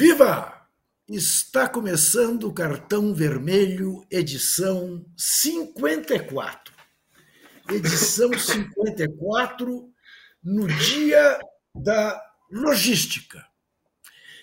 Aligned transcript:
Viva! 0.00 0.64
Está 1.08 1.68
começando 1.68 2.44
o 2.44 2.54
Cartão 2.54 3.12
Vermelho, 3.12 4.06
edição 4.08 5.04
54. 5.16 6.72
Edição 7.68 8.32
54, 8.32 9.92
no 10.40 10.68
dia 10.68 11.40
da 11.74 12.22
logística. 12.48 13.44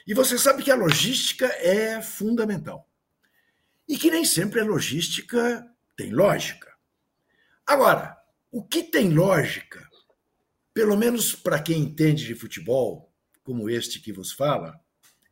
E 0.05 0.13
você 0.13 0.37
sabe 0.37 0.61
que 0.61 0.71
a 0.71 0.75
logística 0.75 1.45
é 1.45 2.01
fundamental. 2.01 2.89
E 3.87 3.97
que 3.97 4.11
nem 4.11 4.25
sempre 4.25 4.59
a 4.59 4.65
logística 4.65 5.65
tem 5.95 6.11
lógica. 6.11 6.69
Agora, 7.65 8.17
o 8.51 8.61
que 8.61 8.83
tem 8.83 9.13
lógica, 9.13 9.89
pelo 10.73 10.97
menos 10.97 11.33
para 11.33 11.63
quem 11.63 11.79
entende 11.79 12.25
de 12.25 12.35
futebol, 12.35 13.09
como 13.41 13.69
este 13.69 14.01
que 14.01 14.11
vos 14.11 14.33
fala, 14.33 14.83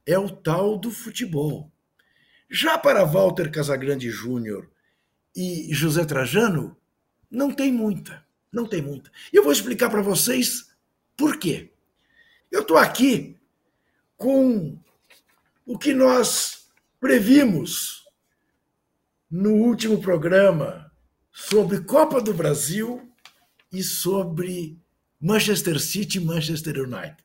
é 0.05 0.17
o 0.17 0.29
tal 0.29 0.77
do 0.77 0.91
futebol. 0.91 1.71
Já 2.49 2.77
para 2.77 3.03
Walter 3.03 3.49
Casagrande 3.49 4.09
Júnior 4.09 4.69
e 5.35 5.73
José 5.73 6.05
Trajano, 6.05 6.77
não 7.29 7.51
tem 7.51 7.71
muita, 7.71 8.25
não 8.51 8.67
tem 8.67 8.81
muita. 8.81 9.11
E 9.31 9.35
eu 9.35 9.43
vou 9.43 9.51
explicar 9.51 9.89
para 9.89 10.01
vocês 10.01 10.71
por 11.17 11.37
quê. 11.37 11.71
Eu 12.51 12.61
estou 12.61 12.77
aqui 12.77 13.35
com 14.15 14.77
o 15.65 15.77
que 15.77 15.93
nós 15.93 16.67
previmos 16.99 18.03
no 19.29 19.53
último 19.53 19.99
programa 19.99 20.91
sobre 21.31 21.81
Copa 21.81 22.21
do 22.21 22.33
Brasil 22.33 23.11
e 23.71 23.81
sobre 23.81 24.79
Manchester 25.19 25.79
City 25.79 26.19
e 26.19 26.21
Manchester 26.21 26.77
United. 26.77 27.17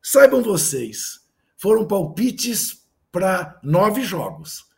Saibam 0.00 0.42
vocês, 0.42 1.27
foram 1.58 1.86
palpites 1.86 2.88
para 3.12 3.60
nove 3.62 4.02
jogos: 4.02 4.70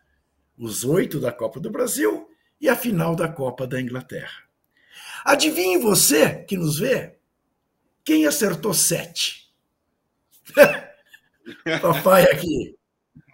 os 0.59 0.83
oito 0.83 1.21
da 1.21 1.31
Copa 1.31 1.61
do 1.61 1.71
Brasil 1.71 2.29
e 2.61 2.69
a 2.69 2.75
final 2.75 3.15
da 3.15 3.29
Copa 3.29 3.67
da 3.67 3.81
Inglaterra. 3.81 4.49
Adivinhe 5.25 5.79
você 5.79 6.43
que 6.45 6.57
nos 6.57 6.79
vê 6.79 7.19
quem 8.05 8.27
acertou 8.27 8.75
sete? 8.75 9.55
Papai 11.81 12.25
aqui. 12.25 12.77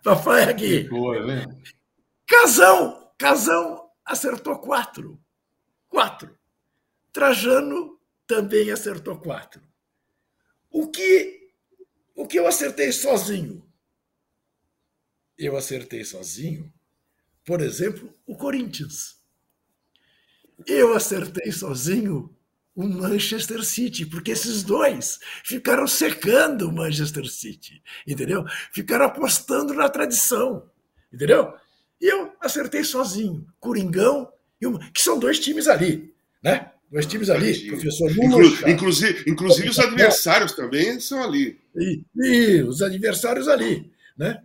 Papai 0.02 0.44
aqui. 0.44 0.84
Boa, 0.84 1.24
né? 1.24 1.46
Casão! 2.26 3.10
Casão 3.16 3.90
acertou 4.04 4.58
quatro. 4.58 5.18
Quatro. 5.88 6.36
Trajano 7.12 7.98
também 8.26 8.70
acertou 8.70 9.18
quatro. 9.18 9.62
O 10.70 10.88
que 10.88 11.35
o 12.16 12.26
que 12.26 12.38
eu 12.38 12.46
acertei 12.46 12.90
sozinho? 12.90 13.62
Eu 15.38 15.54
acertei 15.56 16.02
sozinho, 16.02 16.72
por 17.44 17.60
exemplo, 17.60 18.12
o 18.26 18.34
Corinthians. 18.34 19.20
Eu 20.66 20.94
acertei 20.94 21.52
sozinho 21.52 22.34
o 22.74 22.86
Manchester 22.86 23.62
City, 23.62 24.06
porque 24.06 24.30
esses 24.30 24.62
dois 24.62 25.18
ficaram 25.44 25.86
secando 25.86 26.68
o 26.68 26.72
Manchester 26.72 27.26
City, 27.26 27.82
entendeu? 28.06 28.44
Ficaram 28.72 29.06
apostando 29.06 29.74
na 29.74 29.88
tradição, 29.88 30.70
entendeu? 31.12 31.54
E 32.00 32.06
eu 32.06 32.34
acertei 32.40 32.82
sozinho, 32.82 33.46
Coringão, 33.60 34.32
que 34.92 35.00
são 35.02 35.18
dois 35.18 35.38
times 35.38 35.68
ali, 35.68 36.14
né? 36.42 36.72
Dois 36.90 37.06
times 37.06 37.28
ali, 37.30 37.68
professor 37.68 38.10
Inclu 38.10 38.70
inclusive, 38.70 39.24
inclusive 39.26 39.68
os 39.68 39.78
adversários 39.78 40.52
também 40.52 41.00
são 41.00 41.22
ali. 41.22 41.58
E, 41.74 42.02
e, 42.14 42.62
os 42.62 42.80
adversários 42.80 43.48
ali, 43.48 43.90
né? 44.16 44.40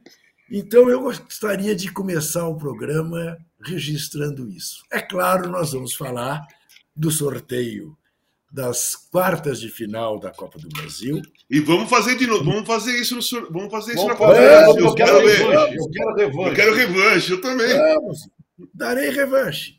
Então 0.49 0.89
eu 0.89 1.01
gostaria 1.01 1.75
de 1.75 1.91
começar 1.91 2.47
o 2.47 2.57
programa 2.57 3.37
registrando 3.63 4.49
isso. 4.49 4.83
É 4.91 4.99
claro, 4.99 5.49
nós 5.49 5.71
vamos 5.71 5.93
falar 5.93 6.45
do 6.95 7.11
sorteio 7.11 7.95
das 8.51 8.95
quartas 8.95 9.61
de 9.61 9.69
final 9.69 10.19
da 10.19 10.29
Copa 10.29 10.59
do 10.59 10.67
Brasil. 10.67 11.21
E 11.49 11.59
vamos 11.61 11.89
fazer 11.89 12.17
de 12.17 12.27
novo, 12.27 12.43
vamos 12.43 12.67
fazer 12.67 12.99
isso 12.99 13.15
no 13.15 13.51
vamos 13.51 13.71
fazer 13.71 13.93
isso 13.93 14.05
vamos 14.05 14.13
na 14.13 14.15
Copa 14.15 14.33
do 14.33 14.41
Brasil. 14.41 14.85
Eu 14.85 14.95
quero 14.95 15.25
revanche, 15.25 15.77
eu 15.77 15.89
quero 15.89 16.15
revanche. 16.15 16.49
Eu 16.49 16.53
quero 16.53 16.73
revanche, 16.73 17.31
eu 17.31 17.41
também. 17.41 17.77
Vamos, 17.77 18.29
darei 18.73 19.09
revanche. 19.09 19.75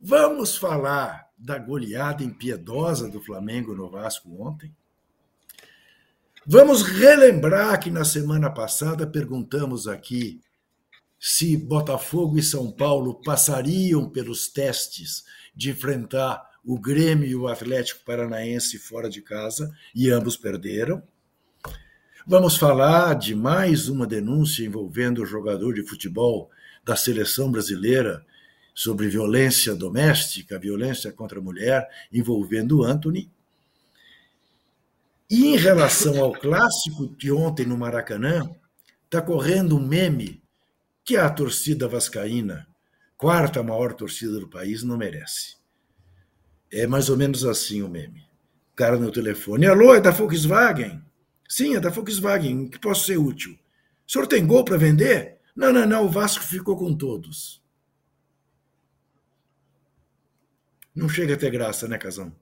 Vamos 0.00 0.56
falar 0.56 1.28
da 1.42 1.58
goleada 1.58 2.22
impiedosa 2.22 3.08
do 3.08 3.20
Flamengo 3.20 3.74
no 3.74 3.90
Vasco 3.90 4.30
ontem? 4.40 4.72
Vamos 6.46 6.82
relembrar 6.82 7.78
que 7.80 7.90
na 7.90 8.04
semana 8.04 8.48
passada 8.48 9.06
perguntamos 9.06 9.88
aqui 9.88 10.40
se 11.18 11.56
Botafogo 11.56 12.38
e 12.38 12.42
São 12.42 12.70
Paulo 12.70 13.20
passariam 13.22 14.08
pelos 14.08 14.48
testes 14.48 15.24
de 15.54 15.70
enfrentar 15.70 16.42
o 16.64 16.78
Grêmio 16.78 17.28
e 17.28 17.34
o 17.34 17.48
Atlético 17.48 18.04
Paranaense 18.04 18.78
fora 18.78 19.08
de 19.08 19.20
casa, 19.20 19.72
e 19.94 20.10
ambos 20.10 20.36
perderam. 20.36 21.02
Vamos 22.24 22.56
falar 22.56 23.14
de 23.14 23.34
mais 23.34 23.88
uma 23.88 24.06
denúncia 24.06 24.64
envolvendo 24.64 25.22
o 25.22 25.26
jogador 25.26 25.74
de 25.74 25.84
futebol 25.84 26.50
da 26.84 26.94
seleção 26.94 27.50
brasileira 27.50 28.24
sobre 28.74 29.08
violência 29.08 29.74
doméstica, 29.74 30.58
violência 30.58 31.12
contra 31.12 31.38
a 31.38 31.42
mulher, 31.42 31.88
envolvendo 32.12 32.82
Anthony. 32.82 33.30
E 35.28 35.46
em 35.46 35.56
relação 35.56 36.22
ao 36.22 36.32
clássico 36.32 37.08
de 37.16 37.32
ontem 37.32 37.66
no 37.66 37.76
Maracanã, 37.76 38.50
está 39.04 39.20
correndo 39.20 39.76
um 39.76 39.86
meme 39.86 40.42
que 41.04 41.16
a 41.16 41.28
torcida 41.28 41.88
vascaína, 41.88 42.66
quarta 43.16 43.62
maior 43.62 43.92
torcida 43.92 44.38
do 44.38 44.48
país, 44.48 44.82
não 44.82 44.96
merece. 44.96 45.56
É 46.70 46.86
mais 46.86 47.08
ou 47.08 47.16
menos 47.16 47.44
assim 47.44 47.82
o 47.82 47.88
meme. 47.88 48.20
O 48.72 48.76
cara 48.76 48.98
no 48.98 49.10
telefone, 49.10 49.66
alô, 49.66 49.94
é 49.94 50.00
da 50.00 50.10
Volkswagen? 50.10 51.02
Sim, 51.48 51.76
é 51.76 51.80
da 51.80 51.90
Volkswagen, 51.90 52.68
que 52.68 52.78
posso 52.78 53.04
ser 53.04 53.18
útil? 53.18 53.58
O 54.06 54.12
senhor 54.12 54.26
tem 54.26 54.46
gol 54.46 54.64
para 54.64 54.78
vender? 54.78 55.38
Não, 55.54 55.72
não, 55.72 55.86
não, 55.86 56.06
o 56.06 56.08
Vasco 56.08 56.44
ficou 56.44 56.76
com 56.76 56.94
todos. 56.94 57.61
Não 60.94 61.08
chega 61.08 61.34
a 61.34 61.36
ter 61.36 61.50
graça, 61.50 61.88
né, 61.88 61.98
Casão? 61.98 62.32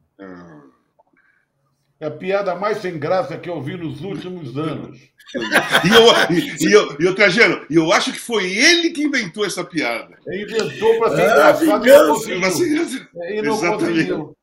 É 2.01 2.07
a 2.07 2.11
piada 2.11 2.55
mais 2.55 2.79
sem 2.79 2.99
graça 2.99 3.37
que 3.37 3.51
eu 3.51 3.61
vi 3.61 3.77
nos 3.77 4.01
últimos 4.01 4.57
anos. 4.57 4.99
e, 5.35 5.89
eu, 5.95 6.69
e, 6.69 6.73
eu, 6.73 6.97
e 6.99 7.05
eu, 7.05 7.15
Trajano, 7.15 7.65
eu 7.71 7.93
acho 7.93 8.11
que 8.11 8.19
foi 8.19 8.51
ele 8.51 8.91
que 8.91 9.03
inventou 9.03 9.45
essa 9.45 9.63
piada. 9.63 10.19
Ele 10.27 10.45
inventou 10.45 10.99
para 10.99 11.11
ser 11.15 11.23
ah, 11.23 11.77
engraçado 11.77 11.87
e 13.29 13.43
não 13.43 13.61
conseguiu. 13.61 14.37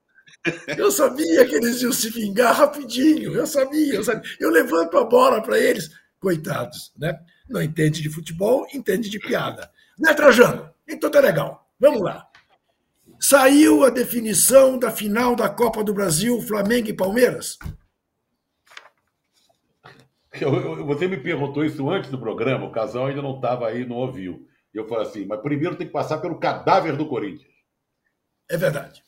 Eu 0.78 0.92
sabia 0.92 1.46
que 1.46 1.56
eles 1.56 1.82
iam 1.82 1.92
se 1.92 2.10
vingar 2.12 2.56
rapidinho. 2.56 3.34
Eu 3.34 3.48
sabia, 3.48 3.96
eu 3.96 4.04
sabia. 4.04 4.32
Eu 4.40 4.52
levanto 4.52 4.96
a 4.98 5.04
bola 5.04 5.42
para 5.42 5.58
eles. 5.58 5.90
Coitados, 6.20 6.94
né? 6.98 7.20
Não 7.50 7.62
entende 7.62 8.02
de 8.02 8.10
futebol, 8.10 8.68
entende 8.74 9.10
de 9.10 9.20
piada. 9.20 9.70
Né, 9.98 10.14
Trajano? 10.14 10.70
Então 10.88 11.10
tá 11.10 11.20
legal. 11.20 11.68
Vamos 11.80 12.02
lá. 12.02 12.27
Saiu 13.20 13.84
a 13.84 13.90
definição 13.90 14.78
da 14.78 14.92
final 14.92 15.36
da 15.36 15.50
Copa 15.50 15.84
do 15.84 15.94
Brasil, 15.94 16.40
Flamengo 16.42 16.90
e 16.90 16.94
Palmeiras? 16.94 17.58
Eu, 20.40 20.54
eu, 20.54 20.86
você 20.86 21.08
me 21.08 21.18
perguntou 21.18 21.66
isso 21.66 21.90
antes 21.90 22.12
do 22.12 22.20
programa, 22.20 22.66
o 22.66 22.72
casal 22.72 23.08
ainda 23.08 23.22
não 23.22 23.36
estava 23.36 23.68
aí, 23.68 23.86
não 23.86 23.96
ouviu. 23.96 24.48
Eu 24.72 24.88
falei 24.88 25.08
assim, 25.08 25.26
mas 25.26 25.42
primeiro 25.42 25.76
tem 25.76 25.88
que 25.88 25.94
passar 25.94 26.20
pelo 26.20 26.40
cadáver 26.40 26.96
do 26.96 27.08
Corinthians. 27.08 27.52
É 28.50 28.56
verdade. 28.56 29.04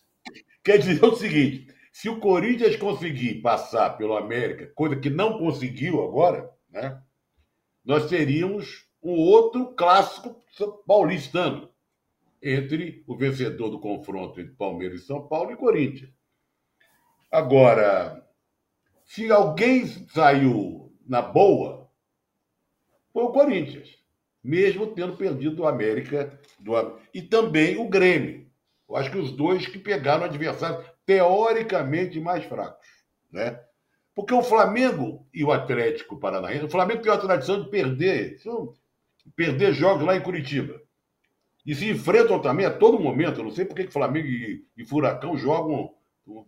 Quer 0.63 0.79
dizer 0.79 1.03
o 1.03 1.15
seguinte: 1.15 1.67
se 1.91 2.09
o 2.09 2.19
Corinthians 2.19 2.75
conseguir 2.77 3.41
passar 3.41 3.91
pelo 3.97 4.17
América, 4.17 4.71
coisa 4.73 4.95
que 4.95 5.09
não 5.09 5.37
conseguiu 5.37 6.03
agora, 6.03 6.49
né? 6.69 6.99
Nós 7.85 8.07
teríamos 8.07 8.87
um 9.01 9.11
outro 9.11 9.73
clássico 9.75 10.35
paulistano 10.85 11.68
entre 12.41 13.03
o 13.07 13.15
vencedor 13.15 13.69
do 13.69 13.79
confronto 13.79 14.39
entre 14.39 14.53
Palmeiras 14.53 15.01
e 15.01 15.05
São 15.05 15.27
Paulo 15.27 15.51
e 15.51 15.57
Corinthians. 15.57 16.11
Agora, 17.31 18.25
se 19.05 19.31
alguém 19.31 19.85
saiu 19.85 20.91
na 21.05 21.21
boa, 21.21 21.89
foi 23.11 23.23
o 23.23 23.31
Corinthians, 23.31 23.97
mesmo 24.43 24.87
tendo 24.87 25.17
perdido 25.17 25.63
o 25.63 25.67
América 25.67 26.39
do, 26.59 26.73
e 27.13 27.21
também 27.21 27.77
o 27.77 27.87
Grêmio. 27.89 28.47
Eu 28.87 28.95
acho 28.95 29.11
que 29.11 29.17
os 29.17 29.31
dois 29.31 29.67
que 29.67 29.77
pegaram 29.77 30.23
adversários 30.23 30.85
teoricamente 31.05 32.19
mais 32.19 32.43
fracos, 32.45 32.87
né? 33.31 33.59
Porque 34.15 34.33
o 34.33 34.43
Flamengo 34.43 35.27
e 35.33 35.43
o 35.43 35.51
Atlético 35.51 36.19
Paranaense, 36.19 36.65
o 36.65 36.69
Flamengo 36.69 37.01
tem 37.01 37.11
a 37.11 37.17
tradição 37.17 37.63
de 37.63 37.69
perder, 37.69 38.37
perder 39.35 39.73
jogos 39.73 40.05
lá 40.05 40.15
em 40.15 40.21
Curitiba. 40.21 40.81
E 41.65 41.75
se 41.75 41.89
enfrentam 41.89 42.41
também 42.41 42.65
a 42.65 42.77
todo 42.77 42.99
momento. 42.99 43.39
Eu 43.39 43.43
não 43.45 43.51
sei 43.51 43.65
por 43.65 43.75
que 43.75 43.87
Flamengo 43.87 44.27
e, 44.27 44.65
e 44.77 44.85
Furacão 44.85 45.37
jogam 45.37 45.93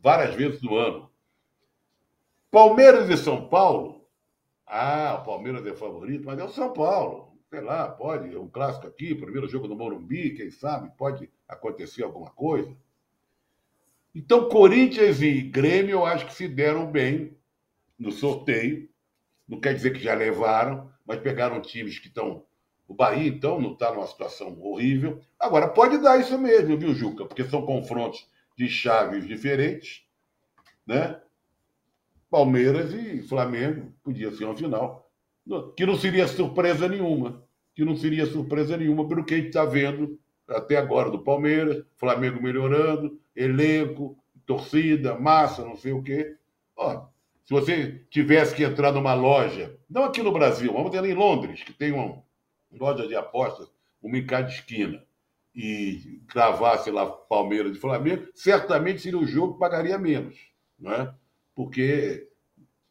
várias 0.01 0.35
vezes 0.35 0.61
no 0.61 0.75
ano. 0.75 1.09
Palmeiras 2.51 3.09
e 3.09 3.17
São 3.17 3.47
Paulo, 3.47 4.05
Ah, 4.67 5.19
o 5.21 5.25
Palmeiras 5.25 5.65
é 5.67 5.75
favorito, 5.75 6.25
mas 6.25 6.39
é 6.39 6.43
o 6.43 6.49
São 6.49 6.73
Paulo. 6.73 7.37
Sei 7.49 7.61
lá, 7.61 7.89
pode, 7.89 8.33
é 8.35 8.39
um 8.39 8.49
clássico 8.49 8.87
aqui, 8.87 9.15
primeiro 9.15 9.47
jogo 9.47 9.67
no 9.67 9.75
Morumbi, 9.75 10.35
quem 10.35 10.51
sabe, 10.51 10.91
pode 10.97 11.29
acontecer 11.47 12.03
alguma 12.03 12.31
coisa. 12.31 12.75
Então, 14.13 14.49
Corinthians 14.49 15.21
e 15.21 15.41
Grêmio, 15.41 15.91
eu 15.91 16.05
acho 16.05 16.25
que 16.25 16.33
se 16.33 16.47
deram 16.47 16.89
bem 16.91 17.37
no 17.99 18.11
sorteio. 18.11 18.89
Não 19.47 19.59
quer 19.59 19.73
dizer 19.73 19.91
que 19.93 19.99
já 19.99 20.13
levaram, 20.13 20.91
mas 21.05 21.19
pegaram 21.21 21.61
times 21.61 21.99
que 21.99 22.07
estão. 22.07 22.45
O 22.91 22.93
Bahia, 22.93 23.29
então, 23.29 23.57
não 23.57 23.71
está 23.71 23.93
numa 23.93 24.05
situação 24.05 24.61
horrível. 24.61 25.21
Agora, 25.39 25.69
pode 25.69 25.97
dar 25.99 26.19
isso 26.19 26.37
mesmo, 26.37 26.77
viu, 26.77 26.93
Juca? 26.93 27.23
Porque 27.23 27.45
são 27.45 27.65
confrontos 27.65 28.27
de 28.57 28.67
chaves 28.67 29.25
diferentes, 29.25 30.03
né? 30.85 31.17
Palmeiras 32.29 32.93
e 32.93 33.21
Flamengo, 33.21 33.93
podia 34.03 34.29
ser 34.33 34.43
uma 34.43 34.57
final. 34.57 35.09
Que 35.77 35.85
não 35.85 35.97
seria 35.97 36.27
surpresa 36.27 36.89
nenhuma. 36.89 37.41
Que 37.73 37.85
não 37.85 37.95
seria 37.95 38.25
surpresa 38.25 38.75
nenhuma 38.75 39.07
pelo 39.07 39.23
que 39.23 39.35
a 39.35 39.37
gente 39.37 39.47
está 39.47 39.63
vendo 39.63 40.19
até 40.45 40.75
agora 40.75 41.09
do 41.09 41.23
Palmeiras, 41.23 41.81
Flamengo 41.95 42.43
melhorando, 42.43 43.17
elenco, 43.33 44.17
torcida, 44.45 45.17
massa, 45.17 45.63
não 45.63 45.77
sei 45.77 45.93
o 45.93 46.03
quê. 46.03 46.35
Ó, 46.75 47.05
se 47.45 47.53
você 47.53 48.03
tivesse 48.09 48.53
que 48.53 48.65
entrar 48.65 48.91
numa 48.91 49.13
loja, 49.13 49.79
não 49.89 50.03
aqui 50.03 50.21
no 50.21 50.33
Brasil, 50.33 50.73
vamos 50.73 50.91
ter 50.91 51.05
em 51.05 51.13
Londres, 51.13 51.63
que 51.63 51.71
tem 51.71 51.93
uma 51.93 52.21
loja 52.71 53.07
de 53.07 53.15
apostas, 53.15 53.67
uma 54.01 54.17
em 54.17 54.25
cada 54.25 54.49
esquina, 54.49 55.03
e 55.53 56.21
cravasse 56.27 56.89
lá 56.89 57.05
Palmeiras 57.05 57.75
e 57.75 57.79
Flamengo, 57.79 58.27
certamente 58.33 59.01
seria 59.01 59.19
o 59.19 59.27
jogo 59.27 59.53
que 59.53 59.59
pagaria 59.59 59.97
menos, 59.97 60.37
não 60.79 60.91
é? 60.91 61.13
Porque 61.53 62.29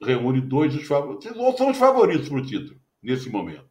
reúne 0.02 0.40
dois 0.40 0.74
dos 0.74 0.86
favoritos, 0.86 1.36
ou 1.36 1.56
são 1.56 1.70
os 1.70 1.78
favoritos 1.78 2.28
para 2.28 2.38
o 2.38 2.46
título, 2.46 2.80
nesse 3.02 3.30
momento. 3.30 3.68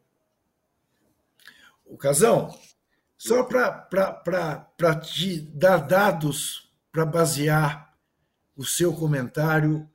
O 1.84 1.96
Casão, 1.96 2.56
só 3.16 3.44
para 3.44 4.94
te 4.96 5.40
dar 5.40 5.78
dados 5.78 6.72
para 6.90 7.06
basear 7.06 7.96
o 8.56 8.64
seu 8.64 8.92
comentário 8.92 9.88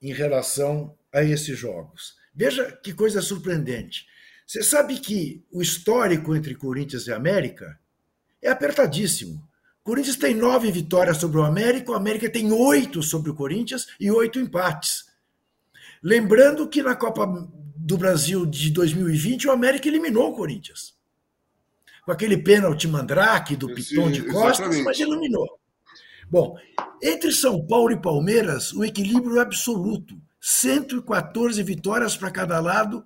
em 0.00 0.12
relação 0.12 0.96
a 1.12 1.22
esses 1.22 1.58
jogos. 1.58 2.16
Veja 2.34 2.72
que 2.82 2.92
coisa 2.92 3.22
surpreendente. 3.22 4.06
Você 4.46 4.62
sabe 4.62 4.98
que 4.98 5.44
o 5.50 5.62
histórico 5.62 6.34
entre 6.34 6.54
Corinthians 6.54 7.06
e 7.06 7.12
América 7.12 7.78
é 8.42 8.50
apertadíssimo. 8.50 9.36
O 9.80 9.84
Corinthians 9.84 10.16
tem 10.16 10.34
nove 10.34 10.70
vitórias 10.70 11.18
sobre 11.18 11.38
o 11.38 11.44
América, 11.44 11.92
o 11.92 11.94
América 11.94 12.28
tem 12.28 12.52
oito 12.52 13.02
sobre 13.02 13.30
o 13.30 13.34
Corinthians 13.34 13.86
e 13.98 14.10
oito 14.10 14.38
empates. 14.38 15.04
Lembrando 16.02 16.68
que 16.68 16.82
na 16.82 16.94
Copa 16.94 17.26
do 17.76 17.96
Brasil 17.96 18.46
de 18.46 18.70
2020 18.70 19.48
o 19.48 19.52
América 19.52 19.88
eliminou 19.88 20.30
o 20.30 20.34
Corinthians 20.34 20.94
com 22.04 22.12
aquele 22.12 22.36
pênalti 22.36 22.86
mandrake 22.86 23.56
do 23.56 23.72
Piton 23.74 24.10
de 24.10 24.22
Costas, 24.24 24.78
mas 24.82 25.00
eliminou. 25.00 25.58
Bom, 26.30 26.56
entre 27.02 27.32
São 27.32 27.66
Paulo 27.66 27.92
e 27.92 28.00
Palmeiras, 28.00 28.72
o 28.72 28.84
equilíbrio 28.84 29.38
é 29.38 29.40
absoluto. 29.40 30.20
114 30.40 31.62
vitórias 31.62 32.16
para 32.16 32.30
cada 32.30 32.60
lado, 32.60 33.04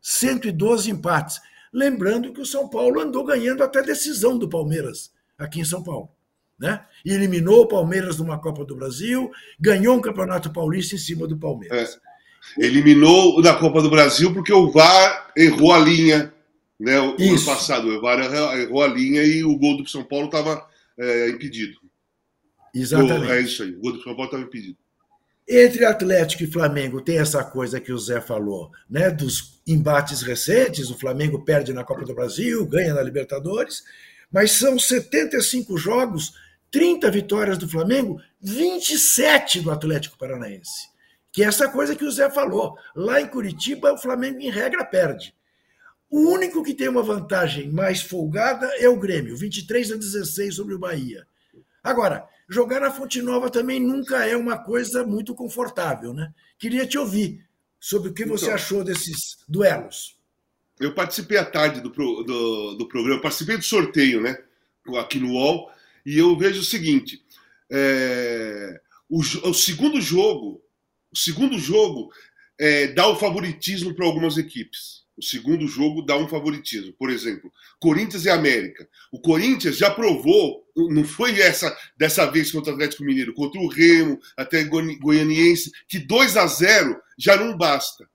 112 0.00 0.90
empates. 0.90 1.40
Lembrando 1.72 2.32
que 2.32 2.40
o 2.40 2.46
São 2.46 2.68
Paulo 2.68 3.00
andou 3.00 3.24
ganhando 3.24 3.62
até 3.62 3.82
decisão 3.82 4.38
do 4.38 4.48
Palmeiras 4.48 5.12
aqui 5.36 5.60
em 5.60 5.64
São 5.64 5.82
Paulo. 5.82 6.10
Né? 6.58 6.84
E 7.04 7.12
eliminou 7.12 7.62
o 7.62 7.68
Palmeiras 7.68 8.18
numa 8.18 8.38
Copa 8.38 8.64
do 8.64 8.74
Brasil, 8.74 9.30
ganhou 9.60 9.96
um 9.96 10.00
Campeonato 10.00 10.52
Paulista 10.52 10.94
em 10.94 10.98
cima 10.98 11.26
do 11.26 11.36
Palmeiras. 11.36 12.00
É. 12.58 12.66
Eliminou 12.66 13.40
na 13.42 13.54
Copa 13.54 13.80
do 13.80 13.90
Brasil 13.90 14.32
porque 14.32 14.52
o 14.52 14.70
VAR 14.70 15.30
errou 15.36 15.72
a 15.72 15.78
linha 15.78 16.32
né? 16.78 16.98
O 17.00 17.16
Isso. 17.18 17.50
ano 17.50 17.58
passado, 17.58 17.88
o 17.88 18.00
VAR 18.00 18.20
errou 18.20 18.82
a 18.82 18.86
linha 18.86 19.24
e 19.24 19.42
o 19.42 19.56
gol 19.56 19.78
do 19.78 19.88
São 19.88 20.04
Paulo 20.04 20.26
estava 20.26 20.64
é, 20.96 21.28
impedido. 21.30 21.76
Exatamente. 22.72 23.32
é 23.32 23.40
isso 23.40 23.62
aí, 23.62 23.74
o 23.74 23.80
gol 23.80 23.92
do 23.92 24.02
São 24.02 24.14
Paulo 24.14 24.26
estava 24.26 24.42
impedido. 24.44 24.78
Entre 25.48 25.84
Atlético 25.84 26.44
e 26.44 26.46
Flamengo 26.46 27.00
tem 27.00 27.18
essa 27.18 27.42
coisa 27.42 27.80
que 27.80 27.90
o 27.90 27.98
Zé 27.98 28.20
falou, 28.20 28.70
né? 28.88 29.10
Dos 29.10 29.57
embates 29.68 30.22
recentes, 30.22 30.90
o 30.90 30.98
Flamengo 30.98 31.44
perde 31.44 31.72
na 31.72 31.84
Copa 31.84 32.04
do 32.04 32.14
Brasil, 32.14 32.66
ganha 32.66 32.94
na 32.94 33.02
Libertadores, 33.02 33.84
mas 34.32 34.52
são 34.52 34.78
75 34.78 35.76
jogos, 35.76 36.32
30 36.70 37.10
vitórias 37.10 37.58
do 37.58 37.68
Flamengo, 37.68 38.20
27 38.40 39.60
do 39.60 39.70
Atlético 39.70 40.18
Paranaense. 40.18 40.88
Que 41.30 41.44
é 41.44 41.46
essa 41.46 41.68
coisa 41.68 41.94
que 41.94 42.04
o 42.04 42.10
Zé 42.10 42.30
falou. 42.30 42.76
Lá 42.96 43.20
em 43.20 43.26
Curitiba, 43.26 43.92
o 43.92 43.98
Flamengo, 43.98 44.40
em 44.40 44.50
regra, 44.50 44.84
perde. 44.84 45.34
O 46.10 46.30
único 46.30 46.62
que 46.62 46.74
tem 46.74 46.88
uma 46.88 47.02
vantagem 47.02 47.70
mais 47.70 48.00
folgada 48.00 48.66
é 48.78 48.88
o 48.88 48.98
Grêmio, 48.98 49.36
23 49.36 49.92
a 49.92 49.96
16 49.96 50.54
sobre 50.54 50.74
o 50.74 50.78
Bahia. 50.78 51.26
Agora, 51.82 52.26
jogar 52.48 52.80
na 52.80 52.90
Fonte 52.90 53.20
Nova 53.20 53.50
também 53.50 53.78
nunca 53.78 54.26
é 54.26 54.34
uma 54.34 54.56
coisa 54.56 55.04
muito 55.04 55.34
confortável, 55.34 56.14
né? 56.14 56.32
Queria 56.58 56.86
te 56.86 56.96
ouvir 56.96 57.46
sobre 57.80 58.10
o 58.10 58.14
que 58.14 58.24
você 58.24 58.46
então, 58.46 58.54
achou 58.54 58.84
desses 58.84 59.38
duelos. 59.48 60.16
Eu 60.80 60.94
participei 60.94 61.38
à 61.38 61.44
tarde 61.44 61.80
do, 61.80 61.90
do, 61.90 62.74
do 62.74 62.88
programa, 62.88 63.20
participei 63.20 63.56
do 63.56 63.64
sorteio, 63.64 64.20
né? 64.20 64.38
Aqui 64.96 65.18
no 65.18 65.32
UOL, 65.32 65.70
e 66.06 66.16
eu 66.16 66.36
vejo 66.36 66.60
o 66.60 66.64
seguinte: 66.64 67.22
é, 67.70 68.80
o, 69.08 69.20
o, 69.20 69.54
segundo 69.54 70.00
jogo, 70.00 70.62
o 71.12 71.16
segundo 71.16 71.58
jogo 71.58 72.10
é, 72.58 72.86
dá 72.88 73.06
o 73.06 73.16
favoritismo 73.16 73.94
para 73.94 74.06
algumas 74.06 74.38
equipes. 74.38 75.04
O 75.18 75.22
segundo 75.22 75.66
jogo 75.66 76.02
dá 76.02 76.16
um 76.16 76.28
favoritismo. 76.28 76.92
Por 76.96 77.10
exemplo, 77.10 77.52
Corinthians 77.80 78.24
e 78.24 78.30
América. 78.30 78.88
O 79.10 79.20
Corinthians 79.20 79.76
já 79.76 79.90
provou, 79.90 80.64
não 80.76 81.04
foi 81.04 81.40
essa 81.40 81.76
dessa 81.96 82.24
vez 82.26 82.52
contra 82.52 82.70
o 82.70 82.74
Atlético 82.74 83.02
Mineiro, 83.02 83.34
contra 83.34 83.60
o 83.60 83.66
Remo, 83.66 84.20
até 84.36 84.62
Goianiense, 84.62 85.72
que 85.88 85.98
2 85.98 86.36
a 86.36 86.46
0 86.46 86.96
já 87.18 87.36
não 87.36 87.56
basta. 87.56 88.08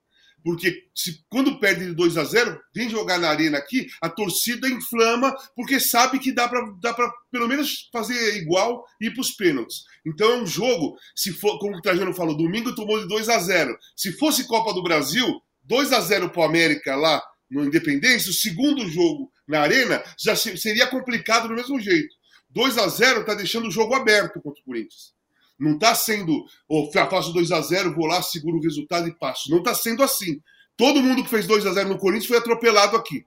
Porque 0.43 0.83
se, 0.93 1.23
quando 1.29 1.59
perde 1.59 1.85
de 1.85 1.93
2 1.93 2.17
a 2.17 2.23
0 2.23 2.59
vem 2.73 2.89
jogar 2.89 3.17
na 3.17 3.29
arena 3.29 3.57
aqui, 3.57 3.87
a 4.01 4.09
torcida 4.09 4.69
inflama, 4.69 5.33
porque 5.55 5.79
sabe 5.79 6.19
que 6.19 6.33
dá 6.33 6.47
para 6.47 6.61
dá 6.81 6.95
pelo 7.31 7.47
menos 7.47 7.89
fazer 7.91 8.37
igual 8.37 8.85
e 8.99 9.07
ir 9.07 9.13
para 9.13 9.21
os 9.21 9.31
pênaltis. 9.31 9.83
Então 10.05 10.31
é 10.31 10.37
um 10.37 10.45
jogo, 10.45 10.97
se 11.15 11.31
for, 11.31 11.59
como 11.59 11.77
o 11.77 11.81
Trajano 11.81 12.13
falou, 12.13 12.35
domingo 12.35 12.75
tomou 12.75 12.99
de 12.99 13.07
2 13.07 13.29
a 13.29 13.39
0 13.39 13.77
Se 13.95 14.11
fosse 14.13 14.47
Copa 14.47 14.73
do 14.73 14.83
Brasil, 14.83 15.41
2 15.63 15.93
a 15.93 16.01
0 16.01 16.29
para 16.29 16.41
o 16.41 16.43
América 16.43 16.95
lá 16.95 17.21
no 17.49 17.63
Independência, 17.63 18.31
o 18.31 18.33
segundo 18.33 18.87
jogo 18.89 19.31
na 19.47 19.61
Arena 19.61 20.03
já 20.19 20.35
seria 20.35 20.87
complicado 20.87 21.47
do 21.47 21.53
mesmo 21.53 21.79
jeito. 21.79 22.15
2 22.49 22.77
a 22.77 22.87
0 22.87 23.21
está 23.21 23.33
deixando 23.33 23.67
o 23.67 23.71
jogo 23.71 23.93
aberto 23.93 24.41
contra 24.41 24.61
o 24.61 24.65
Corinthians. 24.65 25.13
Não 25.59 25.73
está 25.73 25.93
sendo, 25.95 26.45
oh, 26.67 26.91
faço 26.91 27.31
2 27.31 27.51
a 27.51 27.61
0 27.61 27.93
vou 27.93 28.05
lá, 28.05 28.21
seguro 28.21 28.57
o 28.57 28.61
resultado 28.61 29.07
e 29.07 29.17
passo. 29.17 29.49
Não 29.49 29.59
está 29.59 29.73
sendo 29.73 30.03
assim. 30.03 30.41
Todo 30.75 31.01
mundo 31.01 31.23
que 31.23 31.29
fez 31.29 31.45
2 31.45 31.65
a 31.65 31.73
0 31.73 31.89
no 31.89 31.97
Corinthians 31.97 32.27
foi 32.27 32.37
atropelado 32.37 32.97
aqui. 32.97 33.25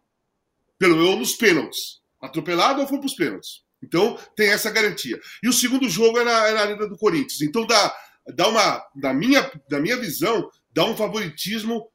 Pelo 0.79 0.97
menos 0.97 1.19
nos 1.19 1.35
pênaltis. 1.35 2.01
Atropelado 2.21 2.81
ou 2.81 2.87
foi 2.87 2.99
para 2.99 3.07
os 3.07 3.15
pênaltis. 3.15 3.63
Então, 3.83 4.19
tem 4.35 4.49
essa 4.49 4.71
garantia. 4.71 5.19
E 5.43 5.49
o 5.49 5.53
segundo 5.53 5.89
jogo 5.89 6.19
é 6.19 6.25
na, 6.25 6.49
é 6.49 6.55
na 6.55 6.61
Arena 6.61 6.89
do 6.89 6.97
Corinthians. 6.97 7.41
Então, 7.43 7.67
dá, 7.67 7.95
dá 8.35 8.49
uma, 8.49 8.83
na 8.97 9.15
minha, 9.15 9.51
na 9.71 9.79
minha 9.79 9.97
visão, 9.97 10.51
dá 10.73 10.85
um 10.85 10.97
favoritismo 10.97 11.89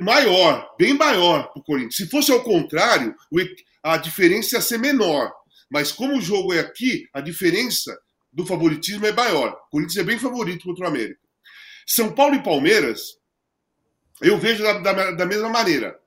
maior, 0.00 0.74
bem 0.78 0.94
maior 0.94 1.52
para 1.52 1.60
o 1.60 1.64
Corinthians. 1.64 1.96
Se 1.96 2.08
fosse 2.08 2.32
ao 2.32 2.42
contrário, 2.42 3.14
a 3.82 3.96
diferença 3.96 4.56
ia 4.56 4.62
ser 4.62 4.78
menor. 4.78 5.32
Mas 5.70 5.92
como 5.92 6.16
o 6.16 6.20
jogo 6.20 6.52
é 6.52 6.60
aqui, 6.60 7.08
a 7.12 7.20
diferença 7.20 7.96
do 8.32 8.46
favoritismo 8.46 9.06
é 9.06 9.12
maior. 9.12 9.52
O 9.52 9.70
Corinthians 9.70 9.98
é 9.98 10.02
bem 10.02 10.18
favorito 10.18 10.64
contra 10.64 10.84
o 10.84 10.88
América. 10.88 11.20
São 11.86 12.12
Paulo 12.12 12.34
e 12.34 12.42
Palmeiras, 12.42 13.18
eu 14.20 14.38
vejo 14.38 14.62
da, 14.62 14.78
da, 14.78 15.10
da 15.12 15.26
mesma 15.26 15.48
maneira. 15.48 15.98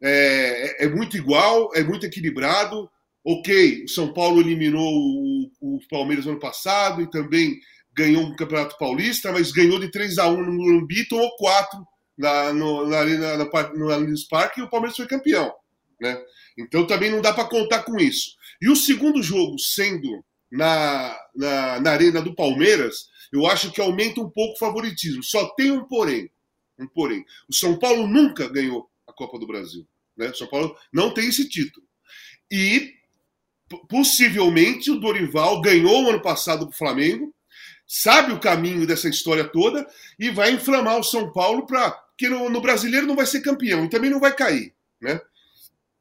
É, 0.00 0.84
é, 0.84 0.88
muito 0.88 1.16
igual, 1.16 1.70
é 1.74 1.82
muito 1.82 2.06
equilibrado. 2.06 2.90
Ok, 3.24 3.84
o 3.84 3.88
São 3.88 4.12
Paulo 4.12 4.40
eliminou 4.40 4.92
o, 4.92 5.50
o 5.60 5.78
Palmeiras 5.88 6.24
no 6.24 6.32
ano 6.32 6.40
passado 6.40 7.02
e 7.02 7.10
também 7.10 7.60
ganhou 7.94 8.24
um 8.24 8.34
Campeonato 8.34 8.76
Paulista, 8.78 9.30
mas 9.30 9.52
ganhou 9.52 9.78
de 9.78 9.90
3 9.90 10.18
a 10.18 10.26
1 10.26 10.42
no 10.42 10.52
Morumbi, 10.52 11.06
tomou 11.06 11.36
4 11.36 11.86
na, 12.22 12.52
no, 12.52 12.86
na, 12.86 13.04
na, 13.04 13.72
no 13.74 13.90
Allianz 13.90 14.22
Parque 14.28 14.60
e 14.60 14.62
o 14.62 14.70
Palmeiras 14.70 14.96
foi 14.96 15.06
campeão. 15.08 15.52
Né? 16.00 16.22
Então 16.56 16.86
também 16.86 17.10
não 17.10 17.20
dá 17.20 17.32
para 17.32 17.48
contar 17.48 17.82
com 17.82 17.98
isso. 17.98 18.36
E 18.60 18.70
o 18.70 18.76
segundo 18.76 19.20
jogo 19.20 19.58
sendo 19.58 20.24
na, 20.50 21.18
na, 21.34 21.80
na, 21.80 21.90
Arena 21.90 22.22
do 22.22 22.34
Palmeiras, 22.34 23.08
eu 23.32 23.44
acho 23.46 23.72
que 23.72 23.80
aumenta 23.80 24.20
um 24.20 24.30
pouco 24.30 24.54
o 24.54 24.58
favoritismo. 24.58 25.22
Só 25.24 25.48
tem 25.56 25.72
um 25.72 25.84
porém. 25.84 26.30
Um 26.78 26.86
porém. 26.86 27.24
O 27.48 27.54
São 27.54 27.76
Paulo 27.76 28.06
nunca 28.06 28.48
ganhou 28.48 28.88
a 29.08 29.12
Copa 29.12 29.36
do 29.36 29.46
Brasil. 29.46 29.84
Né? 30.16 30.28
O 30.28 30.34
São 30.36 30.46
Paulo 30.46 30.76
não 30.92 31.12
tem 31.12 31.28
esse 31.28 31.48
título. 31.48 31.84
E 32.50 32.94
possivelmente 33.88 34.92
o 34.92 35.00
Dorival 35.00 35.60
ganhou 35.60 36.04
o 36.04 36.10
ano 36.10 36.22
passado 36.22 36.66
para 36.66 36.74
o 36.74 36.78
Flamengo, 36.78 37.34
sabe 37.86 38.32
o 38.32 38.40
caminho 38.40 38.86
dessa 38.86 39.08
história 39.08 39.44
toda 39.44 39.86
e 40.18 40.30
vai 40.30 40.52
inflamar 40.52 40.98
o 40.98 41.04
São 41.04 41.32
Paulo 41.32 41.66
para 41.66 41.90
porque 41.90 42.28
no, 42.28 42.48
no 42.48 42.60
brasileiro 42.60 43.06
não 43.06 43.16
vai 43.16 43.26
ser 43.26 43.40
campeão 43.40 43.84
e 43.84 43.90
também 43.90 44.10
não 44.10 44.20
vai 44.20 44.34
cair, 44.34 44.74
né? 45.00 45.20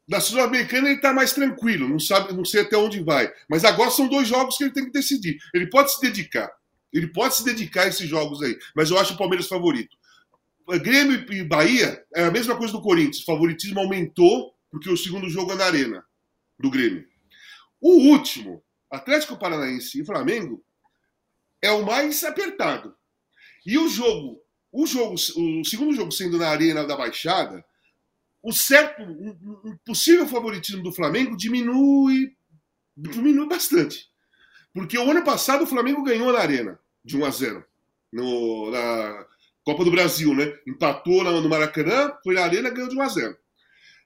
Da 0.08 0.20
Sul-Americana 0.20 0.88
ele 0.88 0.98
está 0.98 1.14
mais 1.14 1.32
tranquilo, 1.32 1.88
não 1.88 2.00
sabe, 2.00 2.34
não 2.34 2.44
sei 2.44 2.62
até 2.62 2.78
onde 2.78 3.02
vai. 3.02 3.32
Mas 3.50 3.64
agora 3.64 3.90
são 3.90 4.08
dois 4.08 4.28
jogos 4.28 4.58
que 4.58 4.66
ele 4.66 4.74
tem 4.74 4.86
que 4.86 4.92
decidir. 4.92 5.40
Ele 5.54 5.68
pode 5.68 5.94
se 5.94 6.02
dedicar. 6.02 6.52
Ele 6.92 7.08
pode 7.08 7.36
se 7.36 7.46
dedicar 7.46 7.84
a 7.84 7.88
esses 7.88 8.08
jogos 8.10 8.42
aí. 8.42 8.58
Mas 8.76 8.92
eu 8.92 9.00
acho 9.00 9.14
o 9.14 9.18
Palmeiras 9.18 9.48
favorito. 9.48 9.96
Grêmio 10.84 11.26
e 11.32 11.44
Bahia 11.44 12.04
é 12.14 12.26
a 12.26 12.32
mesma 12.32 12.58
coisa 12.58 12.74
do 12.74 12.82
Corinthians. 12.82 13.22
O 13.22 13.26
favoritismo 13.26 13.80
aumentou 13.80 14.54
porque 14.70 14.90
o 14.90 14.98
segundo 14.98 15.30
jogo 15.30 15.54
é 15.54 15.56
na 15.56 15.66
arena 15.66 16.04
do 16.60 16.70
Grêmio. 16.70 17.06
O 17.80 18.10
último, 18.10 18.62
Atlético 18.92 19.38
Paranaense 19.38 20.02
e 20.02 20.06
Flamengo, 20.06 20.64
é 21.62 21.72
o 21.72 21.86
mais 21.86 22.24
apertado. 22.24 22.96
E 23.65 23.77
o 23.77 23.88
jogo, 23.88 24.41
o 24.72 24.86
jogo, 24.86 25.13
o 25.13 25.65
segundo 25.65 25.94
jogo 25.94 26.12
sendo 26.12 26.38
na 26.38 26.50
arena 26.50 26.86
da 26.86 26.98
Baixada, 26.98 27.63
o 28.41 28.51
certo, 28.51 29.03
um, 29.03 29.77
possível 29.86 30.27
favoritismo 30.27 30.82
do 30.82 30.91
Flamengo 30.91 31.38
diminui, 31.38 32.36
diminui 32.98 33.48
bastante. 33.48 34.10
Porque 34.74 34.98
o 34.98 35.12
ano 35.12 35.24
passado 35.24 35.63
o 35.63 35.68
Flamengo 35.68 36.01
ganhou 36.01 36.32
na 36.32 36.39
Arena, 36.39 36.80
de 37.03 37.18
1 37.18 37.25
a 37.25 37.30
0 37.30 37.65
no, 38.12 38.72
na 38.72 39.25
Copa 39.63 39.84
do 39.84 39.91
Brasil, 39.91 40.34
né? 40.34 40.58
Empatou 40.65 41.24
no 41.24 41.50
Maracanã, 41.50 42.13
foi 42.24 42.34
na 42.34 42.44
Arena 42.44 42.70
ganhou 42.70 42.89
de 42.89 42.96
1 42.96 43.01
a 43.01 43.08
0 43.08 43.38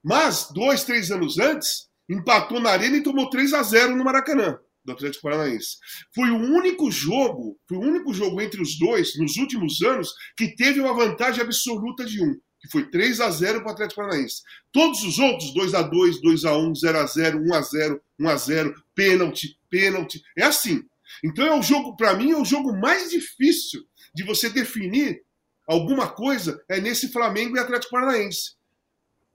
Mas, 0.04 0.50
dois, 0.52 0.84
três 0.84 1.12
anos 1.12 1.38
antes, 1.38 1.90
empatou 2.10 2.60
na 2.60 2.72
Arena 2.72 2.98
e 2.98 3.04
tomou 3.04 3.30
3 3.30 3.54
a 3.54 3.64
0 3.64 3.96
no 3.96 4.04
Maracanã, 4.04 4.60
do 4.86 4.92
Atlético 4.92 5.24
Paranaense. 5.24 5.78
Foi 6.14 6.30
o 6.30 6.38
único 6.38 6.92
jogo, 6.92 7.58
foi 7.68 7.78
o 7.78 7.82
único 7.82 8.14
jogo 8.14 8.40
entre 8.40 8.62
os 8.62 8.78
dois, 8.78 9.18
nos 9.18 9.36
últimos 9.38 9.82
anos, 9.82 10.14
que 10.38 10.56
teve 10.56 10.80
uma 10.80 10.94
vantagem 10.94 11.42
absoluta 11.42 12.06
de 12.06 12.24
um 12.24 12.40
que 12.66 12.72
foi 12.72 12.90
3 12.90 13.22
a 13.22 13.30
0 13.30 13.60
para 13.60 13.70
o 13.70 13.72
Atlético 13.74 14.02
Paranaense. 14.02 14.42
Todos 14.72 15.04
os 15.04 15.20
outros, 15.20 15.54
2 15.54 15.76
a 15.76 15.84
2 15.84 16.20
2 16.20 16.46
a 16.46 16.58
1 16.58 16.76
0 16.76 16.98
a 16.98 17.06
0 17.06 17.44
1 17.44 17.54
a 17.54 17.62
0 17.62 18.02
1 18.20 18.30
a 18.30 18.36
0 18.36 18.84
pênalti, 18.96 19.60
pênalti. 19.70 20.24
É 20.36 20.44
assim. 20.44 20.84
Então 21.24 21.46
é 21.46 21.58
o 21.58 21.62
jogo, 21.62 21.96
para 21.96 22.16
mim, 22.16 22.32
é 22.32 22.38
o 22.38 22.46
jogo 22.46 22.76
mais 22.76 23.12
difícil 23.12 23.86
de 24.16 24.24
você 24.24 24.50
definir 24.50 25.22
alguma 25.68 26.08
coisa 26.08 26.64
é 26.68 26.80
nesse 26.80 27.12
Flamengo 27.12 27.56
e 27.56 27.60
Atlético 27.60 27.92
Paranaense. 27.92 28.55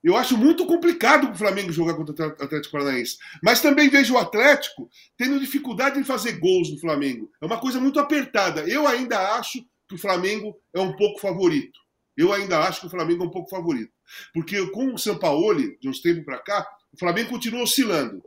Eu 0.02 0.16
acho 0.16 0.36
muito 0.36 0.66
complicado 0.66 1.30
o 1.30 1.34
Flamengo 1.34 1.72
jogar 1.72 1.94
contra 1.94 2.28
o 2.28 2.30
Atlético 2.42 2.72
Paranaense. 2.72 3.18
Mas 3.42 3.60
também 3.60 3.90
vejo 3.90 4.14
o 4.14 4.18
Atlético 4.18 4.88
tendo 5.16 5.38
dificuldade 5.38 5.98
em 5.98 6.04
fazer 6.04 6.38
gols 6.38 6.70
no 6.70 6.78
Flamengo. 6.78 7.30
É 7.40 7.44
uma 7.44 7.60
coisa 7.60 7.78
muito 7.78 8.00
apertada. 8.00 8.62
Eu 8.62 8.88
ainda 8.88 9.36
acho 9.36 9.62
que 9.86 9.94
o 9.94 9.98
Flamengo 9.98 10.56
é 10.72 10.80
um 10.80 10.96
pouco 10.96 11.20
favorito. 11.20 11.78
Eu 12.16 12.32
ainda 12.32 12.60
acho 12.60 12.80
que 12.80 12.86
o 12.86 12.90
Flamengo 12.90 13.24
é 13.24 13.26
um 13.26 13.30
pouco 13.30 13.50
favorito. 13.50 13.92
Porque 14.32 14.66
com 14.70 14.94
o 14.94 14.98
Sampaoli, 14.98 15.78
de 15.80 15.88
uns 15.88 16.00
tempos 16.00 16.24
para 16.24 16.38
cá, 16.38 16.66
o 16.92 16.98
Flamengo 16.98 17.30
continua 17.30 17.62
oscilando. 17.62 18.22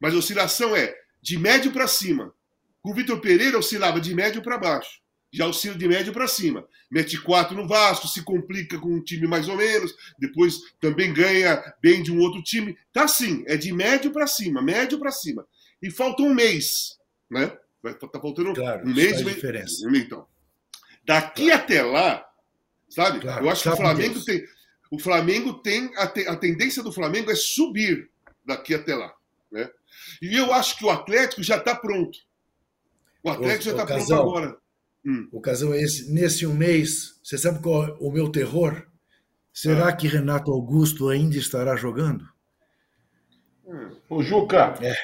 Mas 0.00 0.14
a 0.14 0.18
oscilação 0.18 0.74
é 0.74 0.94
de 1.20 1.38
médio 1.38 1.72
para 1.72 1.86
cima. 1.86 2.34
Com 2.80 2.90
o 2.90 2.94
Vitor 2.94 3.20
Pereira 3.20 3.58
oscilava 3.58 4.00
de 4.00 4.12
médio 4.12 4.42
para 4.42 4.58
baixo. 4.58 5.01
Já 5.32 5.46
oscila 5.46 5.76
de 5.76 5.88
médio 5.88 6.12
para 6.12 6.28
cima. 6.28 6.66
Mete 6.90 7.18
quatro 7.20 7.56
no 7.56 7.66
Vasco, 7.66 8.06
se 8.06 8.22
complica 8.22 8.78
com 8.78 8.88
um 8.88 9.02
time 9.02 9.26
mais 9.26 9.48
ou 9.48 9.56
menos, 9.56 9.94
depois 10.18 10.60
também 10.78 11.12
ganha 11.12 11.74
bem 11.80 12.02
de 12.02 12.12
um 12.12 12.20
outro 12.20 12.42
time. 12.42 12.76
Tá 12.92 13.04
assim, 13.04 13.42
é 13.46 13.56
de 13.56 13.72
médio 13.72 14.12
para 14.12 14.26
cima, 14.26 14.60
médio 14.60 14.98
para 14.98 15.10
cima. 15.10 15.46
E 15.80 15.90
falta 15.90 16.22
um 16.22 16.34
mês, 16.34 16.98
né? 17.30 17.56
Tá 17.82 18.20
faltando 18.20 18.52
claro, 18.52 18.86
um 18.86 18.94
mês. 18.94 19.22
Faz 19.22 19.34
diferença. 19.34 19.88
Então, 19.96 20.26
daqui 21.04 21.46
claro. 21.46 21.62
até 21.62 21.82
lá, 21.82 22.32
Sabe? 22.92 23.20
Claro, 23.20 23.46
eu 23.46 23.50
acho 23.50 23.62
que 23.62 23.68
o 23.70 23.76
Flamengo 23.76 24.14
Deus. 24.14 24.24
tem. 24.26 24.44
O 24.90 24.98
Flamengo 24.98 25.54
tem. 25.54 25.90
A, 25.96 26.06
te, 26.06 26.28
a 26.28 26.36
tendência 26.36 26.82
do 26.82 26.92
Flamengo 26.92 27.30
é 27.30 27.34
subir 27.34 28.10
daqui 28.44 28.74
até 28.74 28.94
lá. 28.94 29.14
Né? 29.50 29.70
E 30.20 30.36
eu 30.36 30.52
acho 30.52 30.76
que 30.76 30.84
o 30.84 30.90
Atlético 30.90 31.42
já 31.42 31.56
está 31.56 31.74
pronto. 31.74 32.18
O 33.22 33.30
Atlético 33.30 33.62
o, 33.62 33.76
já 33.76 33.82
está 33.82 33.86
pronto 33.86 34.14
agora. 34.14 34.58
Hum. 35.04 35.28
O 35.32 35.40
casal 35.40 35.74
é 35.74 35.82
esse. 35.82 36.12
Nesse 36.12 36.46
um 36.46 36.54
mês, 36.54 37.20
você 37.22 37.36
sabe 37.36 37.60
qual 37.60 37.84
é 37.84 37.96
o 38.00 38.10
meu 38.10 38.30
terror? 38.30 38.86
Será 39.52 39.88
ah. 39.88 39.92
que 39.92 40.08
Renato 40.08 40.50
Augusto 40.50 41.08
ainda 41.08 41.36
estará 41.36 41.76
jogando? 41.76 42.24
Ô, 44.08 44.22
Juca, 44.22 44.74
é. 44.80 44.94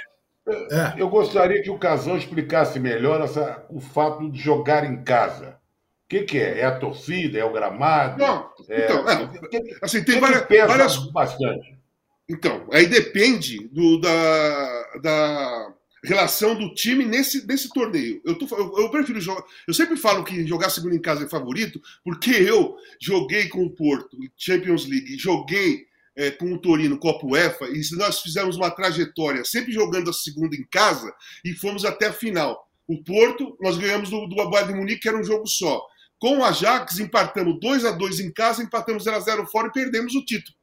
É. 0.48 0.94
eu 0.96 1.08
gostaria 1.08 1.62
que 1.62 1.70
o 1.70 1.78
Casão 1.78 2.16
explicasse 2.16 2.80
melhor 2.80 3.20
essa, 3.20 3.66
o 3.68 3.80
fato 3.80 4.30
de 4.30 4.38
jogar 4.38 4.84
em 4.84 5.02
casa. 5.02 5.58
O 6.04 6.08
que, 6.08 6.22
que, 6.22 6.38
é? 6.38 6.60
É 6.60 6.64
a 6.64 6.78
torcida? 6.78 7.38
É 7.38 7.44
o 7.44 7.52
gramado? 7.52 8.18
Não, 8.18 8.50
é... 8.68 8.84
então, 8.84 9.08
é, 9.08 9.78
assim, 9.82 10.02
tem 10.02 10.18
várias, 10.18 10.46
várias. 10.48 10.96
Bastante. 11.12 11.78
Então, 12.26 12.66
aí 12.72 12.86
depende 12.86 13.68
do, 13.68 14.00
da, 14.00 14.98
da 15.02 15.74
relação 16.08 16.54
do 16.54 16.72
time 16.74 17.04
nesse, 17.04 17.46
nesse 17.46 17.68
torneio. 17.68 18.20
Eu, 18.24 18.36
tô, 18.36 18.46
eu, 18.56 18.74
eu, 18.78 18.90
prefiro 18.90 19.20
jogar. 19.20 19.44
Eu 19.66 19.74
sempre 19.74 19.96
falo 19.96 20.24
que 20.24 20.46
jogar 20.46 20.70
segundo 20.70 20.94
em 20.94 21.00
casa 21.00 21.24
é 21.24 21.28
favorito, 21.28 21.80
porque 22.02 22.30
eu 22.30 22.76
joguei 23.00 23.48
com 23.48 23.64
o 23.64 23.70
Porto, 23.70 24.16
Champions 24.36 24.86
League, 24.86 25.18
joguei 25.18 25.86
é, 26.16 26.30
com 26.30 26.52
o 26.52 26.58
Torino, 26.58 26.98
Copa 26.98 27.26
UEFA, 27.26 27.66
e 27.66 27.80
nós 27.96 28.20
fizemos 28.20 28.56
uma 28.56 28.70
trajetória 28.70 29.44
sempre 29.44 29.70
jogando 29.70 30.08
a 30.08 30.12
segunda 30.12 30.56
em 30.56 30.64
casa 30.70 31.12
e 31.44 31.52
fomos 31.52 31.84
até 31.84 32.06
a 32.06 32.12
final. 32.12 32.66
O 32.88 33.04
Porto, 33.04 33.56
nós 33.60 33.76
ganhamos 33.76 34.08
do, 34.08 34.26
do 34.26 34.50
Bayern 34.50 34.72
de 34.72 34.78
Munique, 34.78 35.02
que 35.02 35.08
era 35.08 35.18
um 35.18 35.24
jogo 35.24 35.46
só. 35.46 35.80
Com 36.18 36.38
o 36.38 36.44
Ajax, 36.44 36.98
empatamos 36.98 37.60
2 37.60 37.84
a 37.84 37.92
2 37.92 38.20
em 38.20 38.32
casa, 38.32 38.62
empatamos 38.62 39.04
0 39.04 39.16
a 39.16 39.20
0 39.20 39.46
fora 39.46 39.68
e 39.68 39.72
perdemos 39.72 40.14
o 40.14 40.24
título. 40.24 40.56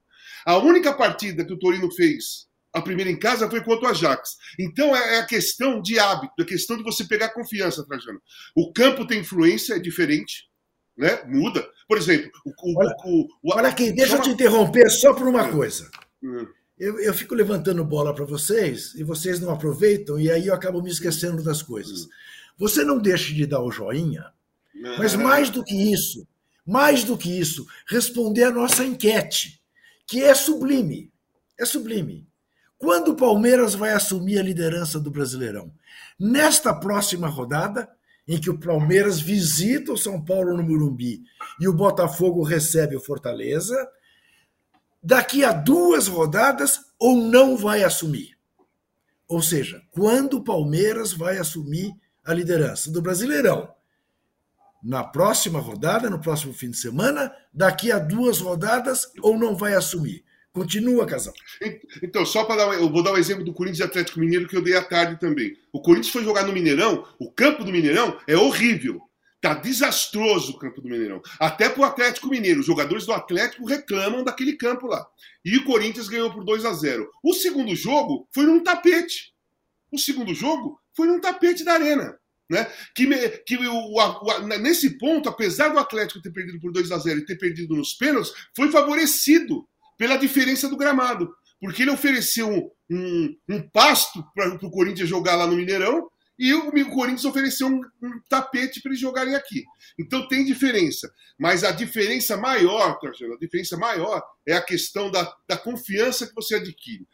A 0.45 0.57
única 0.57 0.91
partida 0.91 1.45
que 1.45 1.53
o 1.53 1.59
Torino 1.59 1.91
fez, 1.91 2.47
a 2.75 2.81
primeira 2.81 3.09
em 3.09 3.17
casa, 3.17 3.49
foi 3.49 3.63
contra 3.63 3.87
o 3.87 3.91
Ajax. 3.91 4.31
Então 4.59 4.95
é, 4.95 5.15
é 5.15 5.19
a 5.19 5.25
questão 5.25 5.81
de 5.81 5.97
hábito, 5.97 6.33
é 6.39 6.43
a 6.43 6.47
questão 6.47 6.77
de 6.77 6.83
você 6.83 7.05
pegar 7.05 7.33
confiança, 7.33 7.85
Trajano. 7.85 8.21
O 8.55 8.71
campo 8.73 9.05
tem 9.05 9.21
influência, 9.21 9.75
é 9.75 9.79
diferente, 9.79 10.47
né? 10.97 11.23
Muda. 11.25 11.67
Por 11.87 11.97
exemplo, 11.97 12.29
o. 12.45 12.49
o, 12.49 12.79
olha, 12.79 12.95
o, 13.05 13.27
o 13.43 13.55
olha 13.55 13.69
aqui, 13.69 13.91
deixa 13.91 14.15
eu 14.15 14.21
te 14.21 14.29
interromper 14.29 14.89
só 14.89 15.13
por 15.13 15.27
uma 15.27 15.49
coisa. 15.49 15.89
Hum. 16.23 16.47
Eu, 16.77 16.99
eu, 16.99 17.13
fico 17.13 17.33
levantando 17.33 17.85
bola 17.85 18.13
para 18.13 18.25
vocês 18.25 18.93
e 18.95 19.03
vocês 19.03 19.39
não 19.39 19.49
aproveitam, 19.49 20.19
e 20.19 20.29
aí 20.29 20.47
eu 20.47 20.53
acabo 20.53 20.81
me 20.81 20.89
esquecendo 20.89 21.41
das 21.41 21.61
coisas. 21.61 22.01
Hum. 22.01 22.09
Você 22.57 22.83
não 22.83 22.97
deixe 22.97 23.33
de 23.33 23.45
dar 23.45 23.61
o 23.61 23.71
joinha 23.71 24.35
mas 24.97 25.15
mais 25.15 25.49
do 25.49 25.63
que 25.63 25.75
isso, 25.75 26.27
mais 26.65 27.03
do 27.03 27.17
que 27.17 27.39
isso, 27.39 27.65
responder 27.87 28.43
a 28.43 28.51
nossa 28.51 28.83
enquete, 28.83 29.61
que 30.05 30.21
é 30.21 30.33
sublime. 30.35 31.11
É 31.57 31.65
sublime. 31.65 32.27
Quando 32.77 33.09
o 33.09 33.15
Palmeiras 33.15 33.73
vai 33.73 33.91
assumir 33.91 34.37
a 34.39 34.43
liderança 34.43 34.99
do 34.99 35.09
Brasileirão? 35.09 35.71
Nesta 36.19 36.73
próxima 36.73 37.27
rodada, 37.27 37.89
em 38.27 38.39
que 38.39 38.49
o 38.49 38.59
Palmeiras 38.59 39.19
visita 39.19 39.93
o 39.93 39.97
São 39.97 40.23
Paulo 40.23 40.55
no 40.57 40.63
Morumbi 40.63 41.23
e 41.59 41.67
o 41.67 41.73
Botafogo 41.73 42.43
recebe 42.43 42.95
o 42.95 43.01
Fortaleza, 43.01 43.75
daqui 45.01 45.43
a 45.43 45.51
duas 45.51 46.07
rodadas 46.07 46.79
ou 46.99 47.15
não 47.15 47.55
vai 47.55 47.83
assumir? 47.83 48.35
Ou 49.27 49.41
seja, 49.41 49.81
quando 49.91 50.37
o 50.37 50.43
Palmeiras 50.43 51.13
vai 51.13 51.37
assumir 51.37 51.93
a 52.23 52.33
liderança 52.33 52.91
do 52.91 53.01
Brasileirão? 53.01 53.75
na 54.85 55.03
próxima 55.03 55.59
rodada, 55.59 56.11
no 56.11 56.19
próximo 56.19 56.53
fim 56.53 56.69
de 56.69 56.77
semana, 56.77 57.33
daqui 57.51 57.91
a 57.91 57.97
duas 57.97 58.39
rodadas, 58.39 59.11
ou 59.19 59.35
não 59.35 59.55
vai 59.55 59.73
assumir? 59.73 60.23
Continua, 60.55 61.05
Casal. 61.05 61.33
Então, 62.01 62.25
só 62.25 62.45
para 62.45 62.55
dar, 62.55 62.73
eu 62.75 62.89
vou 62.89 63.03
dar 63.03 63.11
o 63.11 63.15
um 63.15 63.17
exemplo 63.17 63.43
do 63.43 63.51
Corinthians 63.51 63.79
e 63.79 63.83
Atlético 63.83 64.21
Mineiro 64.21 64.47
que 64.47 64.55
eu 64.55 64.61
dei 64.61 64.73
à 64.73 64.81
tarde 64.81 65.19
também. 65.19 65.57
O 65.69 65.81
Corinthians 65.81 66.13
foi 66.13 66.23
jogar 66.23 66.47
no 66.47 66.53
Mineirão, 66.53 67.05
o 67.19 67.29
campo 67.29 67.65
do 67.65 67.73
Mineirão 67.73 68.17
é 68.25 68.37
horrível. 68.37 69.01
Tá 69.41 69.53
desastroso 69.53 70.53
o 70.53 70.57
campo 70.57 70.79
do 70.79 70.87
Mineirão. 70.87 71.21
Até 71.41 71.67
para 71.67 71.81
o 71.81 71.83
Atlético 71.83 72.29
Mineiro. 72.29 72.61
Os 72.61 72.65
jogadores 72.65 73.05
do 73.05 73.11
Atlético 73.11 73.65
reclamam 73.65 74.23
daquele 74.23 74.53
campo 74.53 74.87
lá. 74.87 75.05
E 75.43 75.57
o 75.57 75.65
Corinthians 75.65 76.07
ganhou 76.07 76.31
por 76.31 76.45
2 76.45 76.63
a 76.63 76.71
0 76.71 77.11
O 77.21 77.33
segundo 77.33 77.75
jogo 77.75 78.25
foi 78.33 78.45
num 78.45 78.63
tapete. 78.63 79.33
O 79.91 79.99
segundo 79.99 80.33
jogo 80.33 80.79
foi 80.95 81.07
num 81.07 81.19
tapete 81.19 81.65
da 81.65 81.73
arena. 81.73 82.17
Né? 82.49 82.65
Que, 82.95 83.05
que 83.45 83.57
o, 83.57 83.93
o, 83.93 84.47
nesse 84.57 84.97
ponto, 84.97 85.27
apesar 85.27 85.67
do 85.67 85.79
Atlético 85.79 86.21
ter 86.21 86.31
perdido 86.31 86.61
por 86.61 86.71
2 86.71 86.93
a 86.93 86.97
0 86.97 87.19
e 87.19 87.25
ter 87.25 87.35
perdido 87.35 87.75
nos 87.75 87.93
pênaltis, 87.93 88.31
foi 88.55 88.71
favorecido 88.71 89.67
pela 89.97 90.17
diferença 90.17 90.67
do 90.69 90.77
gramado. 90.77 91.33
Porque 91.59 91.81
ele 91.81 91.91
ofereceu 91.91 92.49
um, 92.49 92.69
um, 92.91 93.37
um 93.49 93.69
pasto 93.69 94.23
para 94.33 94.53
o 94.53 94.71
Corinthians 94.71 95.09
jogar 95.09 95.35
lá 95.35 95.47
no 95.47 95.55
Mineirão 95.55 96.09
e 96.37 96.53
o, 96.53 96.67
o 96.67 96.91
Corinthians 96.91 97.25
ofereceu 97.25 97.67
um, 97.67 97.81
um 98.03 98.19
tapete 98.29 98.81
para 98.81 98.91
eles 98.91 98.99
jogarem 98.99 99.35
aqui. 99.35 99.63
Então 99.97 100.27
tem 100.27 100.43
diferença. 100.43 101.11
Mas 101.39 101.63
a 101.63 101.71
diferença 101.71 102.37
maior, 102.37 102.99
a 103.01 103.37
diferença 103.39 103.77
maior 103.77 104.21
é 104.45 104.53
a 104.53 104.61
questão 104.61 105.09
da, 105.09 105.33
da 105.47 105.57
confiança 105.57 106.27
que 106.27 106.35
você 106.35 106.55
adquire. 106.55 107.07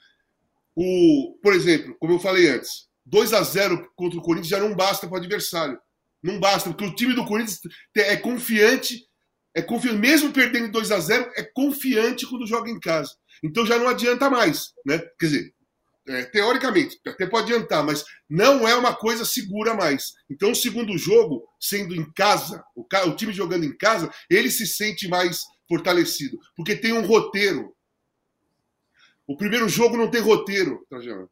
O, 0.76 1.38
por 1.42 1.54
exemplo, 1.54 1.96
como 2.00 2.14
eu 2.14 2.20
falei 2.20 2.50
antes, 2.50 2.88
2 3.06 3.34
a 3.34 3.44
0 3.44 3.92
contra 3.96 4.18
o 4.18 4.22
Corinthians 4.22 4.50
já 4.50 4.60
não 4.60 4.76
basta 4.76 5.08
para 5.08 5.16
o 5.16 5.20
adversário. 5.20 5.80
Não 6.24 6.40
basta, 6.40 6.70
porque 6.70 6.86
o 6.86 6.96
time 6.96 7.14
do 7.14 7.26
Corinthians 7.26 7.60
é 7.96 8.16
confiante 8.16 9.08
é 9.56 9.62
confiante, 9.62 9.98
mesmo 9.98 10.32
perdendo 10.32 10.72
2 10.72 10.92
a 10.92 11.00
0 11.00 11.32
é 11.36 11.44
confiante 11.44 12.26
quando 12.26 12.48
joga 12.48 12.70
em 12.70 12.80
casa. 12.80 13.12
Então 13.44 13.66
já 13.66 13.78
não 13.78 13.88
adianta 13.88 14.30
mais, 14.30 14.72
né? 14.86 15.00
Quer 15.20 15.26
dizer, 15.26 15.54
é, 16.08 16.24
teoricamente, 16.26 17.00
até 17.06 17.28
pode 17.28 17.54
adiantar, 17.54 17.86
mas 17.86 18.04
não 18.30 18.68
é 18.68 18.76
uma 18.76 18.96
coisa 18.96 19.24
segura 19.24 19.74
mais. 19.74 20.14
Então, 20.30 20.52
o 20.52 20.56
segundo 20.56 20.98
jogo, 20.98 21.48
sendo 21.60 21.94
em 21.96 22.12
casa, 22.14 22.64
o, 22.76 22.82
o 22.82 23.16
time 23.16 23.32
jogando 23.32 23.66
em 23.66 23.76
casa, 23.78 24.12
ele 24.30 24.50
se 24.50 24.66
sente 24.66 25.08
mais 25.08 25.42
fortalecido, 25.68 26.40
porque 26.56 26.76
tem 26.76 26.92
um 26.92 27.06
roteiro. 27.06 27.76
O 29.28 29.38
primeiro 29.38 29.70
jogo 29.70 29.96
não 29.96 30.10
tem 30.10 30.22
roteiro, 30.22 30.86
Trajano. 30.90 31.30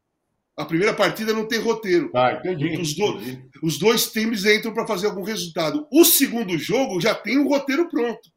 A 0.60 0.64
primeira 0.66 0.92
partida 0.92 1.32
não 1.32 1.48
tem 1.48 1.58
roteiro. 1.58 2.10
Ah, 2.14 2.32
entendi. 2.32 2.78
Os, 2.78 2.94
do, 2.94 3.18
os 3.62 3.78
dois 3.78 4.12
times 4.12 4.44
entram 4.44 4.74
para 4.74 4.86
fazer 4.86 5.06
algum 5.06 5.22
resultado. 5.22 5.88
O 5.90 6.04
segundo 6.04 6.58
jogo 6.58 7.00
já 7.00 7.14
tem 7.14 7.38
um 7.38 7.48
roteiro 7.48 7.88
pronto. 7.88 8.28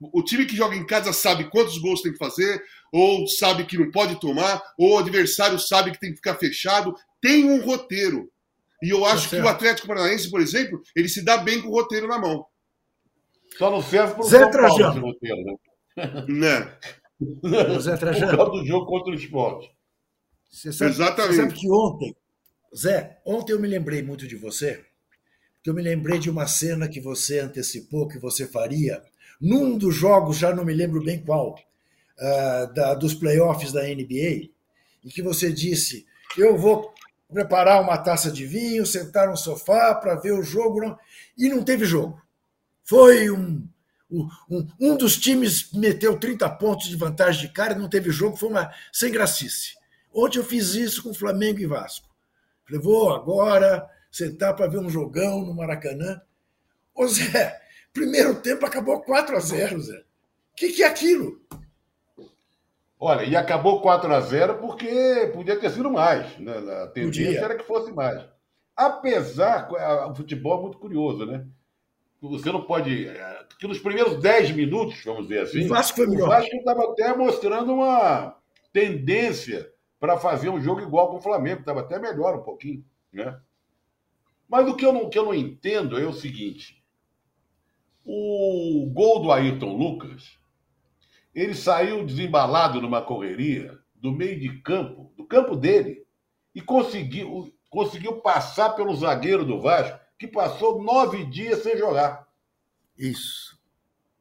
O 0.00 0.20
time 0.20 0.46
que 0.46 0.56
joga 0.56 0.74
em 0.74 0.84
casa 0.84 1.12
sabe 1.12 1.48
quantos 1.48 1.78
gols 1.78 2.02
tem 2.02 2.10
que 2.10 2.18
fazer, 2.18 2.60
ou 2.92 3.24
sabe 3.28 3.64
que 3.66 3.78
não 3.78 3.88
pode 3.92 4.18
tomar, 4.18 4.60
ou 4.76 4.96
o 4.96 4.98
adversário 4.98 5.60
sabe 5.60 5.92
que 5.92 6.00
tem 6.00 6.10
que 6.10 6.16
ficar 6.16 6.34
fechado. 6.34 6.92
Tem 7.22 7.44
um 7.44 7.64
roteiro. 7.64 8.28
E 8.82 8.90
eu 8.90 9.04
acho 9.04 9.30
tá 9.30 9.36
que 9.36 9.42
o 9.42 9.48
Atlético 9.48 9.86
Paranaense, 9.86 10.28
por 10.28 10.40
exemplo, 10.40 10.82
ele 10.96 11.08
se 11.08 11.24
dá 11.24 11.36
bem 11.36 11.62
com 11.62 11.68
o 11.68 11.72
roteiro 11.72 12.08
na 12.08 12.18
mão. 12.18 12.44
Só 13.56 13.70
não 13.70 13.80
serve 13.80 14.14
para 14.14 14.22
o 14.22 14.28
Zé 14.28 14.44
Trajano. 14.48 15.00
roteiro, 15.02 15.44
né? 15.44 16.26
né? 16.26 16.78
Zé 17.78 17.96
Trajano. 17.96 18.30
Por 18.30 18.36
causa 18.38 18.52
do 18.60 18.66
jogo 18.66 18.86
contra 18.86 19.12
o 19.12 19.14
esporte. 19.14 19.70
Você 20.50 20.72
sabe, 20.72 20.90
Exatamente. 20.90 21.36
Você 21.36 21.42
sabe 21.42 21.54
que 21.54 21.70
ontem, 21.70 22.16
Zé, 22.76 23.18
ontem 23.24 23.52
eu 23.52 23.60
me 23.60 23.68
lembrei 23.68 24.02
muito 24.02 24.26
de 24.26 24.36
você, 24.36 24.84
porque 25.56 25.70
eu 25.70 25.74
me 25.74 25.82
lembrei 25.82 26.18
de 26.18 26.28
uma 26.28 26.46
cena 26.46 26.88
que 26.88 27.00
você 27.00 27.40
antecipou 27.40 28.08
que 28.08 28.18
você 28.18 28.46
faria 28.46 29.02
num 29.40 29.78
dos 29.78 29.94
jogos, 29.94 30.36
já 30.36 30.54
não 30.54 30.64
me 30.64 30.74
lembro 30.74 31.02
bem 31.02 31.22
qual, 31.22 31.54
uh, 32.18 32.74
da, 32.74 32.94
dos 32.94 33.14
playoffs 33.14 33.72
da 33.72 33.82
NBA, 33.82 34.50
em 35.04 35.08
que 35.08 35.22
você 35.22 35.50
disse: 35.50 36.06
Eu 36.36 36.58
vou 36.58 36.92
preparar 37.32 37.80
uma 37.80 37.96
taça 37.96 38.30
de 38.30 38.44
vinho, 38.44 38.84
sentar 38.84 39.28
no 39.28 39.36
sofá 39.36 39.94
para 39.94 40.16
ver 40.16 40.32
o 40.32 40.42
jogo. 40.42 40.80
Não... 40.80 40.98
E 41.38 41.48
não 41.48 41.64
teve 41.64 41.86
jogo. 41.86 42.20
Foi 42.84 43.30
um, 43.30 43.66
um, 44.10 44.66
um 44.78 44.96
dos 44.96 45.16
times 45.16 45.72
meteu 45.72 46.18
30 46.18 46.48
pontos 46.50 46.88
de 46.88 46.96
vantagem 46.96 47.46
de 47.46 47.52
cara, 47.52 47.74
não 47.74 47.88
teve 47.88 48.10
jogo, 48.10 48.36
foi 48.36 48.50
uma 48.50 48.70
sem 48.92 49.10
gracice. 49.10 49.79
Ontem 50.12 50.38
eu 50.38 50.44
fiz 50.44 50.74
isso 50.74 51.02
com 51.02 51.14
Flamengo 51.14 51.60
e 51.60 51.66
Vasco. 51.66 52.08
Falei, 52.64 52.80
vou 52.80 53.12
agora 53.12 53.88
sentar 54.10 54.54
para 54.54 54.66
ver 54.66 54.78
um 54.78 54.90
jogão 54.90 55.44
no 55.44 55.54
Maracanã. 55.54 56.20
Ô 56.94 57.06
Zé, 57.06 57.60
primeiro 57.92 58.40
tempo 58.40 58.66
acabou 58.66 59.00
4 59.00 59.36
a 59.36 59.40
0 59.40 59.80
Zé. 59.80 59.98
O 59.98 60.56
que, 60.56 60.72
que 60.72 60.82
é 60.82 60.86
aquilo? 60.86 61.40
Olha, 62.98 63.24
e 63.24 63.34
acabou 63.34 63.80
4 63.80 64.12
a 64.12 64.20
0 64.20 64.58
porque 64.58 65.30
podia 65.32 65.58
ter 65.58 65.70
sido 65.70 65.90
mais. 65.90 66.36
Né? 66.38 66.52
A 66.52 66.86
tendência 66.88 67.24
podia. 67.24 67.44
era 67.44 67.56
que 67.56 67.64
fosse 67.64 67.90
mais. 67.92 68.22
Apesar, 68.76 69.68
o 70.10 70.14
futebol 70.14 70.58
é 70.58 70.62
muito 70.62 70.78
curioso, 70.78 71.24
né? 71.24 71.46
Você 72.20 72.52
não 72.52 72.62
pode. 72.62 73.10
Que 73.58 73.66
nos 73.66 73.78
primeiros 73.78 74.20
10 74.20 74.52
minutos, 74.52 75.02
vamos 75.04 75.28
dizer 75.28 75.40
assim, 75.40 75.64
o 75.64 75.68
Vasco 75.68 75.96
foi 75.96 76.06
melhor. 76.06 76.26
O 76.26 76.30
Vasco 76.30 76.54
estava 76.54 76.84
até 76.84 77.16
mostrando 77.16 77.72
uma 77.72 78.36
tendência 78.72 79.70
para 80.00 80.18
fazer 80.18 80.48
um 80.48 80.60
jogo 80.60 80.80
igual 80.80 81.10
com 81.10 81.18
o 81.18 81.22
Flamengo, 81.22 81.60
estava 81.60 81.80
até 81.80 81.98
melhor 81.98 82.34
um 82.34 82.42
pouquinho, 82.42 82.82
né? 83.12 83.38
Mas 84.48 84.66
o 84.66 84.74
que 84.74 84.84
eu 84.84 84.92
não, 84.92 85.08
que 85.08 85.18
eu 85.18 85.24
não 85.24 85.34
entendo 85.34 85.96
é 85.96 86.04
o 86.04 86.12
seguinte: 86.12 86.82
o 88.04 88.90
gol 88.92 89.20
do 89.22 89.30
Ayrton 89.30 89.76
Lucas, 89.76 90.38
ele 91.34 91.54
saiu 91.54 92.04
desembalado 92.04 92.80
numa 92.80 93.02
correria 93.02 93.78
do 93.94 94.10
meio 94.10 94.40
de 94.40 94.60
campo, 94.62 95.12
do 95.16 95.24
campo 95.24 95.54
dele, 95.54 96.04
e 96.54 96.60
conseguiu, 96.60 97.54
conseguiu 97.68 98.20
passar 98.20 98.70
pelo 98.70 98.96
zagueiro 98.96 99.44
do 99.44 99.60
Vasco, 99.60 100.00
que 100.18 100.26
passou 100.26 100.82
nove 100.82 101.24
dias 101.26 101.62
sem 101.62 101.76
jogar. 101.76 102.26
Isso. 102.98 103.60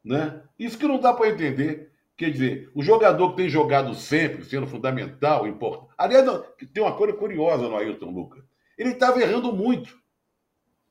Né? 0.04 0.44
Isso 0.60 0.78
que 0.78 0.88
não 0.88 1.00
dá 1.00 1.14
para 1.14 1.30
entender. 1.30 1.89
Quer 2.20 2.32
dizer, 2.32 2.70
o 2.76 2.84
jogador 2.84 3.30
que 3.30 3.38
tem 3.38 3.48
jogado 3.48 3.96
sempre, 3.96 4.44
sendo 4.44 4.68
fundamental, 4.68 5.48
importante. 5.48 5.94
Aliás, 5.98 6.26
tem 6.74 6.84
uma 6.84 6.94
coisa 6.94 7.14
curiosa 7.14 7.70
no 7.70 7.78
Ailton 7.78 8.12
Lucas. 8.12 8.44
Ele 8.78 8.90
estava 8.90 9.22
errando 9.22 9.54
muito. 9.54 9.98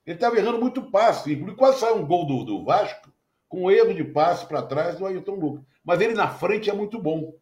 Ele 0.06 0.14
estava 0.14 0.38
errando 0.38 0.58
muito 0.58 0.90
passe. 0.90 1.36
Quase 1.54 1.80
saiu 1.80 1.96
um 1.96 2.06
gol 2.06 2.24
do, 2.24 2.44
do 2.44 2.64
Vasco 2.64 3.12
com 3.46 3.64
um 3.64 3.70
erro 3.70 3.92
de 3.92 4.04
passe 4.04 4.46
para 4.46 4.62
trás 4.62 4.96
do 4.96 5.04
Ailton 5.04 5.34
Lucas. 5.34 5.64
Mas 5.84 6.00
ele 6.00 6.14
na 6.14 6.28
frente 6.28 6.70
é 6.70 6.72
muito 6.72 6.98
bom. 6.98 7.34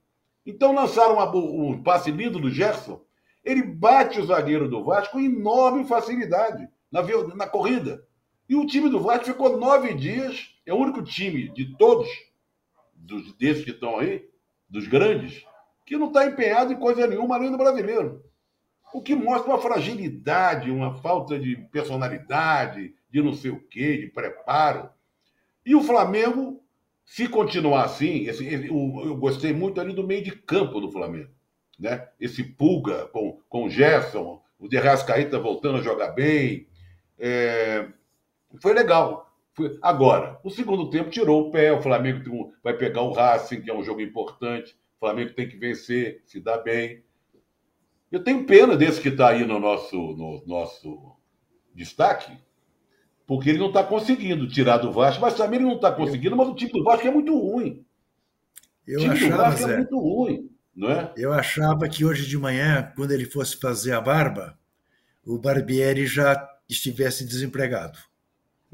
Então 0.44 0.74
lançaram 0.74 1.14
uma, 1.14 1.36
um 1.36 1.80
passe 1.80 2.10
lindo 2.10 2.40
do 2.40 2.50
Gerson. 2.50 3.00
Ele 3.44 3.62
bate 3.62 4.20
o 4.20 4.26
zagueiro 4.26 4.68
do 4.68 4.82
Vasco 4.82 5.12
com 5.12 5.20
enorme 5.20 5.84
facilidade 5.84 6.68
na, 6.90 7.02
na 7.36 7.46
corrida. 7.46 8.04
E 8.48 8.56
o 8.56 8.66
time 8.66 8.90
do 8.90 8.98
Vasco 8.98 9.26
ficou 9.26 9.56
nove 9.56 9.94
dias. 9.94 10.56
É 10.66 10.74
o 10.74 10.76
único 10.76 11.04
time 11.04 11.48
de 11.50 11.76
todos 11.76 12.08
dos, 12.96 13.32
desses 13.36 13.64
que 13.64 13.70
estão 13.70 13.98
aí, 13.98 14.28
dos 14.68 14.86
grandes, 14.86 15.44
que 15.84 15.96
não 15.96 16.08
está 16.08 16.26
empenhado 16.26 16.72
em 16.72 16.76
coisa 16.76 17.06
nenhuma 17.06 17.36
além 17.36 17.50
do 17.50 17.58
brasileiro. 17.58 18.24
O 18.92 19.00
que 19.00 19.14
mostra 19.14 19.50
uma 19.50 19.60
fragilidade, 19.60 20.70
uma 20.70 20.94
falta 20.94 21.38
de 21.38 21.56
personalidade, 21.70 22.94
de 23.10 23.22
não 23.22 23.32
sei 23.32 23.50
o 23.50 23.60
quê, 23.68 23.98
de 23.98 24.06
preparo. 24.08 24.88
E 25.64 25.74
o 25.74 25.82
Flamengo, 25.82 26.62
se 27.04 27.28
continuar 27.28 27.84
assim, 27.84 28.26
esse, 28.26 28.46
eu 28.66 29.16
gostei 29.16 29.52
muito 29.52 29.80
ali 29.80 29.92
do 29.92 30.06
meio 30.06 30.22
de 30.24 30.32
campo 30.32 30.80
do 30.80 30.90
Flamengo. 30.90 31.30
Né? 31.78 32.08
Esse 32.18 32.42
Pulga 32.42 33.06
com, 33.08 33.40
com 33.48 33.64
o 33.64 33.70
Gerson, 33.70 34.42
o 34.58 34.68
De 34.68 34.78
Rascaíta 34.78 35.38
voltando 35.38 35.78
a 35.78 35.82
jogar 35.82 36.12
bem. 36.12 36.66
É, 37.18 37.88
foi 38.60 38.72
legal. 38.72 39.25
Agora, 39.80 40.38
o 40.44 40.50
segundo 40.50 40.90
tempo 40.90 41.08
tirou 41.08 41.48
o 41.48 41.50
pé, 41.50 41.72
o 41.72 41.80
Flamengo 41.80 42.52
vai 42.62 42.76
pegar 42.76 43.02
o 43.02 43.12
Racing, 43.12 43.62
que 43.62 43.70
é 43.70 43.74
um 43.74 43.82
jogo 43.82 44.02
importante, 44.02 44.76
o 44.96 45.00
Flamengo 45.00 45.32
tem 45.32 45.48
que 45.48 45.56
vencer, 45.56 46.22
se 46.26 46.40
dá 46.40 46.58
bem. 46.58 47.02
Eu 48.12 48.22
tenho 48.22 48.44
pena 48.44 48.76
desse 48.76 49.00
que 49.00 49.08
está 49.08 49.30
aí 49.30 49.46
no 49.46 49.58
nosso, 49.58 49.96
no 49.96 50.42
nosso 50.46 51.16
destaque, 51.74 52.36
porque 53.26 53.50
ele 53.50 53.58
não 53.58 53.68
está 53.68 53.82
conseguindo 53.82 54.46
tirar 54.46 54.78
do 54.78 54.92
Vasco, 54.92 55.22
mas 55.22 55.34
também 55.34 55.58
ele 55.58 55.68
não 55.68 55.76
está 55.76 55.90
conseguindo, 55.90 56.36
mas 56.36 56.48
o 56.48 56.54
time 56.54 56.72
do 56.72 56.84
Vasco 56.84 57.06
é 57.06 57.10
muito 57.10 57.36
ruim. 57.36 57.84
Eu 58.86 59.00
o 59.00 59.02
time 59.02 59.14
achava, 59.14 59.32
do 59.32 59.38
Vasco 59.38 59.62
é 59.62 59.66
Zé, 59.66 59.72
é 59.72 59.76
muito 59.78 59.98
ruim, 59.98 60.50
não 60.74 60.90
é? 60.90 61.12
Eu 61.16 61.32
achava 61.32 61.88
que 61.88 62.04
hoje 62.04 62.26
de 62.26 62.36
manhã, 62.36 62.92
quando 62.94 63.12
ele 63.12 63.24
fosse 63.24 63.56
fazer 63.58 63.92
a 63.92 64.00
barba, 64.00 64.58
o 65.24 65.38
Barbieri 65.38 66.06
já 66.06 66.46
estivesse 66.68 67.26
desempregado. 67.26 67.98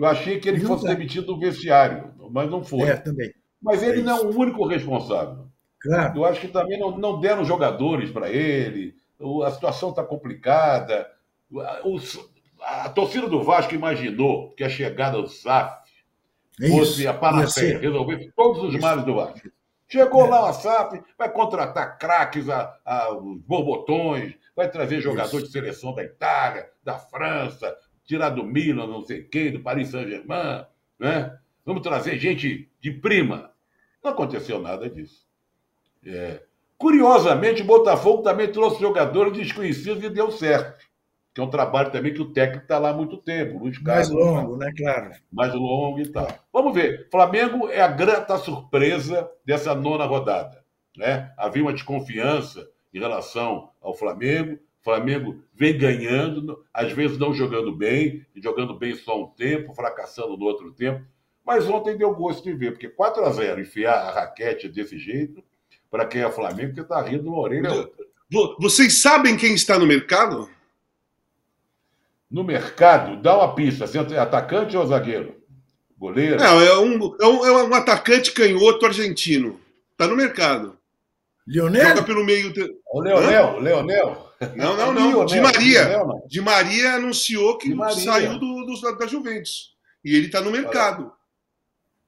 Eu 0.02 0.08
achei 0.08 0.40
que 0.40 0.48
ele 0.48 0.58
fosse 0.58 0.84
demitido 0.84 1.26
do 1.26 1.38
vestiário, 1.38 2.12
mas 2.32 2.50
não 2.50 2.64
foi. 2.64 2.88
É, 2.88 2.96
também. 2.96 3.32
Mas 3.62 3.84
ele 3.84 4.00
é 4.00 4.02
não 4.02 4.18
é 4.18 4.20
o 4.22 4.36
único 4.36 4.66
responsável. 4.66 5.46
Claro. 5.80 6.18
Eu 6.18 6.24
acho 6.24 6.40
que 6.40 6.48
também 6.48 6.76
não, 6.76 6.98
não 6.98 7.20
deram 7.20 7.44
jogadores 7.44 8.10
para 8.10 8.28
ele, 8.28 8.96
a 9.44 9.50
situação 9.52 9.90
está 9.90 10.02
complicada. 10.02 11.08
O, 11.84 11.98
a 12.60 12.88
torcida 12.88 13.28
do 13.28 13.44
Vasco 13.44 13.76
imaginou 13.76 14.50
que 14.56 14.64
a 14.64 14.68
chegada 14.68 15.22
do 15.22 15.28
SAF 15.28 15.88
é 16.60 16.68
fosse 16.68 17.06
a 17.06 17.14
panaceia, 17.14 17.78
resolver 17.78 18.32
todos 18.34 18.74
os 18.74 18.80
males 18.80 19.04
do 19.04 19.14
Vasco. 19.14 19.52
Chegou 19.86 20.26
é. 20.26 20.30
lá 20.30 20.50
a 20.50 20.52
SAF, 20.52 21.00
vai 21.16 21.30
contratar 21.30 21.96
craques, 21.96 22.48
a, 22.48 22.76
a, 22.84 23.14
os 23.14 23.40
borbotões, 23.42 24.34
vai 24.56 24.68
trazer 24.68 25.00
jogadores 25.00 25.46
de 25.46 25.52
seleção 25.52 25.94
da 25.94 26.02
Itália, 26.02 26.68
da 26.82 26.98
França, 26.98 27.76
tirar 28.04 28.30
do 28.30 28.44
Milan, 28.44 28.86
não 28.86 29.04
sei 29.04 29.22
quem, 29.22 29.52
do 29.52 29.60
Paris 29.60 29.88
Saint-Germain, 29.88 30.64
né? 30.98 31.36
Vamos 31.64 31.82
trazer 31.82 32.18
gente 32.18 32.68
de 32.80 32.90
prima. 32.90 33.52
Não 34.02 34.10
aconteceu 34.10 34.60
nada 34.60 34.90
disso. 34.90 35.26
É. 36.04 36.42
Curiosamente, 36.76 37.62
o 37.62 37.66
Botafogo 37.66 38.22
também 38.22 38.50
trouxe 38.50 38.80
jogadores 38.80 39.32
desconhecidos 39.32 40.02
e 40.02 40.10
deu 40.10 40.32
certo. 40.32 40.84
Que 41.32 41.40
é 41.40 41.44
um 41.44 41.48
trabalho 41.48 41.90
também 41.90 42.12
que 42.12 42.20
o 42.20 42.32
técnico 42.32 42.64
está 42.64 42.78
lá 42.78 42.90
há 42.90 42.92
muito 42.92 43.16
tempo. 43.16 43.58
Luiz 43.58 43.80
mais 43.80 44.10
longo, 44.10 44.56
né, 44.56 44.70
claro. 44.76 45.12
Mais 45.32 45.54
longo 45.54 46.00
e 46.00 46.08
tal. 46.08 46.28
Vamos 46.52 46.74
ver. 46.74 47.08
Flamengo 47.10 47.68
é 47.68 47.80
a 47.80 47.88
grata 47.88 48.36
surpresa 48.36 49.30
dessa 49.46 49.74
nona 49.74 50.04
rodada. 50.04 50.62
Né? 50.96 51.32
Havia 51.38 51.62
uma 51.62 51.72
desconfiança 51.72 52.68
em 52.92 52.98
relação 52.98 53.70
ao 53.80 53.94
Flamengo. 53.94 54.58
Flamengo 54.82 55.42
vem 55.54 55.78
ganhando, 55.78 56.64
às 56.74 56.92
vezes 56.92 57.16
não 57.16 57.32
jogando 57.32 57.74
bem, 57.74 58.26
jogando 58.36 58.74
bem 58.74 58.96
só 58.96 59.22
um 59.22 59.28
tempo, 59.28 59.72
fracassando 59.72 60.36
no 60.36 60.44
outro 60.44 60.72
tempo. 60.72 61.04
Mas 61.44 61.68
ontem 61.68 61.96
deu 61.96 62.14
gosto 62.14 62.42
de 62.42 62.52
ver, 62.52 62.72
porque 62.72 62.88
4 62.88 63.24
a 63.24 63.30
0 63.30 63.60
enfiar 63.60 63.94
a 63.94 64.10
raquete 64.10 64.68
desse 64.68 64.98
jeito, 64.98 65.42
para 65.90 66.06
quem 66.06 66.22
é 66.22 66.30
Flamengo, 66.30 66.74
que 66.74 66.80
está 66.80 67.00
rindo 67.00 67.28
uma 67.28 67.40
orelha 67.40 67.72
outra. 67.72 68.04
Vocês 68.58 68.98
sabem 68.98 69.36
quem 69.36 69.54
está 69.54 69.78
no 69.78 69.86
mercado? 69.86 70.48
No 72.30 72.42
mercado, 72.42 73.20
dá 73.20 73.36
uma 73.36 73.54
pista. 73.54 73.86
Você 73.86 73.98
é 73.98 74.18
atacante 74.18 74.76
ou 74.76 74.86
zagueiro? 74.86 75.36
Goleiro? 75.98 76.38
Não, 76.38 76.60
é 76.60 76.78
um, 76.78 77.16
é 77.20 77.26
um, 77.26 77.46
é 77.46 77.62
um 77.64 77.74
atacante 77.74 78.32
canhoto 78.32 78.86
argentino. 78.86 79.60
Tá 79.96 80.08
no 80.08 80.16
mercado. 80.16 80.78
Lionel? 81.46 81.88
Joga 81.88 82.02
pelo 82.02 82.24
meio. 82.24 82.52
O 82.90 83.00
Leonel, 83.00 83.60
Leonel. 83.60 84.31
Não, 84.56 84.76
não, 84.76 84.92
não. 84.92 85.08
Lionel, 85.08 85.26
Di 85.26 85.40
Maria. 85.40 85.82
Lionel, 85.84 86.06
não. 86.06 86.26
Di 86.26 86.40
Maria 86.40 86.92
anunciou 86.94 87.58
que 87.58 87.74
Maria. 87.74 88.04
saiu 88.04 88.38
do, 88.38 88.64
do- 88.66 88.98
da 88.98 89.06
Juventus. 89.06 89.72
E 90.04 90.14
ele 90.16 90.28
tá 90.28 90.40
no 90.40 90.50
mercado. 90.50 91.12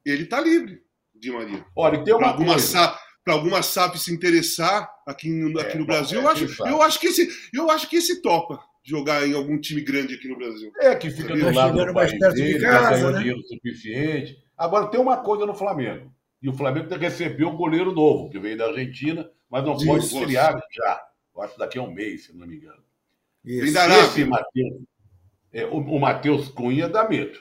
Ele 0.05 0.27
tá 0.27 0.41
livre, 0.41 0.83
Di 1.15 1.31
Maria. 1.31 1.65
Olha, 1.77 2.03
tem 2.05 2.15
Para 2.15 2.17
uma 2.27 2.29
alguma, 2.33 2.53
coisa. 2.55 2.67
SAP, 2.67 2.99
pra 3.25 3.35
alguma 3.35 3.63
SAP 3.63 3.97
se 3.97 4.13
interessar 4.13 4.89
aqui 5.07 5.29
no, 5.31 5.59
aqui 5.61 5.77
É, 5.77 5.79
no 5.79 5.87
Brasil, 5.87 6.19
é, 6.21 6.23
eu, 6.23 6.29
acho, 6.29 6.63
eu, 6.67 6.83
acho 6.83 7.01
que 7.01 7.07
esse, 7.07 7.29
eu 7.55 7.71
acho 7.71 7.89
que 7.89 7.97
esse 7.97 8.21
topa 8.21 8.61
jogar 8.83 9.27
em 9.27 9.33
algum 9.35 9.59
time 9.59 9.81
grande 9.81 10.15
aqui 10.15 10.29
no 10.29 10.37
Brasil. 10.37 10.71
É, 10.79 10.95
que 10.95 11.11
fica 11.11 11.29
Tá 11.29 11.35
do 11.35 11.51
lado 11.55 11.87
do 11.87 11.95
mais 11.95 12.11
perto 12.19 12.35
de 12.35 12.43
dele, 12.43 12.61
casa, 12.61 12.83
já 12.83 12.91
ganhou 12.97 13.11
né? 13.13 13.19
dinheiro 13.19 13.43
suficiente. 13.43 14.37
Agora, 14.59 14.89
tem 14.89 15.01
uma 15.01 15.17
coisa 15.19 15.47
no 15.47 15.55
Flamengo. 15.55 16.13
E 16.43 16.49
o 16.51 16.53
Flamengo 16.53 16.89
tem 16.89 16.99
que 16.99 17.05
receber 17.05 17.45
um 17.47 17.57
goleiro 17.57 17.93
novo, 17.93 18.29
que 18.29 18.39
veio 18.39 18.59
da 18.59 18.67
Argentina, 18.67 19.27
mas 19.51 19.65
não 19.65 19.79
Sim, 19.79 19.87
pode 19.87 20.05
estrear 20.05 20.55
já. 20.71 21.01
Eu 21.35 21.43
acho 21.43 21.59
daqui 21.59 21.79
a 21.79 21.83
um 21.83 21.91
mês, 21.93 22.25
se 22.27 22.37
não 22.37 22.47
me 22.47 22.57
engano. 22.57 22.83
Isso. 23.45 23.77
Esse 23.79 24.25
Matheus, 24.25 24.83
é, 25.53 25.65
o, 25.67 25.77
o 25.79 26.01
Matheus 26.01 26.49
Cunha 26.49 26.89
dá 26.89 27.09
medo. 27.09 27.39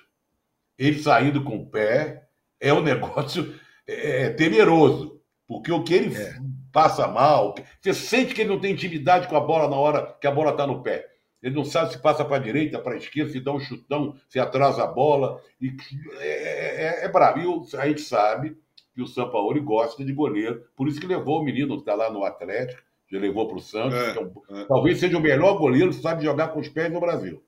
Ele 0.78 1.00
saindo 1.02 1.44
com 1.44 1.58
o 1.58 1.66
pé 1.68 2.28
é 2.60 2.74
um 2.74 2.82
negócio 2.84 3.54
é, 3.88 4.30
temeroso. 4.32 5.22
Porque 5.48 5.72
o 5.72 5.84
que 5.84 5.94
ele 5.94 6.16
É. 6.16 6.36
passa 6.72 7.08
mal, 7.08 7.54
você 7.82 7.94
sente 7.94 8.34
que 8.34 8.42
ele 8.42 8.50
não 8.50 8.60
tem 8.60 8.74
intimidade 8.74 9.28
com 9.28 9.36
a 9.36 9.40
bola 9.42 9.70
na 9.70 9.76
hora 9.76 10.18
que 10.20 10.26
a 10.26 10.32
bola 10.32 10.52
está 10.52 10.66
no 10.66 10.82
pé. 10.82 11.10
Ele 11.42 11.54
não 11.56 11.66
sabe 11.66 11.92
se 11.92 12.00
passa 12.00 12.24
para 12.24 12.38
a 12.38 12.40
direita, 12.40 12.80
para 12.80 12.94
a 12.94 12.98
esquerda, 12.98 13.30
se 13.32 13.40
dá 13.42 13.52
um 13.52 13.60
chutão, 13.60 14.16
se 14.30 14.40
atrasa 14.40 14.84
a 14.84 14.88
bola. 14.88 15.42
E 15.62 15.76
é, 16.20 17.02
é, 17.02 17.06
é 17.06 17.10
bravo. 17.10 17.40
E 17.40 17.46
o- 17.46 17.66
a 17.78 17.88
gente 17.88 18.02
sabe 18.02 18.58
que 18.96 19.02
o 19.02 19.08
Sampaoli 19.08 19.60
gosta 19.60 20.04
de 20.06 20.14
goleiro. 20.14 20.66
Por 20.76 20.88
isso 20.88 21.00
que 21.02 21.06
levou 21.08 21.42
o 21.42 21.44
menino 21.44 21.76
que 21.76 21.82
está 21.82 21.94
lá 21.96 22.10
no 22.10 22.24
Atlético, 22.24 22.82
já 23.14 23.20
levou 23.20 23.48
para 23.48 23.58
o 23.58 23.62
Santos, 23.62 23.94
É, 23.98 24.14
que 24.14 24.20
é 24.20 24.22
um- 24.22 24.34
é. 24.60 24.66
talvez 24.66 25.00
seja 25.00 25.18
o 25.18 25.22
melhor 25.22 25.58
goleiro 25.58 25.90
que 25.90 26.02
sabe 26.02 26.24
jogar 26.24 26.50
com 26.50 26.60
os 26.60 26.68
pés 26.70 26.92
no 26.92 27.00
Brasil. 27.00 27.44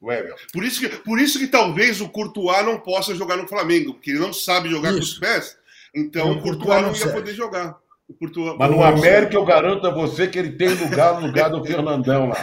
O 0.00 0.10
Everton. 0.10 0.36
Por 0.52 0.64
isso, 0.64 0.80
que, 0.80 0.88
por 1.00 1.18
isso 1.20 1.38
que 1.38 1.46
talvez 1.46 2.00
o 2.00 2.08
Courtois 2.08 2.64
não 2.64 2.80
possa 2.80 3.14
jogar 3.14 3.36
no 3.36 3.46
Flamengo, 3.46 3.92
porque 3.92 4.10
ele 4.10 4.18
não 4.18 4.32
sabe 4.32 4.70
jogar 4.70 4.92
com 4.94 4.98
os 4.98 5.10
Isso. 5.10 5.20
pés. 5.20 5.58
Então 5.94 6.28
o 6.28 6.38
o 6.38 6.42
Courtois 6.42 6.56
Courtois 6.56 6.76
não 6.76 6.88
não 6.88 6.88
ia 6.92 6.94
serve. 6.96 7.14
poder 7.18 7.34
jogar. 7.34 7.78
O 8.08 8.14
Courtois, 8.14 8.56
Mas 8.58 8.70
no 8.70 8.82
América 8.82 9.34
eu 9.34 9.44
garanto 9.44 9.86
a 9.86 9.90
você 9.90 10.26
que 10.26 10.38
ele 10.38 10.52
tem 10.52 10.70
lugar 10.70 11.20
no 11.20 11.26
lugar 11.26 11.50
do 11.50 11.62
Fernandão 11.66 12.28
lá. 12.30 12.36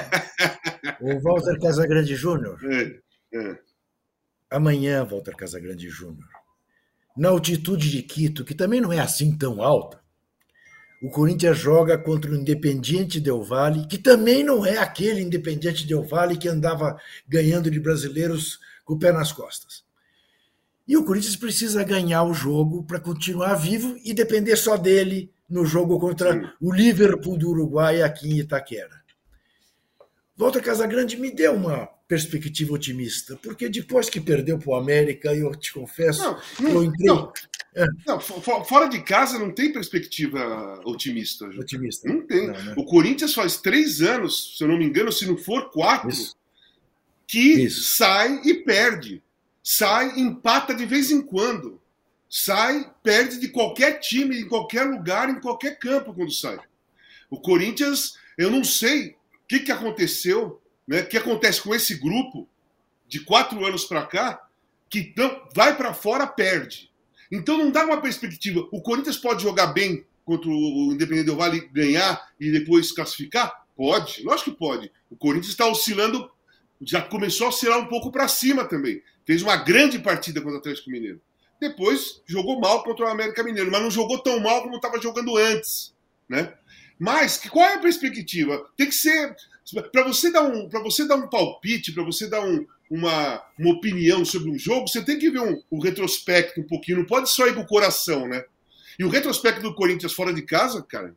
O 1.01 1.19
Walter 1.19 1.59
Casagrande 1.59 2.15
Júnior. 2.15 2.59
É, 2.63 2.99
é. 3.37 3.59
Amanhã, 4.51 5.03
Walter 5.03 5.35
Casagrande 5.35 5.89
Júnior. 5.89 6.27
Na 7.17 7.29
altitude 7.29 7.89
de 7.89 8.03
Quito, 8.03 8.45
que 8.45 8.53
também 8.53 8.79
não 8.79 8.93
é 8.93 8.99
assim 8.99 9.35
tão 9.35 9.61
alta, 9.63 9.99
o 11.01 11.09
Corinthians 11.09 11.57
joga 11.57 11.97
contra 11.97 12.31
o 12.31 12.35
Independiente 12.35 13.19
Del 13.19 13.43
Valle, 13.43 13.87
que 13.87 13.97
também 13.97 14.43
não 14.43 14.65
é 14.65 14.77
aquele 14.77 15.21
Independiente 15.21 15.85
Del 15.85 16.03
Valle 16.03 16.37
que 16.37 16.47
andava 16.47 16.99
ganhando 17.27 17.69
de 17.69 17.79
brasileiros 17.79 18.59
com 18.83 18.95
o 18.95 18.99
pé 18.99 19.11
nas 19.11 19.31
costas. 19.31 19.83
E 20.87 20.95
o 20.95 21.03
Corinthians 21.03 21.35
precisa 21.35 21.83
ganhar 21.83 22.23
o 22.23 22.33
jogo 22.33 22.83
para 22.83 22.99
continuar 22.99 23.55
vivo 23.55 23.95
e 24.03 24.13
depender 24.13 24.55
só 24.55 24.77
dele 24.77 25.31
no 25.49 25.65
jogo 25.65 25.99
contra 25.99 26.33
Sim. 26.33 26.49
o 26.61 26.73
Liverpool 26.73 27.37
do 27.37 27.49
Uruguai 27.49 28.01
aqui 28.01 28.29
em 28.29 28.39
Itaquera. 28.39 29.01
Walter 30.35 30.61
Casagrande 30.61 31.17
me 31.17 31.31
deu 31.31 31.53
uma 31.55 31.87
perspectiva 32.07 32.73
otimista, 32.73 33.37
porque 33.43 33.67
depois 33.67 34.09
que 34.09 34.21
perdeu 34.21 34.57
para 34.57 34.69
o 34.69 34.75
América, 34.75 35.33
eu 35.33 35.53
te 35.55 35.73
confesso, 35.73 36.23
Não, 36.23 36.39
eu 36.67 36.73
não, 36.73 36.83
entrei 36.83 37.07
não, 37.07 37.33
não, 38.05 38.19
fo- 38.19 38.41
fo- 38.41 38.63
fora 38.63 38.87
de 38.87 39.01
casa 39.01 39.37
não 39.37 39.51
tem 39.51 39.71
perspectiva 39.71 40.79
otimista. 40.85 41.45
Otimista. 41.45 42.07
Não 42.07 42.21
tem. 42.25 42.47
Não, 42.47 42.53
né? 42.63 42.73
O 42.77 42.83
Corinthians 42.85 43.33
faz 43.33 43.57
três 43.57 44.01
anos, 44.01 44.55
se 44.57 44.63
eu 44.63 44.67
não 44.67 44.77
me 44.77 44.85
engano, 44.85 45.11
se 45.11 45.25
não 45.27 45.37
for 45.37 45.69
quatro, 45.71 46.09
Isso. 46.09 46.35
que 47.27 47.39
Isso. 47.63 47.95
sai 47.95 48.41
e 48.43 48.53
perde. 48.55 49.21
Sai, 49.63 50.17
empata 50.19 50.73
de 50.73 50.85
vez 50.85 51.11
em 51.11 51.21
quando. 51.21 51.79
Sai, 52.29 52.89
perde 53.03 53.37
de 53.39 53.49
qualquer 53.49 53.99
time, 53.99 54.39
em 54.39 54.47
qualquer 54.47 54.83
lugar, 54.83 55.29
em 55.29 55.39
qualquer 55.39 55.77
campo 55.77 56.13
quando 56.13 56.31
sai. 56.31 56.57
O 57.29 57.39
Corinthians, 57.39 58.17
eu 58.37 58.49
não 58.49 58.63
sei 58.63 59.09
o 59.09 59.15
que, 59.47 59.59
que 59.59 59.71
aconteceu, 59.71 60.61
né? 60.87 61.01
O 61.01 61.07
que 61.07 61.17
acontece 61.17 61.61
com 61.61 61.75
esse 61.75 61.95
grupo 61.95 62.47
de 63.07 63.19
quatro 63.21 63.65
anos 63.65 63.85
para 63.85 64.05
cá, 64.05 64.47
que 64.89 65.13
não, 65.17 65.47
vai 65.53 65.75
para 65.75 65.93
fora, 65.93 66.25
perde. 66.25 66.89
Então 67.31 67.57
não 67.57 67.71
dá 67.71 67.85
uma 67.85 68.01
perspectiva. 68.01 68.67
O 68.71 68.81
Corinthians 68.81 69.17
pode 69.17 69.43
jogar 69.43 69.67
bem 69.67 70.05
contra 70.25 70.49
o 70.49 70.91
Independente 70.91 71.27
Del 71.27 71.37
Vale, 71.37 71.69
ganhar 71.71 72.21
e 72.39 72.51
depois 72.51 72.91
classificar? 72.91 73.65
Pode, 73.75 74.23
lógico 74.23 74.51
que 74.51 74.57
pode. 74.57 74.91
O 75.09 75.15
Corinthians 75.15 75.51
está 75.51 75.67
oscilando, 75.67 76.29
já 76.81 77.01
começou 77.01 77.47
a 77.47 77.49
oscilar 77.49 77.79
um 77.79 77.87
pouco 77.87 78.11
para 78.11 78.27
cima 78.27 78.65
também. 78.65 79.01
Fez 79.25 79.41
uma 79.41 79.55
grande 79.55 79.99
partida 79.99 80.41
contra 80.41 80.57
o 80.57 80.59
Atlético 80.59 80.89
Mineiro. 80.89 81.21
Depois 81.59 82.21
jogou 82.25 82.59
mal 82.59 82.83
contra 82.83 83.05
o 83.05 83.09
América 83.09 83.43
Mineiro, 83.43 83.71
mas 83.71 83.81
não 83.81 83.91
jogou 83.91 84.19
tão 84.19 84.39
mal 84.39 84.63
como 84.63 84.75
estava 84.75 85.01
jogando 85.01 85.35
antes, 85.37 85.93
né? 86.29 86.53
Mas 86.99 87.37
qual 87.37 87.65
é 87.65 87.75
a 87.75 87.79
perspectiva? 87.79 88.67
Tem 88.75 88.87
que 88.87 88.95
ser 88.95 89.35
para 89.91 90.03
você 90.03 90.31
dar 90.31 90.43
um 90.43 90.67
para 90.67 90.81
você 90.81 91.07
dar 91.07 91.15
um 91.15 91.29
palpite, 91.29 91.91
para 91.91 92.03
você 92.03 92.27
dar 92.27 92.41
um, 92.41 92.65
uma, 92.89 93.43
uma 93.57 93.73
opinião 93.73 94.23
sobre 94.23 94.49
um 94.49 94.57
jogo, 94.57 94.87
você 94.87 95.03
tem 95.03 95.19
que 95.19 95.29
ver 95.29 95.41
um, 95.41 95.61
um 95.71 95.79
retrospecto 95.79 96.61
um 96.61 96.67
pouquinho. 96.67 96.99
Não 96.99 97.05
pode 97.05 97.29
só 97.29 97.47
ir 97.47 97.55
com 97.55 97.61
o 97.61 97.67
coração, 97.67 98.27
né? 98.27 98.43
E 98.97 99.03
o 99.03 99.09
retrospecto 99.09 99.61
do 99.61 99.75
Corinthians 99.75 100.13
fora 100.13 100.33
de 100.33 100.41
casa, 100.41 100.81
cara, 100.81 101.15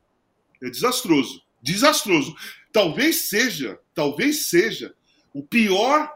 é 0.62 0.68
desastroso, 0.68 1.42
desastroso. 1.62 2.34
Talvez 2.72 3.28
seja, 3.28 3.78
talvez 3.94 4.46
seja 4.46 4.94
o 5.32 5.42
pior 5.42 6.12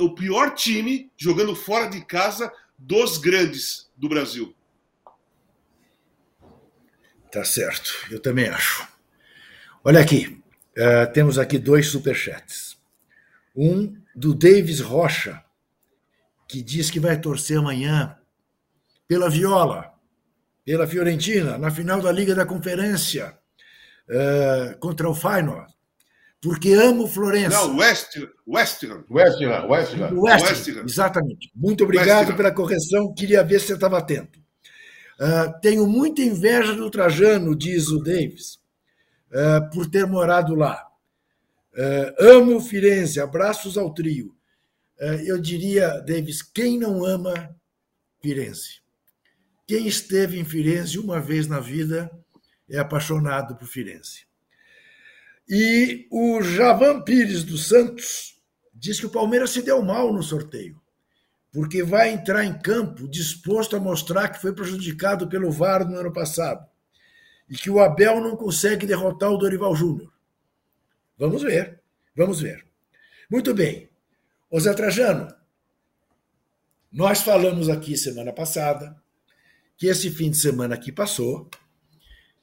o 0.00 0.12
pior 0.12 0.54
time 0.54 1.10
jogando 1.16 1.54
fora 1.54 1.86
de 1.86 2.04
casa 2.04 2.52
dos 2.76 3.16
grandes 3.16 3.88
do 3.96 4.08
Brasil. 4.08 4.54
Tá 7.30 7.44
certo, 7.44 7.92
eu 8.10 8.20
também 8.20 8.48
acho. 8.48 8.86
Olha 9.84 10.00
aqui, 10.00 10.42
eh, 10.76 11.06
temos 11.06 11.38
aqui 11.38 11.58
dois 11.58 11.88
superchats. 11.88 12.76
Um 13.54 13.96
do 14.18 14.34
Davis 14.34 14.80
Rocha, 14.80 15.40
que 16.48 16.60
diz 16.60 16.90
que 16.90 16.98
vai 16.98 17.20
torcer 17.20 17.58
amanhã 17.58 18.16
pela 19.06 19.30
Viola, 19.30 19.92
pela 20.64 20.88
Fiorentina, 20.88 21.56
na 21.56 21.70
final 21.70 22.00
da 22.00 22.10
Liga 22.10 22.34
da 22.34 22.44
Conferência, 22.44 23.38
eh, 24.10 24.76
contra 24.80 25.08
o 25.08 25.14
Feyenoord, 25.14 25.72
porque 26.40 26.72
amo 26.72 27.06
Florença. 27.06 27.58
Não, 27.58 27.76
West, 27.76 28.18
West 28.46 28.82
Ham. 28.84 29.04
West 29.08 29.40
Ham, 29.40 29.66
West 29.68 29.94
Ham. 29.94 30.12
O 30.12 30.22
West, 30.22 30.46
West 30.46 30.68
Ham, 30.68 30.80
Ham. 30.80 30.84
exatamente. 30.84 31.50
Muito 31.54 31.84
obrigado 31.84 32.34
pela 32.36 32.50
correção, 32.50 33.14
queria 33.14 33.44
ver 33.44 33.60
se 33.60 33.68
você 33.68 33.74
estava 33.74 33.98
atento. 33.98 34.40
Ah, 35.20 35.52
tenho 35.62 35.86
muita 35.86 36.22
inveja 36.22 36.74
do 36.74 36.90
Trajano, 36.90 37.54
diz 37.54 37.88
o 37.88 38.02
Davis, 38.02 38.58
ah, 39.32 39.68
por 39.72 39.88
ter 39.88 40.06
morado 40.06 40.56
lá. 40.56 40.87
Ah, 41.78 42.14
amo 42.18 42.60
Firenze, 42.60 43.20
abraços 43.20 43.78
ao 43.78 43.94
trio. 43.94 44.34
Ah, 45.00 45.14
eu 45.24 45.38
diria, 45.38 46.00
Davis, 46.00 46.42
quem 46.42 46.76
não 46.76 47.04
ama 47.04 47.54
Firenze? 48.20 48.80
Quem 49.64 49.86
esteve 49.86 50.40
em 50.40 50.44
Firenze 50.44 50.98
uma 50.98 51.20
vez 51.20 51.46
na 51.46 51.60
vida 51.60 52.10
é 52.68 52.78
apaixonado 52.78 53.54
por 53.54 53.68
Firenze. 53.68 54.26
E 55.48 56.08
o 56.10 56.42
Javan 56.42 57.02
Pires 57.02 57.44
dos 57.44 57.68
Santos 57.68 58.36
diz 58.74 58.98
que 58.98 59.06
o 59.06 59.10
Palmeiras 59.10 59.50
se 59.50 59.62
deu 59.62 59.80
mal 59.80 60.12
no 60.12 60.22
sorteio, 60.22 60.80
porque 61.52 61.82
vai 61.82 62.10
entrar 62.10 62.44
em 62.44 62.58
campo 62.58 63.08
disposto 63.08 63.76
a 63.76 63.80
mostrar 63.80 64.28
que 64.28 64.40
foi 64.40 64.52
prejudicado 64.52 65.28
pelo 65.28 65.50
VAR 65.50 65.88
no 65.88 65.96
ano 65.96 66.12
passado 66.12 66.66
e 67.48 67.56
que 67.56 67.70
o 67.70 67.80
Abel 67.80 68.20
não 68.20 68.36
consegue 68.36 68.86
derrotar 68.86 69.30
o 69.30 69.38
Dorival 69.38 69.74
Júnior. 69.74 70.12
Vamos 71.18 71.42
ver, 71.42 71.80
vamos 72.14 72.40
ver. 72.40 72.64
Muito 73.28 73.52
bem. 73.52 73.90
Ô 74.50 74.60
Zé 74.60 74.72
Trajano, 74.72 75.34
nós 76.92 77.20
falamos 77.20 77.68
aqui 77.68 77.96
semana 77.96 78.32
passada 78.32 78.96
que 79.76 79.88
esse 79.88 80.10
fim 80.10 80.30
de 80.30 80.38
semana 80.38 80.76
que 80.78 80.92
passou 80.92 81.50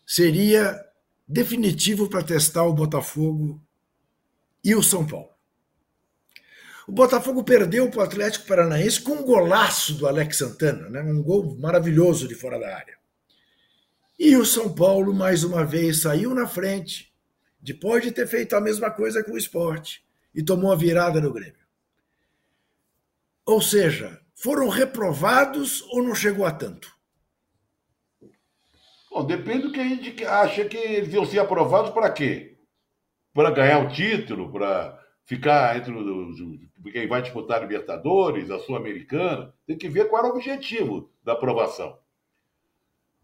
seria 0.05 0.85
definitivo 1.27 2.09
para 2.09 2.23
testar 2.23 2.63
o 2.63 2.73
Botafogo 2.73 3.61
e 4.63 4.75
o 4.75 4.83
São 4.83 5.05
Paulo. 5.05 5.29
O 6.87 6.91
Botafogo 6.91 7.43
perdeu 7.43 7.89
para 7.89 8.01
o 8.01 8.03
Atlético 8.03 8.45
Paranaense 8.45 9.01
com 9.01 9.13
um 9.13 9.23
golaço 9.23 9.95
do 9.95 10.05
Alex 10.05 10.37
Santana, 10.37 10.89
né? 10.89 11.01
um 11.01 11.23
gol 11.23 11.57
maravilhoso 11.57 12.27
de 12.27 12.35
fora 12.35 12.59
da 12.59 12.75
área. 12.75 12.95
E 14.19 14.35
o 14.35 14.45
São 14.45 14.73
Paulo, 14.73 15.13
mais 15.13 15.43
uma 15.43 15.65
vez, 15.65 16.01
saiu 16.01 16.35
na 16.35 16.47
frente, 16.47 17.14
depois 17.65 18.03
de 18.03 18.11
ter 18.11 18.27
feito 18.27 18.55
a 18.55 18.61
mesma 18.61 18.91
coisa 18.91 19.23
com 19.23 19.31
o 19.31 19.37
esporte, 19.37 20.05
e 20.35 20.43
tomou 20.43 20.71
a 20.71 20.75
virada 20.75 21.19
no 21.19 21.33
Grêmio. 21.33 21.65
Ou 23.43 23.59
seja, 23.59 24.21
foram 24.35 24.69
reprovados 24.69 25.81
ou 25.89 26.03
não 26.03 26.13
chegou 26.13 26.45
a 26.45 26.51
tanto? 26.51 26.95
Bom, 29.09 29.25
depende 29.25 29.63
do 29.63 29.71
que 29.71 29.79
a 29.79 29.83
gente 29.83 30.25
acha 30.25 30.65
que 30.65 30.77
eles 30.77 31.11
iam 31.11 31.25
ser 31.25 31.39
aprovados 31.39 31.89
para 31.89 32.11
quê? 32.11 32.57
Para 33.33 33.49
ganhar 33.49 33.79
o 33.79 33.89
título, 33.89 34.51
para 34.51 34.99
ficar 35.25 35.75
entre 35.77 35.91
os, 35.91 36.37
quem 36.91 37.07
vai 37.07 37.23
disputar 37.23 37.57
a 37.57 37.61
Libertadores, 37.61 38.51
a 38.51 38.59
Sul-Americana. 38.59 39.53
Tem 39.65 39.77
que 39.77 39.89
ver 39.89 40.07
qual 40.07 40.23
era 40.23 40.31
o 40.31 40.35
objetivo 40.37 41.09
da 41.23 41.33
aprovação. 41.33 41.97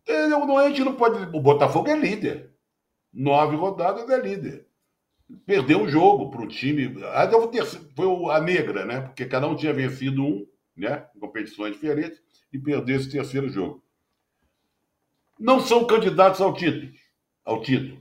A 0.08 0.68
gente 0.68 0.84
não 0.84 0.96
pode. 0.96 1.36
O 1.36 1.40
Botafogo 1.40 1.90
é 1.90 1.96
líder. 1.96 2.51
Nove 3.14 3.56
rodadas 3.56 4.10
é 4.10 4.20
líder. 4.20 4.66
Perdeu 5.46 5.84
o 5.84 5.88
jogo 5.88 6.30
para 6.30 6.42
o 6.42 6.48
time. 6.48 7.04
Ah, 7.06 7.30
foi 7.96 8.32
a 8.32 8.40
negra, 8.42 8.86
né? 8.86 9.02
Porque 9.02 9.26
cada 9.26 9.48
um 9.48 9.56
tinha 9.56 9.74
vencido 9.74 10.24
um, 10.24 10.46
né? 10.76 11.06
Competições 11.20 11.74
diferentes, 11.74 12.22
e 12.52 12.60
perdeu 12.60 12.98
esse 12.98 13.10
terceiro 13.10 13.50
jogo 13.50 13.84
não 15.42 15.60
são 15.60 15.86
candidatos 15.86 16.40
ao 16.40 16.54
título. 16.54 16.92
Ao 17.44 17.62
título. 17.62 18.00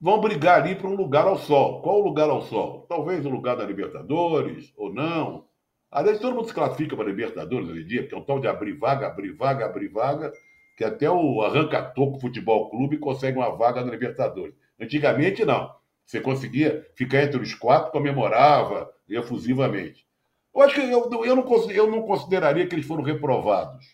Vão 0.00 0.20
brigar 0.20 0.60
ali 0.60 0.74
para 0.74 0.88
um 0.88 0.96
lugar 0.96 1.24
ao 1.26 1.38
sol. 1.38 1.80
Qual 1.82 2.00
o 2.00 2.04
lugar 2.04 2.28
ao 2.28 2.42
sol? 2.42 2.84
Talvez 2.88 3.24
o 3.24 3.30
lugar 3.30 3.56
da 3.56 3.64
Libertadores, 3.64 4.72
ou 4.76 4.92
não. 4.92 5.46
Aliás, 5.90 6.18
todo 6.18 6.34
mundo 6.34 6.48
se 6.48 6.54
classifica 6.54 6.96
para 6.96 7.06
Libertadores 7.06 7.68
hoje 7.68 7.82
em 7.82 7.86
dia, 7.86 8.02
porque 8.02 8.14
é 8.14 8.18
um 8.18 8.24
tal 8.24 8.40
de 8.40 8.48
abrir 8.48 8.72
vaga, 8.72 9.06
abrir 9.06 9.32
vaga, 9.32 9.66
abrir 9.66 9.88
vaga, 9.88 10.32
que 10.78 10.84
até 10.84 11.10
o 11.10 11.42
Arranca-Toco 11.42 12.20
Futebol 12.20 12.70
Clube 12.70 12.98
consegue 12.98 13.36
uma 13.36 13.50
vaga 13.50 13.84
na 13.84 13.90
Libertadores. 13.90 14.54
Antigamente, 14.80 15.44
não. 15.44 15.74
Você 16.06 16.20
conseguia 16.20 16.88
ficar 16.94 17.24
entre 17.24 17.42
os 17.42 17.52
quatro, 17.52 17.90
comemorava 17.90 18.88
efusivamente. 19.08 20.06
Eu 20.54 20.62
acho 20.62 20.76
que 20.76 20.80
eu, 20.80 21.10
eu, 21.24 21.34
não, 21.34 21.70
eu 21.72 21.90
não 21.90 22.02
consideraria 22.02 22.64
que 22.64 22.76
eles 22.76 22.86
foram 22.86 23.02
reprovados. 23.02 23.86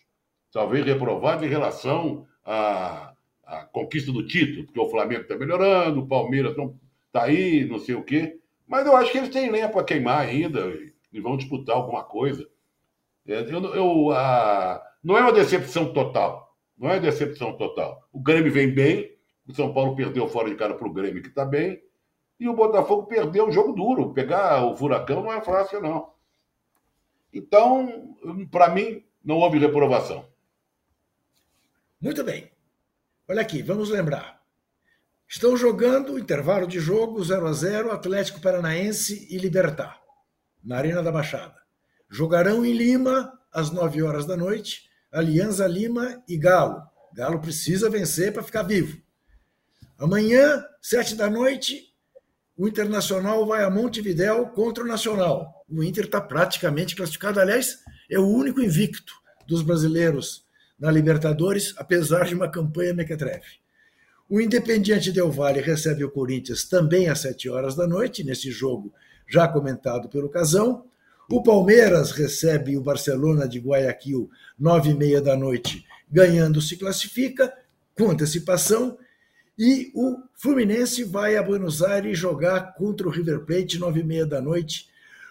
Talvez 0.51 0.85
reprovados 0.85 1.43
em 1.43 1.49
relação 1.49 2.27
a, 2.45 3.15
a 3.43 3.65
conquista 3.65 4.11
do 4.11 4.27
título, 4.27 4.65
porque 4.65 4.79
o 4.79 4.89
Flamengo 4.89 5.23
está 5.23 5.35
melhorando, 5.35 6.01
o 6.01 6.07
Palmeiras 6.07 6.55
está 7.07 7.23
aí, 7.23 7.65
não 7.65 7.79
sei 7.79 7.95
o 7.95 8.03
quê. 8.03 8.37
Mas 8.67 8.85
eu 8.85 8.95
acho 8.95 9.11
que 9.11 9.17
eles 9.17 9.29
têm 9.31 9.49
lenha 9.49 9.69
para 9.69 9.83
queimar 9.83 10.19
ainda 10.19 10.71
e 11.11 11.19
vão 11.19 11.35
disputar 11.35 11.77
alguma 11.77 12.03
coisa. 12.03 12.47
É, 13.27 13.39
eu, 13.39 13.73
eu, 13.73 14.11
a, 14.11 14.83
não 15.03 15.17
é 15.17 15.21
uma 15.21 15.33
decepção 15.33 15.91
total. 15.91 16.44
Não 16.77 16.89
é 16.89 16.99
decepção 16.99 17.55
total. 17.57 18.07
O 18.11 18.19
Grêmio 18.19 18.51
vem 18.51 18.73
bem, 18.73 19.15
o 19.47 19.53
São 19.53 19.73
Paulo 19.73 19.95
perdeu 19.95 20.27
fora 20.27 20.49
de 20.49 20.55
cara 20.55 20.73
para 20.73 20.87
o 20.87 20.93
Grêmio, 20.93 21.21
que 21.21 21.29
está 21.29 21.45
bem, 21.45 21.81
e 22.39 22.49
o 22.49 22.53
Botafogo 22.53 23.07
perdeu 23.07 23.47
um 23.47 23.51
jogo 23.51 23.73
duro. 23.73 24.13
Pegar 24.13 24.65
o 24.65 24.75
Furacão 24.75 25.23
não 25.23 25.31
é 25.31 25.41
fácil, 25.41 25.81
não. 25.81 26.13
Então, 27.33 28.15
para 28.51 28.69
mim, 28.69 29.03
não 29.23 29.37
houve 29.37 29.57
reprovação. 29.57 30.27
Muito 31.99 32.23
bem. 32.23 32.51
Olha 33.27 33.41
aqui, 33.41 33.61
vamos 33.61 33.89
lembrar. 33.89 34.41
Estão 35.27 35.57
jogando 35.57 36.19
intervalo 36.19 36.67
de 36.67 36.79
jogo 36.79 37.23
0 37.23 37.47
a 37.47 37.53
0 37.53 37.91
Atlético 37.91 38.39
Paranaense 38.39 39.27
e 39.29 39.37
Libertar, 39.37 39.99
na 40.63 40.77
Arena 40.77 41.01
da 41.01 41.11
Baixada. 41.11 41.55
Jogarão 42.09 42.63
em 42.63 42.73
Lima 42.73 43.33
às 43.51 43.71
9 43.71 44.03
horas 44.03 44.25
da 44.25 44.37
noite, 44.37 44.87
Alianza 45.15 45.65
Lima 45.65 46.21
e 46.27 46.37
Galo. 46.37 46.83
Galo 47.13 47.39
precisa 47.39 47.89
vencer 47.89 48.33
para 48.33 48.43
ficar 48.43 48.63
vivo. 48.63 49.01
Amanhã, 49.97 50.61
7 50.81 51.15
da 51.15 51.29
noite, 51.29 51.93
o 52.57 52.67
Internacional 52.67 53.45
vai 53.45 53.63
a 53.63 53.69
Montevidéu 53.69 54.47
contra 54.47 54.83
o 54.83 54.87
Nacional. 54.87 55.63
O 55.69 55.81
Inter 55.81 56.03
está 56.05 56.19
praticamente 56.19 56.97
classificado, 56.97 57.39
aliás, 57.39 57.79
é 58.11 58.19
o 58.19 58.27
único 58.27 58.61
invicto 58.61 59.13
dos 59.47 59.61
brasileiros 59.61 60.45
na 60.77 60.91
Libertadores, 60.91 61.73
apesar 61.77 62.25
de 62.25 62.35
uma 62.35 62.51
campanha 62.51 62.93
mequetrefe. 62.93 63.59
O 64.29 64.41
Independiente 64.41 65.13
Del 65.13 65.31
Valle 65.31 65.61
recebe 65.61 66.03
o 66.03 66.11
Corinthians 66.11 66.65
também 66.65 67.07
às 67.07 67.19
7 67.19 67.49
horas 67.49 67.73
da 67.73 67.87
noite, 67.87 68.21
nesse 68.21 68.51
jogo 68.51 68.93
já 69.25 69.47
comentado 69.47 70.09
pelo 70.09 70.29
Casão. 70.29 70.85
O 71.29 71.41
Palmeiras 71.41 72.11
recebe 72.11 72.77
o 72.77 72.81
Barcelona 72.81 73.47
de 73.47 73.59
Guayaquil, 73.59 74.29
nove 74.57 74.91
e 74.91 74.93
meia 74.93 75.19
da 75.19 75.35
noite, 75.35 75.83
ganhando 76.09 76.61
se 76.61 76.77
classifica, 76.77 77.51
com 77.97 78.11
antecipação. 78.11 78.97
E 79.57 79.91
o 79.95 80.17
Fluminense 80.35 81.03
vai 81.03 81.35
a 81.35 81.41
Buenos 81.41 81.81
Aires 81.81 82.17
jogar 82.17 82.75
contra 82.75 83.07
o 83.07 83.11
River 83.11 83.39
Plate, 83.39 83.79
nove 83.79 84.01
e 84.01 84.03
meia 84.03 84.25
da 84.25 84.39
noite, 84.39 84.87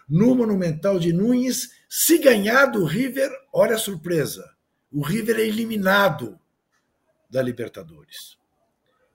no 0.09 0.35
Monumental 0.35 0.99
de 0.99 1.13
Nunes. 1.13 1.71
Se 1.89 2.19
ganhar 2.19 2.67
do 2.67 2.85
River, 2.85 3.31
olha 3.53 3.77
a 3.77 3.79
surpresa, 3.79 4.45
o 4.91 5.01
River 5.01 5.37
é 5.37 5.47
eliminado 5.47 6.39
da 7.31 7.41
Libertadores. 7.41 8.37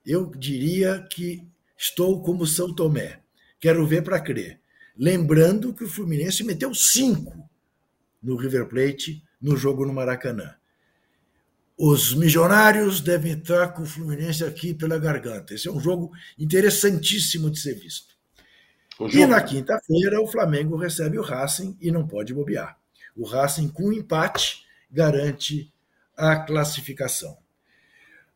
Eu 0.06 0.32
diria 0.36 1.06
que 1.12 1.46
estou 1.78 2.22
como 2.22 2.48
São 2.48 2.74
Tomé. 2.74 3.20
Quero 3.60 3.86
ver 3.86 4.02
para 4.02 4.20
crer. 4.20 4.62
Lembrando 5.00 5.74
que 5.74 5.86
o 5.86 5.90
Fluminense 5.90 6.44
meteu 6.44 6.76
cinco 6.76 7.50
no 8.22 8.36
River 8.36 8.68
Plate 8.68 9.24
no 9.42 9.56
jogo 9.56 9.86
no 9.86 9.94
Maracanã. 9.94 10.54
Os 11.78 12.14
milionários 12.14 13.00
devem 13.00 13.32
entrar 13.32 13.70
com 13.70 13.84
o 13.84 13.86
Fluminense 13.86 14.44
aqui 14.44 14.74
pela 14.74 15.00
garganta. 15.00 15.54
Esse 15.54 15.70
é 15.70 15.72
um 15.72 15.80
jogo 15.80 16.12
interessantíssimo 16.38 17.50
de 17.50 17.58
ser 17.58 17.76
visto. 17.76 18.14
E 19.14 19.26
na 19.26 19.42
quinta-feira, 19.42 20.22
o 20.22 20.28
Flamengo 20.28 20.76
recebe 20.76 21.18
o 21.18 21.22
Racing 21.24 21.78
e 21.80 21.90
não 21.90 22.06
pode 22.06 22.34
bobear. 22.34 22.78
O 23.16 23.26
Racing, 23.26 23.70
com 23.70 23.94
empate, 23.94 24.66
garante 24.92 25.74
a 26.18 26.36
classificação. 26.36 27.38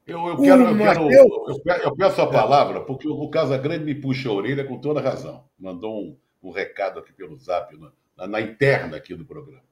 Eu, 0.07 0.25
eu, 0.27 0.37
quero, 0.37 0.63
eu, 0.63 0.77
quero, 0.77 1.83
eu, 1.83 1.95
peço 1.95 2.21
a 2.21 2.27
palavra 2.27 2.81
porque 2.81 3.07
o 3.07 3.29
Casagrande 3.29 3.83
me 3.83 3.95
puxa 3.95 4.29
a 4.29 4.33
orelha 4.33 4.65
com 4.65 4.79
toda 4.79 5.01
razão. 5.01 5.45
Mandou 5.59 6.01
um, 6.01 6.17
um 6.43 6.51
recado 6.51 6.99
aqui 6.99 7.13
pelo 7.13 7.37
zap, 7.37 7.75
na, 8.17 8.27
na, 8.27 8.41
interna 8.41 8.97
aqui 8.97 9.15
do 9.15 9.25
programa. 9.25 9.63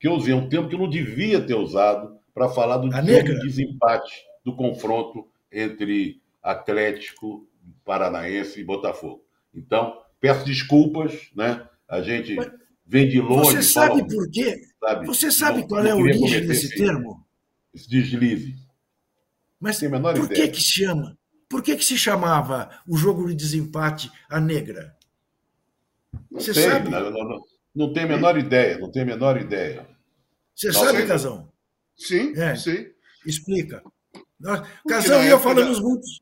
Que 0.00 0.08
eu 0.08 0.12
usei 0.12 0.32
um 0.34 0.48
tempo 0.48 0.68
que 0.68 0.74
eu 0.74 0.78
não 0.78 0.88
devia 0.88 1.40
ter 1.40 1.54
usado 1.54 2.18
para 2.32 2.48
falar 2.48 2.78
do 2.78 2.88
de 2.88 3.40
desempate 3.40 4.24
do 4.44 4.56
confronto 4.56 5.28
entre 5.52 6.20
Atlético 6.42 7.46
Paranaense 7.84 8.60
e 8.60 8.64
Botafogo. 8.64 9.24
Então, 9.54 9.96
peço 10.20 10.44
desculpas, 10.44 11.30
né? 11.34 11.66
A 11.88 12.02
gente 12.02 12.34
Mas 12.34 12.50
vem 12.86 13.08
de 13.08 13.20
longe. 13.20 13.52
Você 13.52 13.62
sabe 13.62 14.00
fala, 14.00 14.08
por 14.08 14.30
quê? 14.30 14.62
Sabe? 14.80 15.06
Você 15.06 15.30
sabe 15.30 15.60
não, 15.60 15.68
qual 15.68 15.86
é 15.86 15.90
a 15.90 15.96
origem 15.96 16.46
desse 16.46 16.74
termo? 16.74 17.24
Esse 17.72 17.88
deslize. 17.88 18.56
Mas 19.60 19.80
por 19.80 20.28
que 20.28 20.48
que 20.48 20.60
chama? 20.60 21.16
Por 21.48 21.62
que 21.62 21.76
que 21.76 21.84
se 21.84 21.96
chamava 21.96 22.70
o 22.86 22.96
jogo 22.96 23.26
de 23.28 23.34
desempate 23.34 24.10
a 24.28 24.40
negra? 24.40 24.94
Não 26.34 26.40
Você 26.40 26.52
sei, 26.52 26.64
sabe? 26.64 26.90
Não, 26.90 27.12
não, 27.12 27.44
não, 27.72 27.92
tem 27.92 28.02
a 28.02 28.08
menor 28.08 28.36
ideia, 28.36 28.76
não 28.78 28.90
tem 28.90 29.02
a 29.02 29.06
menor 29.06 29.40
ideia. 29.40 29.86
Você 30.52 30.66
não 30.66 30.74
sabe, 30.74 30.98
sei. 30.98 31.06
Casão? 31.06 31.48
Sim, 31.96 32.32
é. 32.36 32.56
sim. 32.56 32.86
Explica. 33.24 33.80
Casão 34.88 35.22
e 35.22 35.28
eu 35.28 35.38
falamos 35.38 35.78
da... 35.78 35.82
juntos. 35.84 36.20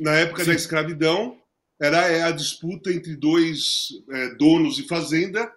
Na 0.00 0.14
época 0.16 0.42
sim. 0.42 0.50
da 0.50 0.56
escravidão, 0.56 1.40
era 1.80 2.08
é, 2.08 2.22
a 2.24 2.32
disputa 2.32 2.92
entre 2.92 3.14
dois 3.14 3.88
é, 4.10 4.34
donos 4.34 4.74
de 4.74 4.88
fazenda. 4.88 5.48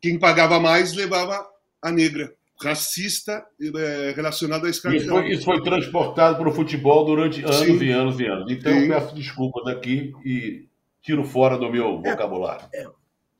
Quem 0.00 0.20
pagava 0.20 0.60
mais 0.60 0.92
levava 0.94 1.44
a 1.82 1.90
negra 1.90 2.32
racista 2.62 3.44
é, 3.60 4.12
relacionado 4.14 4.66
à 4.66 4.70
escravidão. 4.70 5.18
Isso 5.18 5.24
foi, 5.24 5.30
isso 5.32 5.44
foi 5.44 5.62
transportado 5.64 6.38
para 6.38 6.48
o 6.48 6.54
futebol 6.54 7.04
durante 7.04 7.42
anos 7.42 7.56
Sim. 7.56 7.82
e 7.82 7.90
anos 7.90 8.20
e 8.20 8.26
anos. 8.26 8.52
Então 8.52 8.72
Sim. 8.72 8.82
eu 8.82 8.88
peço 8.88 9.14
desculpas 9.16 9.66
aqui 9.66 10.12
e 10.24 10.68
tiro 11.02 11.24
fora 11.24 11.58
do 11.58 11.70
meu 11.70 12.00
é, 12.04 12.10
vocabulário. 12.10 12.66
É, 12.72 12.86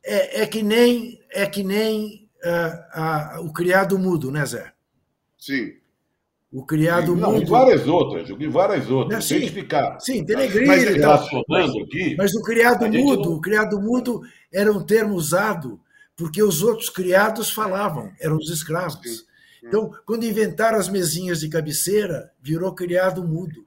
é, 0.04 0.42
é, 0.42 0.46
que 0.46 0.62
nem, 0.62 1.20
é 1.30 1.46
que 1.46 1.62
nem 1.62 2.28
uh, 2.44 3.40
uh, 3.40 3.46
o 3.46 3.52
criado 3.52 3.98
mudo, 3.98 4.30
né, 4.30 4.44
Zé? 4.44 4.72
Sim. 5.38 5.74
O 6.52 6.66
criado 6.66 7.16
Não, 7.16 7.32
mudo. 7.32 7.42
E 7.42 7.46
várias 7.46 7.86
outras, 7.86 8.28
e 8.28 8.46
várias 8.48 8.90
outras. 8.90 9.24
Sim, 9.24 9.48
ficar. 9.48 9.98
Sim, 10.00 10.22
Telegrini. 10.22 10.66
Mas, 10.66 10.84
relacionando 10.84 11.82
aqui. 11.82 12.14
Mas 12.18 12.34
o 12.34 12.42
criado 12.42 12.86
mudo, 12.92 13.30
não... 13.30 13.36
o 13.36 13.40
criado 13.40 13.80
mudo 13.80 14.20
era 14.52 14.70
um 14.70 14.84
termo 14.84 15.14
usado 15.14 15.80
porque 16.14 16.42
os 16.42 16.62
outros 16.62 16.90
criados 16.90 17.50
falavam, 17.50 18.12
eram 18.20 18.36
os 18.36 18.50
escravos. 18.50 19.24
Então, 19.64 19.90
quando 20.04 20.24
inventaram 20.24 20.78
as 20.78 20.88
mesinhas 20.88 21.40
de 21.40 21.48
cabeceira, 21.48 22.30
virou 22.42 22.74
criado 22.74 23.26
mudo. 23.26 23.66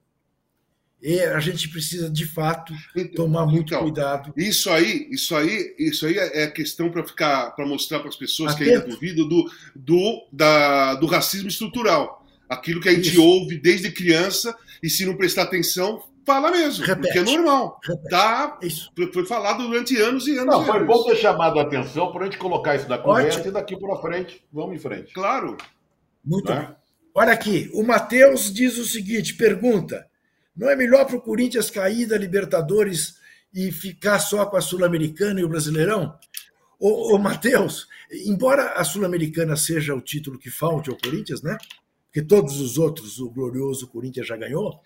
E 1.02 1.20
a 1.20 1.40
gente 1.40 1.70
precisa, 1.70 2.10
de 2.10 2.26
fato, 2.26 2.74
então, 2.96 3.26
tomar 3.26 3.46
muito 3.46 3.74
então, 3.74 3.82
cuidado. 3.84 4.34
Isso 4.36 4.72
aí, 4.72 5.08
isso 5.12 5.36
aí, 5.36 5.76
isso 5.78 6.06
aí 6.08 6.18
é 6.18 6.48
questão 6.48 6.90
para 6.90 7.04
ficar, 7.04 7.52
para 7.52 7.66
mostrar 7.66 8.00
para 8.00 8.10
as 8.10 8.16
pessoas 8.16 8.54
Atento. 8.54 8.64
que 8.70 8.76
ainda 8.76 8.88
duvidam 8.88 9.28
do, 9.28 9.52
do, 9.76 10.28
da, 10.32 10.96
do 10.96 11.06
racismo 11.06 11.48
estrutural. 11.48 12.26
Aquilo 12.50 12.82
que 12.82 12.90
a 12.90 12.94
gente 12.94 13.10
isso. 13.10 13.24
ouve 13.24 13.58
desde 13.60 13.92
criança, 13.92 14.56
e 14.82 14.90
se 14.90 15.06
não 15.06 15.16
prestar 15.16 15.44
atenção, 15.44 16.02
fala 16.26 16.50
mesmo, 16.50 16.84
Repete. 16.86 17.02
porque 17.14 17.20
é 17.20 17.24
normal. 17.38 17.80
Repete. 17.84 18.10
Tá, 18.10 18.60
Isso. 18.64 18.92
foi 19.14 19.26
falado 19.26 19.68
durante 19.68 19.96
anos 19.98 20.26
e 20.28 20.32
anos 20.38 20.56
Não, 20.56 20.64
e 20.64 20.66
foi 20.66 20.76
anos. 20.78 20.88
bom 20.88 21.04
ter 21.04 21.18
chamado 21.18 21.60
a 21.60 21.64
atenção 21.64 22.12
para 22.12 22.22
a 22.22 22.26
gente 22.26 22.38
colocar 22.40 22.76
isso 22.76 22.88
na 22.90 22.98
conversa 22.98 23.40
Ótimo. 23.40 23.52
e 23.52 23.54
daqui 23.54 23.78
para 23.78 23.96
frente, 23.98 24.44
vamos 24.52 24.76
em 24.76 24.80
frente. 24.80 25.14
Claro. 25.14 25.56
Muito 26.24 26.50
Né? 26.52 26.62
bem. 26.62 26.76
Olha 27.14 27.32
aqui, 27.34 27.70
o 27.74 27.84
Matheus 27.84 28.52
diz 28.52 28.78
o 28.78 28.86
seguinte: 28.86 29.36
pergunta: 29.36 30.06
não 30.56 30.70
é 30.70 30.76
melhor 30.76 31.06
para 31.06 31.18
o 31.18 31.22
Corinthians 31.22 31.70
cair 31.70 32.06
da 32.06 32.18
Libertadores 32.18 33.16
e 33.54 33.72
ficar 33.72 34.20
só 34.20 34.46
com 34.46 34.58
a 34.58 34.62
Sul-Americana 34.62 35.40
e 35.40 35.44
o 35.44 35.50
Brasileirão? 35.50 36.18
Ô, 36.80 37.16
ô 37.16 37.18
Matheus, 37.18 37.88
embora 38.26 38.74
a 38.74 38.84
Sul-Americana 38.84 39.56
seja 39.56 39.96
o 39.96 40.02
título 40.02 40.38
que 40.38 40.50
falte 40.50 40.90
ao 40.90 40.98
Corinthians, 40.98 41.42
né? 41.42 41.58
Porque 42.06 42.22
todos 42.22 42.60
os 42.62 42.78
outros, 42.78 43.20
o 43.20 43.30
glorioso 43.30 43.88
Corinthians 43.88 44.28
já 44.28 44.38
ganhou. 44.38 44.82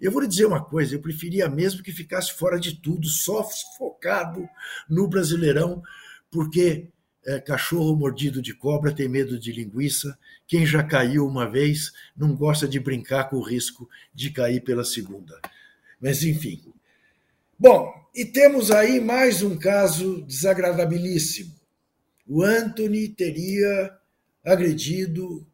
Eu 0.00 0.10
vou 0.10 0.22
lhe 0.22 0.28
dizer 0.28 0.46
uma 0.46 0.64
coisa: 0.64 0.94
eu 0.94 1.00
preferia 1.00 1.48
mesmo 1.48 1.82
que 1.82 1.92
ficasse 1.92 2.32
fora 2.32 2.58
de 2.58 2.80
tudo, 2.80 3.06
só 3.06 3.46
focado 3.76 4.48
no 4.88 5.06
Brasileirão, 5.06 5.82
porque 6.30 6.88
é, 7.26 7.38
cachorro 7.40 7.96
mordido 7.96 8.40
de 8.40 8.54
cobra 8.54 8.94
tem 8.94 9.08
medo 9.08 9.38
de 9.38 9.52
linguiça. 9.52 10.18
Quem 10.46 10.64
já 10.64 10.82
caiu 10.82 11.26
uma 11.26 11.48
vez 11.48 11.92
não 12.16 12.34
gosta 12.34 12.66
de 12.66 12.80
brincar 12.80 13.24
com 13.28 13.36
o 13.36 13.42
risco 13.42 13.88
de 14.14 14.30
cair 14.30 14.62
pela 14.62 14.84
segunda. 14.84 15.40
Mas, 16.00 16.24
enfim. 16.24 16.62
Bom, 17.58 17.92
e 18.14 18.24
temos 18.24 18.70
aí 18.70 19.00
mais 19.00 19.42
um 19.42 19.56
caso 19.58 20.22
desagradabilíssimo. 20.22 21.54
O 22.26 22.42
Anthony 22.42 23.08
teria 23.08 23.96
agredido 24.44 25.46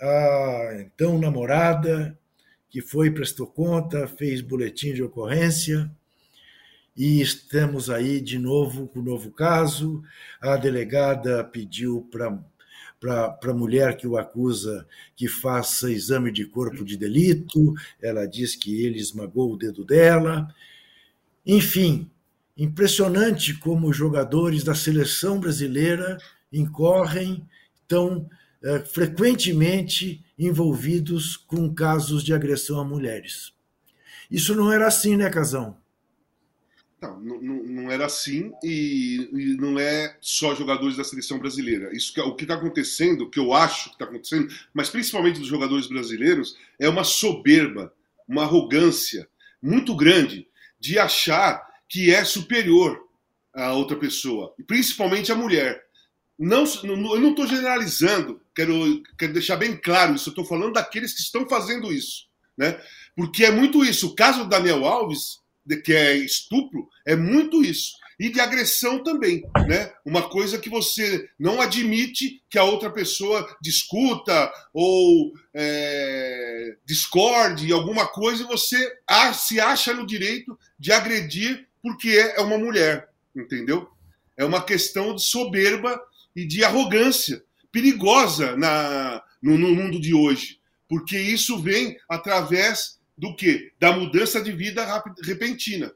a 0.00 0.78
então 0.80 1.18
namorada, 1.18 2.18
que 2.70 2.80
foi, 2.80 3.10
prestou 3.10 3.46
conta, 3.46 4.08
fez 4.08 4.40
boletim 4.40 4.94
de 4.94 5.02
ocorrência. 5.02 5.90
E 6.96 7.20
estamos 7.20 7.88
aí 7.88 8.20
de 8.20 8.38
novo 8.38 8.88
com 8.88 9.00
o 9.00 9.04
novo 9.04 9.30
caso. 9.30 10.02
A 10.40 10.56
delegada 10.56 11.44
pediu 11.44 12.08
para 12.10 13.38
a 13.42 13.54
mulher 13.54 13.96
que 13.96 14.06
o 14.06 14.18
acusa 14.18 14.86
que 15.16 15.28
faça 15.28 15.90
exame 15.90 16.32
de 16.32 16.44
corpo 16.44 16.84
de 16.84 16.96
delito. 16.96 17.74
Ela 18.02 18.26
diz 18.26 18.56
que 18.56 18.84
ele 18.84 18.98
esmagou 18.98 19.52
o 19.52 19.56
dedo 19.56 19.84
dela. 19.84 20.52
Enfim, 21.46 22.10
impressionante 22.56 23.54
como 23.54 23.88
os 23.88 23.96
jogadores 23.96 24.62
da 24.62 24.74
seleção 24.74 25.40
brasileira 25.40 26.18
incorrem 26.52 27.46
tão 27.88 28.28
é, 28.62 28.80
frequentemente 28.80 30.22
envolvidos 30.38 31.36
com 31.36 31.72
casos 31.72 32.22
de 32.22 32.34
agressão 32.34 32.78
a 32.78 32.84
mulheres. 32.84 33.52
Isso 34.30 34.54
não 34.54 34.70
era 34.70 34.86
assim, 34.86 35.16
né, 35.16 35.30
Casão? 35.30 35.79
Não, 37.00 37.40
não, 37.40 37.62
não 37.62 37.90
era 37.90 38.04
assim 38.04 38.52
e, 38.62 39.28
e, 39.32 39.56
não 39.56 39.78
é 39.78 40.16
só 40.20 40.54
jogadores 40.54 40.96
da 40.96 41.04
seleção 41.04 41.38
brasileira. 41.38 41.94
Isso 41.96 42.12
que, 42.12 42.20
o 42.20 42.34
que 42.34 42.44
está 42.44 42.54
acontecendo, 42.54 43.22
o 43.22 43.30
que 43.30 43.38
eu 43.38 43.54
acho 43.54 43.88
que 43.88 43.94
está 43.94 44.04
acontecendo, 44.04 44.52
mas 44.74 44.90
principalmente 44.90 45.38
dos 45.38 45.48
jogadores 45.48 45.86
brasileiros, 45.86 46.56
é 46.78 46.88
uma 46.88 47.02
soberba, 47.02 47.92
uma 48.28 48.42
arrogância 48.42 49.26
muito 49.62 49.96
grande 49.96 50.46
de 50.78 50.98
achar 50.98 51.66
que 51.88 52.12
é 52.14 52.22
superior 52.24 53.00
a 53.54 53.72
outra 53.72 53.96
pessoa, 53.96 54.54
principalmente 54.66 55.32
a 55.32 55.34
mulher. 55.34 55.82
Não, 56.38 56.64
não 56.84 57.14
eu 57.14 57.20
não 57.20 57.30
estou 57.30 57.46
generalizando, 57.46 58.40
quero, 58.54 59.02
quero 59.18 59.32
deixar 59.32 59.56
bem 59.56 59.76
claro 59.76 60.14
isso, 60.14 60.28
eu 60.28 60.32
estou 60.32 60.44
falando 60.44 60.74
daqueles 60.74 61.12
que 61.12 61.20
estão 61.20 61.48
fazendo 61.48 61.92
isso. 61.92 62.28
Né? 62.56 62.78
Porque 63.16 63.44
é 63.44 63.50
muito 63.50 63.84
isso. 63.84 64.08
O 64.08 64.14
caso 64.14 64.44
do 64.44 64.48
Daniel 64.48 64.86
Alves 64.86 65.39
que 65.76 65.92
é 65.92 66.16
estupro, 66.16 66.88
é 67.06 67.14
muito 67.16 67.62
isso. 67.62 67.92
E 68.18 68.28
de 68.28 68.38
agressão 68.38 69.02
também, 69.02 69.42
né? 69.66 69.90
Uma 70.04 70.28
coisa 70.28 70.58
que 70.58 70.68
você 70.68 71.26
não 71.38 71.58
admite 71.58 72.42
que 72.50 72.58
a 72.58 72.64
outra 72.64 72.90
pessoa 72.90 73.48
discuta 73.62 74.52
ou 74.74 75.32
é, 75.54 76.76
discorde 76.84 77.72
alguma 77.72 78.06
coisa 78.06 78.42
e 78.42 78.46
você 78.46 78.94
se 79.32 79.58
acha 79.58 79.94
no 79.94 80.06
direito 80.06 80.58
de 80.78 80.92
agredir 80.92 81.66
porque 81.82 82.10
é 82.10 82.40
uma 82.42 82.58
mulher, 82.58 83.08
entendeu? 83.34 83.88
É 84.36 84.44
uma 84.44 84.62
questão 84.62 85.14
de 85.14 85.22
soberba 85.22 85.98
e 86.36 86.46
de 86.46 86.62
arrogância 86.62 87.42
perigosa 87.72 88.56
na, 88.56 89.22
no, 89.42 89.56
no 89.56 89.74
mundo 89.74 90.00
de 90.00 90.14
hoje, 90.14 90.60
porque 90.88 91.18
isso 91.18 91.58
vem 91.58 91.96
através 92.08 92.99
do 93.20 93.36
que? 93.36 93.70
Da 93.78 93.92
mudança 93.92 94.40
de 94.40 94.50
vida 94.50 95.04
repentina, 95.22 95.92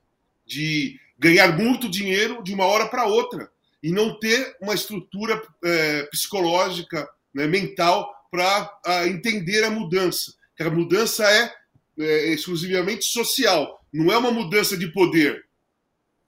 de 0.46 1.00
ganhar 1.18 1.56
muito 1.56 1.88
dinheiro 1.88 2.42
de 2.44 2.52
uma 2.52 2.66
hora 2.66 2.86
para 2.86 3.06
outra 3.06 3.50
e 3.82 3.90
não 3.90 4.18
ter 4.18 4.54
uma 4.60 4.74
estrutura 4.74 5.42
é, 5.64 6.02
psicológica, 6.04 7.08
né, 7.32 7.46
mental 7.46 8.12
para 8.30 9.08
entender 9.08 9.64
a 9.64 9.70
mudança. 9.70 10.34
Que 10.54 10.62
a 10.62 10.70
mudança 10.70 11.24
é, 11.24 11.54
é, 11.98 12.32
exclusivamente 12.34 13.06
social, 13.06 13.82
não 13.90 14.12
é 14.12 14.18
uma 14.18 14.30
mudança 14.30 14.76
de 14.76 14.92
poder. 14.92 15.46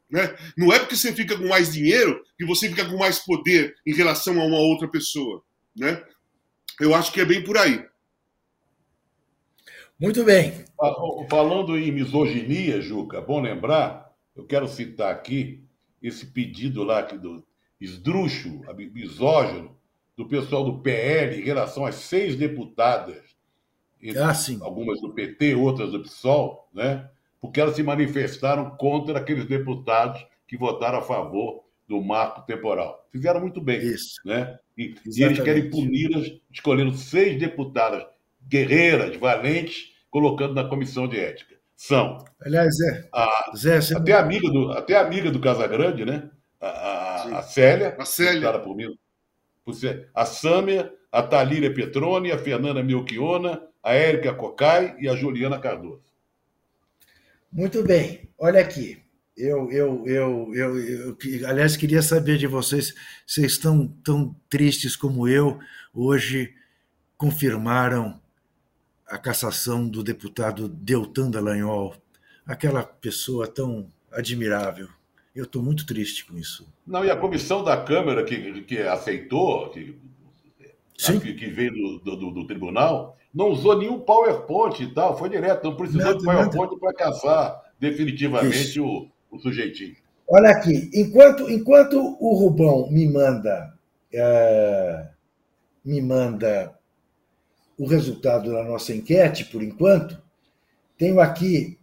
Né? 0.09 0.35
Não 0.57 0.73
é 0.73 0.79
porque 0.79 0.97
você 0.97 1.13
fica 1.13 1.37
com 1.37 1.49
mais 1.49 1.73
dinheiro 1.73 2.25
que 2.39 2.47
você 2.47 2.71
fica 2.71 2.87
com 2.87 2.97
mais 2.97 3.19
poder 3.19 3.77
em 3.85 3.93
relação 3.93 4.41
a 4.41 4.45
uma 4.45 4.59
outra 4.59 4.89
pessoa. 4.89 5.43
Né? 5.77 6.03
Eu 6.81 6.95
acho 6.95 7.13
que 7.13 7.21
é 7.21 7.25
bem 7.25 7.45
por 7.45 7.59
aí. 7.59 7.85
Muito 9.99 10.25
bem. 10.25 10.53
Falando 11.31 11.79
em 11.79 11.91
misoginia, 11.91 12.81
Juca, 12.83 13.21
bom 13.21 13.41
lembrar, 13.41 14.13
eu 14.35 14.45
quero 14.45 14.69
citar 14.69 15.11
aqui 15.11 15.65
esse 16.03 16.27
pedido 16.27 16.85
lá 16.85 17.01
do 17.01 17.43
esdrúxulo, 17.81 18.63
misógino, 18.93 19.75
do 20.17 20.27
pessoal 20.27 20.65
do 20.65 20.81
PL 20.81 21.41
em 21.41 21.45
relação 21.45 21.87
às 21.87 21.95
seis 21.97 22.37
deputadas, 22.37 23.23
ah, 24.17 24.65
algumas 24.65 25.01
do 25.01 25.13
PT, 25.15 25.55
outras 25.55 25.93
do 25.93 26.03
PSOL, 26.03 26.69
né? 26.73 27.09
porque 27.41 27.61
elas 27.61 27.75
se 27.77 27.83
manifestaram 27.83 28.71
contra 28.77 29.19
aqueles 29.19 29.47
deputados 29.47 30.25
que 30.47 30.57
votaram 30.57 30.99
a 30.99 31.03
favor 31.03 31.65
do 31.89 32.03
marco 32.03 32.43
temporal. 32.43 33.07
Fizeram 33.11 33.41
muito 33.41 33.61
bem. 33.61 33.79
Isso. 33.79 34.17
Né? 34.25 34.59
E, 34.77 34.95
e 35.07 35.23
eles 35.23 35.41
querem 35.41 35.71
puni-las, 35.71 36.31
escolhendo 36.53 36.95
seis 36.95 37.39
deputadas 37.39 38.05
guerreiras, 38.47 39.17
valentes, 39.17 39.93
colocando 40.11 40.55
na 40.55 40.65
comissão 40.65 41.09
de 41.09 41.19
ética. 41.19 41.57
São. 41.77 42.25
Aliás, 42.41 42.75
Zé. 42.77 43.09
A, 43.13 43.53
Zé 43.55 43.81
você 43.81 43.95
até, 43.95 44.13
amiga 44.15 44.49
do, 44.49 44.73
até 44.73 44.97
amiga 44.97 45.31
do 45.31 45.41
Casagrande, 45.41 46.05
né? 46.05 46.31
A, 46.61 46.69
a, 46.69 47.39
a 47.39 47.43
Célia. 47.43 47.95
A 47.99 48.05
Célia. 48.05 48.59
Por 48.59 48.75
mim, 48.75 48.97
por 49.65 49.75
ser, 49.75 50.09
a 50.15 50.25
Sâmia, 50.25 50.93
a 51.13 51.23
Talíria 51.23 51.73
Petroni, 51.73 52.33
a 52.33 52.39
Fernanda 52.39 52.83
Melchiona, 52.83 53.63
a 53.83 53.93
Érica 53.93 54.33
Cocai 54.33 54.97
e 54.99 55.09
a 55.09 55.15
Juliana 55.15 55.59
Cardoso. 55.59 56.03
Muito 57.53 57.83
bem. 57.83 58.29
Olha 58.39 58.61
aqui. 58.61 59.03
Eu, 59.37 59.71
eu, 59.71 60.03
eu, 60.07 60.51
eu, 60.55 60.79
eu, 60.79 61.17
aliás, 61.47 61.77
queria 61.77 62.01
saber 62.01 62.39
de 62.39 62.47
vocês, 62.47 62.95
vocês 63.27 63.53
estão 63.53 63.87
tão 64.03 64.35
tristes 64.49 64.97
como 64.97 65.29
eu, 65.29 65.59
hoje 65.93 66.55
confirmaram 67.19 68.19
a 69.09 69.19
cassação 69.19 69.89
do 69.89 70.03
deputado 70.03 70.69
Deltan 70.69 71.31
Dallagnol, 71.31 71.95
aquela 72.45 72.83
pessoa 72.83 73.47
tão 73.47 73.91
admirável. 74.11 74.89
Eu 75.35 75.45
estou 75.45 75.63
muito 75.63 75.87
triste 75.87 76.25
com 76.25 76.37
isso. 76.37 76.67
Não, 76.87 77.05
e 77.05 77.11
a 77.11 77.17
comissão 77.17 77.63
da 77.63 77.77
Câmara 77.77 78.25
que, 78.25 78.63
que 78.63 78.79
aceitou, 78.79 79.69
que, 79.71 79.97
Sim. 80.97 81.21
que, 81.21 81.35
que 81.35 81.47
veio 81.47 81.73
do, 81.73 82.17
do, 82.17 82.31
do, 82.31 82.47
tribunal, 82.47 83.17
não 83.35 83.51
usou 83.51 83.79
nenhum 83.79 84.01
PowerPoint 84.01 84.83
e 84.83 84.95
tal, 84.95 85.17
foi 85.17 85.29
direto, 85.29 85.65
não 85.65 85.77
precisou 85.77 86.03
nada, 86.03 86.19
de 86.19 86.25
PowerPoint 86.25 86.81
para 86.81 86.95
caçar 86.95 87.63
definitivamente 87.79 88.81
o, 88.81 89.09
o 89.31 89.39
sujeitinho. 89.39 89.97
Olha 90.29 90.51
aqui, 90.51 90.91
enquanto, 90.95 91.49
enquanto 91.51 91.99
o 92.19 92.35
Rubão 92.35 92.91
me 92.91 93.07
manda, 93.07 93.75
é, 94.13 95.09
me 95.85 96.01
manda 96.01 96.76
o 97.79 97.87
resultado 97.87 98.53
da 98.53 98.65
nossa 98.65 98.95
enquete, 98.95 99.45
por 99.47 99.63
enquanto, 99.63 100.21
tenho 100.97 101.21
aqui 101.21 101.79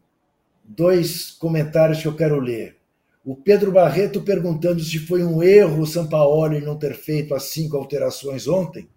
dois 0.63 1.31
comentários 1.31 2.01
que 2.01 2.07
eu 2.07 2.15
quero 2.15 2.39
ler. 2.39 2.77
O 3.23 3.35
Pedro 3.35 3.71
Barreto 3.71 4.21
perguntando 4.21 4.81
se 4.81 4.99
foi 4.99 5.23
um 5.23 5.41
erro 5.41 5.83
o 5.83 5.87
Sampaoli 5.87 6.59
não 6.59 6.77
ter 6.77 6.93
feito 6.93 7.33
as 7.33 7.43
cinco 7.43 7.77
alterações 7.77 8.47
ontem, 8.47 8.89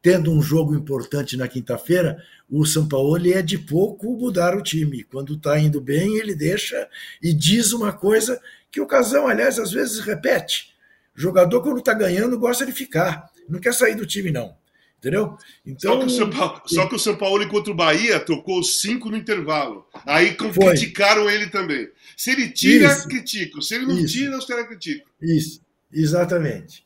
tendo 0.00 0.32
um 0.32 0.42
jogo 0.42 0.74
importante 0.74 1.36
na 1.36 1.48
quinta-feira, 1.48 2.22
o 2.50 2.66
Sampaoli 2.66 3.32
é 3.32 3.40
de 3.40 3.58
pouco 3.58 4.16
mudar 4.16 4.56
o 4.56 4.62
time. 4.62 5.04
Quando 5.04 5.34
está 5.34 5.58
indo 5.58 5.80
bem, 5.80 6.18
ele 6.18 6.34
deixa 6.34 6.88
e 7.22 7.32
diz 7.32 7.72
uma 7.72 7.92
coisa 7.92 8.40
que 8.70 8.80
o 8.80 8.86
Casão, 8.86 9.26
aliás, 9.26 9.58
às 9.58 9.72
vezes 9.72 10.00
repete. 10.00 10.74
O 11.16 11.20
jogador, 11.20 11.62
quando 11.62 11.78
está 11.78 11.94
ganhando, 11.94 12.38
gosta 12.38 12.66
de 12.66 12.72
ficar, 12.72 13.30
não 13.48 13.60
quer 13.60 13.72
sair 13.74 13.94
do 13.94 14.06
time, 14.06 14.30
não. 14.30 14.54
Entendeu? 15.02 15.36
Então, 15.66 15.94
só, 15.94 15.98
que 15.98 16.06
o 16.06 16.10
São 16.10 16.30
Paulo, 16.30 16.62
só 16.64 16.86
que 16.86 16.94
o 16.94 16.98
São 16.98 17.16
Paulo 17.16 17.48
contra 17.48 17.72
o 17.72 17.74
Bahia 17.76 18.20
trocou 18.20 18.62
cinco 18.62 19.10
no 19.10 19.16
intervalo. 19.16 19.84
Aí 20.06 20.36
foi. 20.36 20.52
criticaram 20.52 21.28
ele 21.28 21.48
também. 21.48 21.88
Se 22.16 22.30
ele 22.30 22.48
tira, 22.48 22.86
Isso. 22.86 23.08
criticam. 23.08 23.60
Se 23.60 23.74
ele 23.74 23.86
não 23.86 23.98
Isso. 23.98 24.12
tira, 24.12 24.38
os 24.38 24.46
caras 24.46 24.68
criticam. 24.68 25.04
Isso, 25.20 25.60
exatamente. 25.92 26.84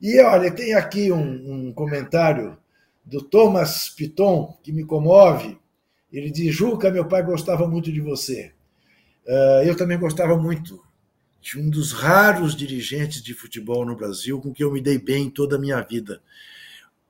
E 0.00 0.18
olha, 0.22 0.50
tem 0.50 0.72
aqui 0.72 1.12
um, 1.12 1.66
um 1.66 1.72
comentário 1.74 2.56
do 3.04 3.20
Thomas 3.20 3.90
Piton 3.90 4.58
que 4.62 4.72
me 4.72 4.86
comove. 4.86 5.58
Ele 6.10 6.30
diz: 6.30 6.54
Juca, 6.54 6.90
meu 6.90 7.04
pai 7.04 7.22
gostava 7.22 7.68
muito 7.68 7.92
de 7.92 8.00
você. 8.00 8.52
Uh, 9.26 9.64
eu 9.66 9.76
também 9.76 9.98
gostava 9.98 10.34
muito 10.34 10.82
de 11.42 11.58
um 11.58 11.68
dos 11.68 11.92
raros 11.92 12.56
dirigentes 12.56 13.22
de 13.22 13.34
futebol 13.34 13.84
no 13.84 13.96
Brasil 13.96 14.40
com 14.40 14.50
que 14.50 14.64
eu 14.64 14.72
me 14.72 14.80
dei 14.80 14.98
bem 14.98 15.28
toda 15.28 15.56
a 15.56 15.58
minha 15.58 15.80
vida 15.82 16.22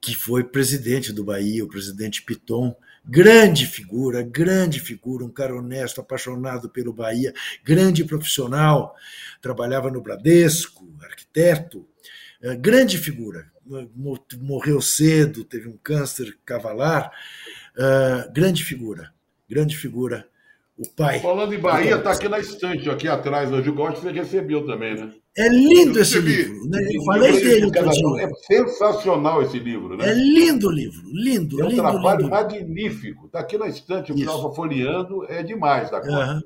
que 0.01 0.15
foi 0.15 0.43
presidente 0.43 1.13
do 1.13 1.23
Bahia, 1.23 1.65
o 1.65 1.69
presidente 1.69 2.23
Piton, 2.23 2.75
grande 3.05 3.67
figura, 3.67 4.23
grande 4.23 4.81
figura, 4.81 5.25
um 5.25 5.31
cara 5.31 5.55
honesto, 5.55 6.01
apaixonado 6.01 6.71
pelo 6.71 6.93
Bahia, 6.93 7.35
grande 7.63 8.05
profissional, 8.05 8.95
trabalhava 9.43 9.91
no 9.91 10.01
Bradesco, 10.01 10.89
arquiteto, 11.03 11.87
eh, 12.43 12.57
grande 12.57 12.97
figura, 12.97 13.51
morreu 14.39 14.81
cedo, 14.81 15.45
teve 15.45 15.69
um 15.69 15.77
câncer 15.83 16.39
cavalar, 16.45 17.13
eh, 17.77 18.31
grande 18.33 18.65
figura, 18.65 19.13
grande 19.49 19.77
figura 19.77 20.30
o 20.81 20.91
pai. 20.97 21.21
Falando 21.21 21.55
em 21.55 21.59
Bahia, 21.59 21.97
está 21.97 22.13
aqui 22.13 22.27
na 22.27 22.39
estante, 22.39 22.89
aqui 22.89 23.07
atrás, 23.07 23.53
hoje 23.53 23.69
o 23.69 23.75
Gosto 23.75 24.01
você 24.01 24.11
recebeu 24.11 24.65
também, 24.65 24.95
né? 24.95 25.13
É 25.37 25.47
lindo 25.47 26.01
esse 26.01 26.19
livro. 26.19 26.67
Né? 26.71 26.81
Eu 26.91 27.05
falei 27.05 27.33
dele 27.33 27.71
É 28.19 28.29
sensacional 28.47 29.43
esse 29.43 29.59
livro, 29.59 29.95
né? 29.97 30.09
É 30.09 30.15
lindo 30.15 30.69
o 30.69 30.73
livro, 30.73 31.03
lindo. 31.13 31.61
É 31.61 31.67
um 31.67 31.69
lindo, 31.69 31.83
trabalho 31.83 32.21
lindo. 32.21 32.31
magnífico. 32.31 33.27
Está 33.27 33.41
aqui 33.41 33.59
na 33.59 33.69
estante, 33.69 34.11
eu 34.11 34.17
estava 34.17 34.55
folheando, 34.55 35.27
é 35.29 35.43
demais 35.43 35.91
da 35.91 36.01
conta. 36.01 36.35
Uhum. 36.35 36.41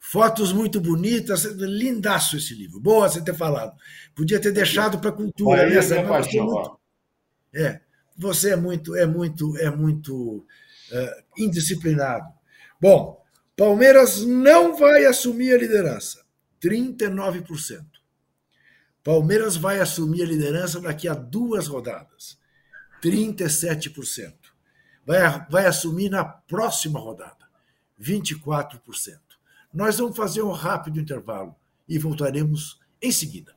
Fotos 0.00 0.50
muito 0.50 0.80
bonitas, 0.80 1.44
lindaço 1.44 2.38
esse 2.38 2.54
livro. 2.54 2.80
Boa 2.80 3.06
você 3.06 3.22
ter 3.22 3.34
falado. 3.34 3.76
Podia 4.14 4.40
ter 4.40 4.52
deixado 4.52 4.98
para 4.98 5.10
a 5.10 5.12
cultura. 5.12 5.58
Bahia 5.58 5.74
nessa, 5.74 5.96
é, 5.96 6.04
paixão, 6.04 6.46
muito... 6.46 6.78
é, 7.54 7.80
você 8.16 8.52
é 8.52 8.56
muito, 8.56 8.96
é 8.96 9.04
muito, 9.04 9.58
é 9.58 9.70
muito 9.70 10.38
uh, 10.38 11.22
indisciplinado. 11.36 12.26
Bom, 12.80 13.18
Palmeiras 13.58 14.24
não 14.24 14.76
vai 14.76 15.04
assumir 15.04 15.52
a 15.52 15.58
liderança. 15.58 16.24
39%. 16.62 17.84
Palmeiras 19.02 19.56
vai 19.56 19.80
assumir 19.80 20.22
a 20.22 20.26
liderança 20.26 20.80
daqui 20.80 21.08
a 21.08 21.14
duas 21.14 21.66
rodadas. 21.66 22.38
37%. 23.02 24.32
Vai, 25.04 25.46
vai 25.50 25.66
assumir 25.66 26.08
na 26.08 26.24
próxima 26.24 27.00
rodada. 27.00 27.48
24%. 28.00 29.18
Nós 29.74 29.98
vamos 29.98 30.16
fazer 30.16 30.42
um 30.42 30.52
rápido 30.52 31.00
intervalo 31.00 31.56
e 31.88 31.98
voltaremos 31.98 32.78
em 33.02 33.10
seguida. 33.10 33.56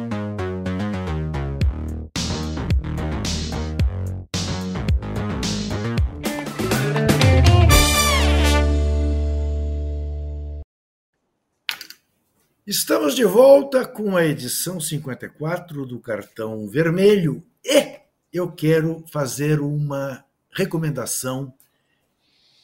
Estamos 12.71 13.15
de 13.15 13.25
volta 13.25 13.85
com 13.85 14.15
a 14.15 14.25
edição 14.25 14.79
54 14.79 15.85
do 15.85 15.99
Cartão 15.99 16.69
Vermelho 16.69 17.43
e 17.65 17.99
eu 18.31 18.49
quero 18.49 19.03
fazer 19.11 19.59
uma 19.59 20.23
recomendação 20.53 21.53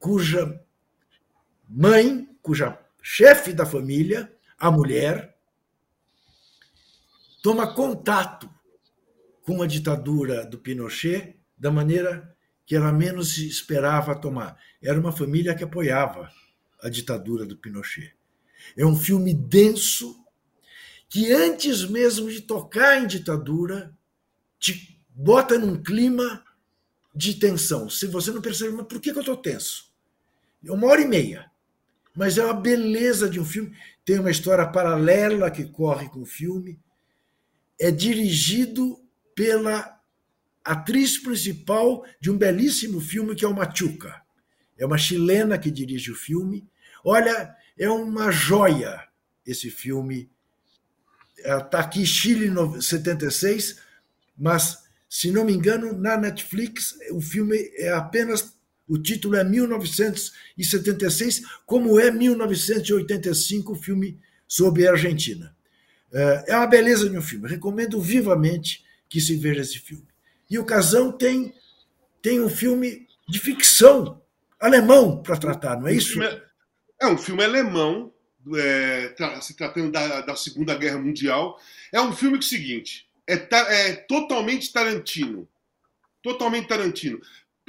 cuja 0.00 0.60
mãe, 1.68 2.28
cuja 2.42 2.76
chefe 3.00 3.52
da 3.52 3.64
família, 3.64 4.32
a 4.58 4.70
mulher, 4.70 5.36
toma 7.40 7.72
contato 7.72 8.50
com 9.42 9.62
a 9.62 9.66
ditadura 9.66 10.44
do 10.44 10.58
Pinochet 10.58 11.36
da 11.56 11.70
maneira 11.70 12.36
que 12.66 12.74
ela 12.74 12.92
menos 12.92 13.38
esperava 13.38 14.20
tomar. 14.20 14.58
Era 14.82 14.98
uma 14.98 15.12
família 15.12 15.54
que 15.54 15.64
apoiava 15.64 16.30
a 16.82 16.88
ditadura 16.88 17.46
do 17.46 17.56
Pinochet. 17.56 18.12
É 18.76 18.84
um 18.84 18.96
filme 18.96 19.32
denso 19.32 20.16
que, 21.08 21.32
antes 21.32 21.88
mesmo 21.88 22.30
de 22.30 22.42
tocar 22.42 23.00
em 23.00 23.06
ditadura, 23.06 23.96
te 24.58 25.00
bota 25.10 25.58
num 25.58 25.82
clima 25.82 26.44
de 27.14 27.34
tensão. 27.34 27.90
Se 27.90 28.06
você 28.06 28.30
não 28.30 28.40
percebe, 28.40 28.76
mas 28.76 28.86
por 28.86 29.00
que, 29.00 29.10
eu 29.10 29.20
estou 29.20 29.36
tenso? 29.36 29.92
É 30.64 30.70
uma 30.70 30.86
hora 30.86 31.00
e 31.00 31.08
meia. 31.08 31.50
Mas 32.14 32.38
é 32.38 32.44
uma 32.44 32.54
beleza 32.54 33.28
de 33.28 33.38
um 33.38 33.44
filme. 33.44 33.76
Tem 34.04 34.18
uma 34.18 34.30
história 34.30 34.66
paralela 34.66 35.50
que 35.50 35.64
corre 35.64 36.08
com 36.08 36.22
o 36.22 36.26
filme. 36.26 36.78
É 37.78 37.90
dirigido 37.90 39.00
pela 39.34 40.00
atriz 40.64 41.18
principal 41.18 42.04
de 42.20 42.30
um 42.30 42.36
belíssimo 42.36 43.00
filme 43.00 43.34
que 43.34 43.44
é 43.44 43.48
o 43.48 43.54
Machuca. 43.54 44.20
É 44.76 44.84
uma 44.84 44.98
chilena 44.98 45.58
que 45.58 45.70
dirige 45.70 46.10
o 46.12 46.16
filme. 46.16 46.68
Olha, 47.04 47.54
é 47.78 47.88
uma 47.88 48.30
joia 48.30 49.08
esse 49.46 49.70
filme. 49.70 50.30
Está 51.36 51.80
aqui 51.80 52.04
Chile 52.04 52.50
76, 52.80 53.80
mas 54.38 54.78
se 55.08 55.30
não 55.30 55.44
me 55.44 55.52
engano, 55.52 55.92
na 55.98 56.16
Netflix, 56.16 56.98
o 57.10 57.20
filme 57.20 57.70
é 57.76 57.90
apenas. 57.92 58.56
O 58.86 58.96
título 58.96 59.36
é 59.36 59.44
1976, 59.44 61.42
como 61.66 61.98
é 62.00 62.10
1985, 62.10 63.72
o 63.72 63.76
filme 63.76 64.18
sobre 64.46 64.86
a 64.86 64.92
Argentina. 64.92 65.54
É 66.46 66.56
uma 66.56 66.66
beleza 66.66 67.08
de 67.08 67.16
um 67.16 67.22
filme. 67.22 67.48
Recomendo 67.48 68.00
vivamente 68.00 68.84
que 69.08 69.20
se 69.20 69.36
veja 69.36 69.60
esse 69.60 69.78
filme. 69.78 70.06
E 70.48 70.58
o 70.58 70.64
Casão 70.64 71.12
tem, 71.12 71.54
tem 72.22 72.40
um 72.40 72.48
filme 72.48 73.06
de 73.28 73.38
ficção 73.38 74.22
alemão 74.58 75.22
para 75.22 75.36
tratar, 75.36 75.78
não 75.78 75.88
é 75.88 75.92
isso? 75.92 76.22
É, 76.22 76.42
é 77.02 77.06
um 77.06 77.18
filme 77.18 77.44
alemão, 77.44 78.12
é, 78.56 79.14
se 79.42 79.54
tratando 79.54 79.92
da, 79.92 80.22
da, 80.22 80.34
Segunda 80.34 80.74
Guerra 80.74 80.98
Mundial. 80.98 81.60
É 81.92 82.00
um 82.00 82.14
filme 82.14 82.38
que 82.38 82.44
é 82.44 82.46
o 82.46 82.50
seguinte: 82.50 83.07
é, 83.28 83.90
é 83.90 83.92
totalmente 83.94 84.72
Tarantino. 84.72 85.48
Totalmente 86.22 86.68
Tarantino. 86.68 87.20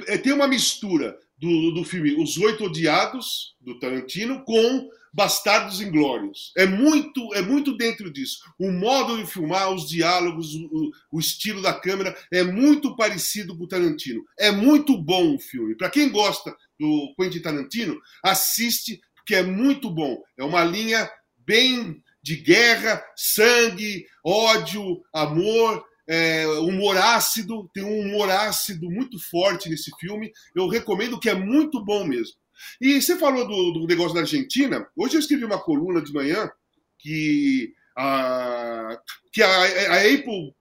É, 0.06 0.16
tem 0.16 0.32
uma 0.32 0.48
mistura 0.48 1.18
do, 1.38 1.72
do 1.72 1.84
filme 1.84 2.20
Os 2.20 2.36
Oito 2.38 2.64
Odiados, 2.64 3.54
do 3.60 3.78
Tarantino, 3.78 4.42
com 4.44 4.90
Bastardos 5.12 5.80
Inglórios. 5.80 6.52
É 6.56 6.66
muito, 6.66 7.34
é 7.34 7.42
muito 7.42 7.76
dentro 7.76 8.10
disso. 8.10 8.38
O 8.58 8.70
modo 8.70 9.16
de 9.16 9.26
filmar, 9.26 9.72
os 9.72 9.88
diálogos, 9.88 10.54
o, 10.54 10.90
o 11.12 11.18
estilo 11.18 11.60
da 11.60 11.72
câmera 11.72 12.16
é 12.32 12.42
muito 12.42 12.94
parecido 12.96 13.56
com 13.56 13.64
o 13.64 13.68
Tarantino. 13.68 14.24
É 14.38 14.50
muito 14.50 14.96
bom 14.96 15.34
o 15.34 15.38
filme. 15.38 15.74
Para 15.74 15.90
quem 15.90 16.10
gosta 16.10 16.56
do 16.78 17.12
Quentin 17.18 17.40
Tarantino, 17.40 18.00
assiste, 18.22 19.00
porque 19.14 19.34
é 19.34 19.42
muito 19.42 19.90
bom. 19.90 20.22
É 20.36 20.44
uma 20.44 20.64
linha 20.64 21.10
bem 21.38 22.02
de 22.22 22.36
guerra, 22.36 23.02
sangue, 23.16 24.06
ódio, 24.24 25.02
amor, 25.12 25.84
é, 26.06 26.46
humor 26.46 26.96
ácido. 26.96 27.70
Tem 27.72 27.84
um 27.84 28.00
humor 28.00 28.30
ácido 28.30 28.90
muito 28.90 29.18
forte 29.18 29.68
nesse 29.68 29.90
filme. 29.98 30.32
Eu 30.54 30.68
recomendo 30.68 31.18
que 31.18 31.30
é 31.30 31.34
muito 31.34 31.84
bom 31.84 32.04
mesmo. 32.04 32.36
E 32.80 33.00
você 33.00 33.16
falou 33.18 33.46
do, 33.46 33.80
do 33.80 33.86
negócio 33.86 34.14
da 34.14 34.20
Argentina. 34.20 34.86
Hoje 34.96 35.16
eu 35.16 35.20
escrevi 35.20 35.44
uma 35.44 35.62
coluna 35.62 36.02
de 36.02 36.12
manhã 36.12 36.50
que 36.98 37.72
a, 37.96 38.98
que 39.32 39.42
a, 39.42 39.48
a 39.48 39.96
Apple 39.96 40.54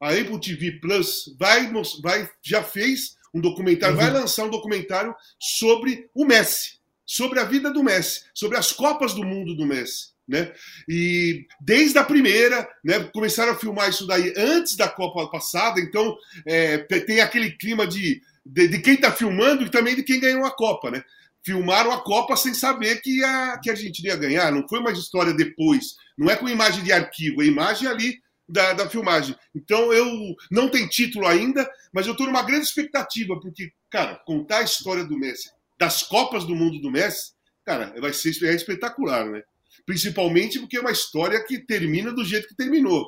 a 0.00 0.10
Apple 0.10 0.40
TV 0.40 0.72
Plus 0.72 1.34
vai, 1.38 1.72
vai 2.02 2.28
já 2.42 2.62
fez 2.62 3.16
um 3.34 3.40
documentário, 3.40 3.96
uhum. 3.96 4.02
vai 4.02 4.10
lançar 4.10 4.44
um 4.44 4.50
documentário 4.50 5.14
sobre 5.38 6.08
o 6.14 6.24
Messi, 6.24 6.78
sobre 7.04 7.40
a 7.40 7.44
vida 7.44 7.70
do 7.70 7.82
Messi, 7.82 8.24
sobre 8.34 8.56
as 8.56 8.72
Copas 8.72 9.14
do 9.14 9.24
Mundo 9.24 9.54
do 9.54 9.66
Messi. 9.66 10.15
Né? 10.28 10.52
E 10.88 11.46
desde 11.60 11.98
a 11.98 12.04
primeira, 12.04 12.68
né, 12.84 12.98
começaram 13.12 13.52
a 13.52 13.58
filmar 13.58 13.88
isso 13.88 14.06
daí 14.06 14.34
antes 14.36 14.76
da 14.76 14.88
Copa 14.88 15.30
passada, 15.30 15.80
então 15.80 16.16
é, 16.44 16.78
tem 16.78 17.20
aquele 17.20 17.52
clima 17.52 17.86
de, 17.86 18.20
de, 18.44 18.66
de 18.66 18.78
quem 18.80 18.94
está 18.94 19.12
filmando 19.12 19.62
e 19.64 19.70
também 19.70 19.94
de 19.94 20.02
quem 20.02 20.18
ganhou 20.18 20.44
a 20.44 20.50
Copa. 20.50 20.90
Né? 20.90 21.02
filmaram 21.46 21.92
a 21.92 22.02
Copa 22.02 22.36
sem 22.36 22.52
saber 22.52 23.00
que 23.00 23.22
a, 23.22 23.56
que 23.58 23.70
a 23.70 23.74
gente 23.76 24.04
ia 24.04 24.16
ganhar. 24.16 24.50
Não 24.50 24.66
foi 24.66 24.80
uma 24.80 24.90
história 24.90 25.32
depois. 25.32 25.94
Não 26.18 26.28
é 26.28 26.34
com 26.34 26.48
imagem 26.48 26.82
de 26.82 26.92
arquivo, 26.92 27.40
é 27.40 27.46
imagem 27.46 27.86
ali 27.86 28.20
da, 28.48 28.72
da 28.72 28.90
filmagem. 28.90 29.36
Então 29.54 29.92
eu 29.92 30.34
não 30.50 30.68
tem 30.68 30.88
título 30.88 31.24
ainda, 31.24 31.68
mas 31.92 32.04
eu 32.04 32.12
estou 32.12 32.26
numa 32.26 32.42
grande 32.42 32.66
expectativa, 32.66 33.38
porque, 33.40 33.70
cara, 33.88 34.16
contar 34.26 34.58
a 34.58 34.64
história 34.64 35.04
do 35.04 35.16
Messi, 35.16 35.50
das 35.78 36.02
Copas 36.02 36.44
do 36.44 36.56
Mundo 36.56 36.80
do 36.80 36.90
Messi, 36.90 37.32
cara, 37.64 37.94
vai 38.00 38.12
ser 38.12 38.30
é 38.44 38.54
espetacular, 38.54 39.26
né? 39.26 39.42
Principalmente 39.84 40.58
porque 40.58 40.76
é 40.76 40.80
uma 40.80 40.90
história 40.90 41.44
que 41.44 41.58
termina 41.58 42.12
do 42.12 42.24
jeito 42.24 42.48
que 42.48 42.56
terminou. 42.56 43.06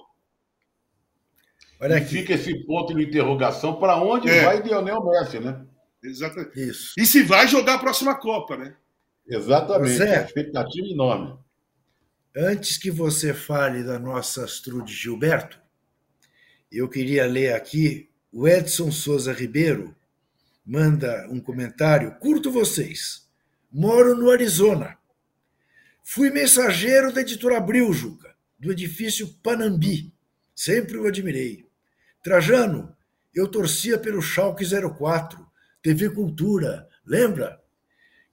Olha 1.81 1.97
aqui. 1.97 2.17
E 2.17 2.19
fica 2.21 2.35
esse 2.35 2.65
ponto 2.65 2.95
de 2.95 3.03
interrogação 3.03 3.79
para 3.79 3.97
onde 3.97 4.29
é. 4.29 4.45
vai 4.45 4.61
Lionel 4.61 5.05
Messi, 5.05 5.39
né? 5.39 5.65
Exatamente. 6.03 6.61
Isso. 6.61 6.95
E 6.97 7.07
se 7.07 7.23
vai 7.23 7.47
jogar 7.49 7.75
a 7.75 7.79
próxima 7.79 8.15
Copa, 8.19 8.57
né? 8.57 8.77
Exatamente. 9.27 9.97
Zé, 9.97 10.25
expectativa 10.25 10.87
enorme. 10.87 11.39
Antes 12.37 12.77
que 12.77 12.91
você 12.91 13.35
fale 13.35 13.83
da 13.83 13.99
nossa 13.99 14.45
Astrude 14.45 14.93
Gilberto, 14.93 15.61
eu 16.71 16.89
queria 16.89 17.27
ler 17.27 17.55
aqui 17.55 18.11
o 18.33 18.47
Edson 18.47 18.91
Souza 18.91 19.33
Ribeiro 19.33 19.97
manda 20.69 21.27
um 21.31 21.41
comentário. 21.41 22.15
Curto 22.21 22.51
vocês. 22.51 23.27
Moro 23.73 24.15
no 24.15 24.31
Arizona. 24.31 24.98
Fui 26.11 26.31
mensageiro 26.31 27.13
da 27.13 27.21
editora 27.21 27.59
Abril, 27.59 27.93
Juca, 27.93 28.35
do 28.59 28.73
edifício 28.73 29.29
Panambi. 29.43 30.11
Sempre 30.55 30.97
o 30.97 31.07
admirei. 31.07 31.67
Trajano, 32.23 32.97
eu 33.35 33.47
torcia 33.47 33.99
pelo 33.99 34.23
Schalke 34.23 34.65
04 34.65 35.47
TV 35.83 36.09
Cultura, 36.09 36.89
lembra? 37.05 37.61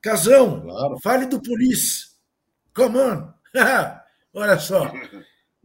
Casão, 0.02 0.62
claro. 0.62 1.00
fale 1.04 1.26
do. 1.26 1.42
Come 2.74 2.98
on. 2.98 3.34
Olha 4.34 4.58
só. 4.58 4.90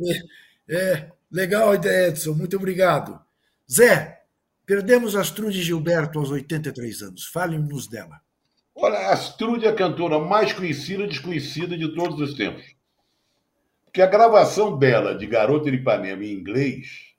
É, 0.02 0.74
é, 0.74 1.12
legal 1.30 1.72
a 1.72 1.74
ideia, 1.74 2.08
Edson. 2.08 2.32
Muito 2.32 2.56
obrigado. 2.56 3.20
Zé, 3.70 4.22
perdemos 4.64 5.14
Astrude 5.14 5.62
Gilberto 5.62 6.18
aos 6.18 6.30
83 6.30 7.02
anos. 7.02 7.26
Fale-nos 7.26 7.86
dela. 7.86 8.18
Olha, 8.74 9.10
Astrude 9.10 9.66
é 9.66 9.68
a 9.68 9.74
cantora 9.74 10.18
mais 10.18 10.52
conhecida 10.52 11.04
e 11.04 11.08
desconhecida 11.08 11.76
de 11.76 11.94
todos 11.94 12.20
os 12.20 12.34
tempos. 12.34 12.64
Porque 13.84 14.00
a 14.00 14.06
gravação 14.06 14.78
dela 14.78 15.14
de 15.14 15.26
Garota 15.26 15.70
de 15.70 15.76
Ipanema 15.76 16.24
em 16.24 16.32
inglês 16.32 17.10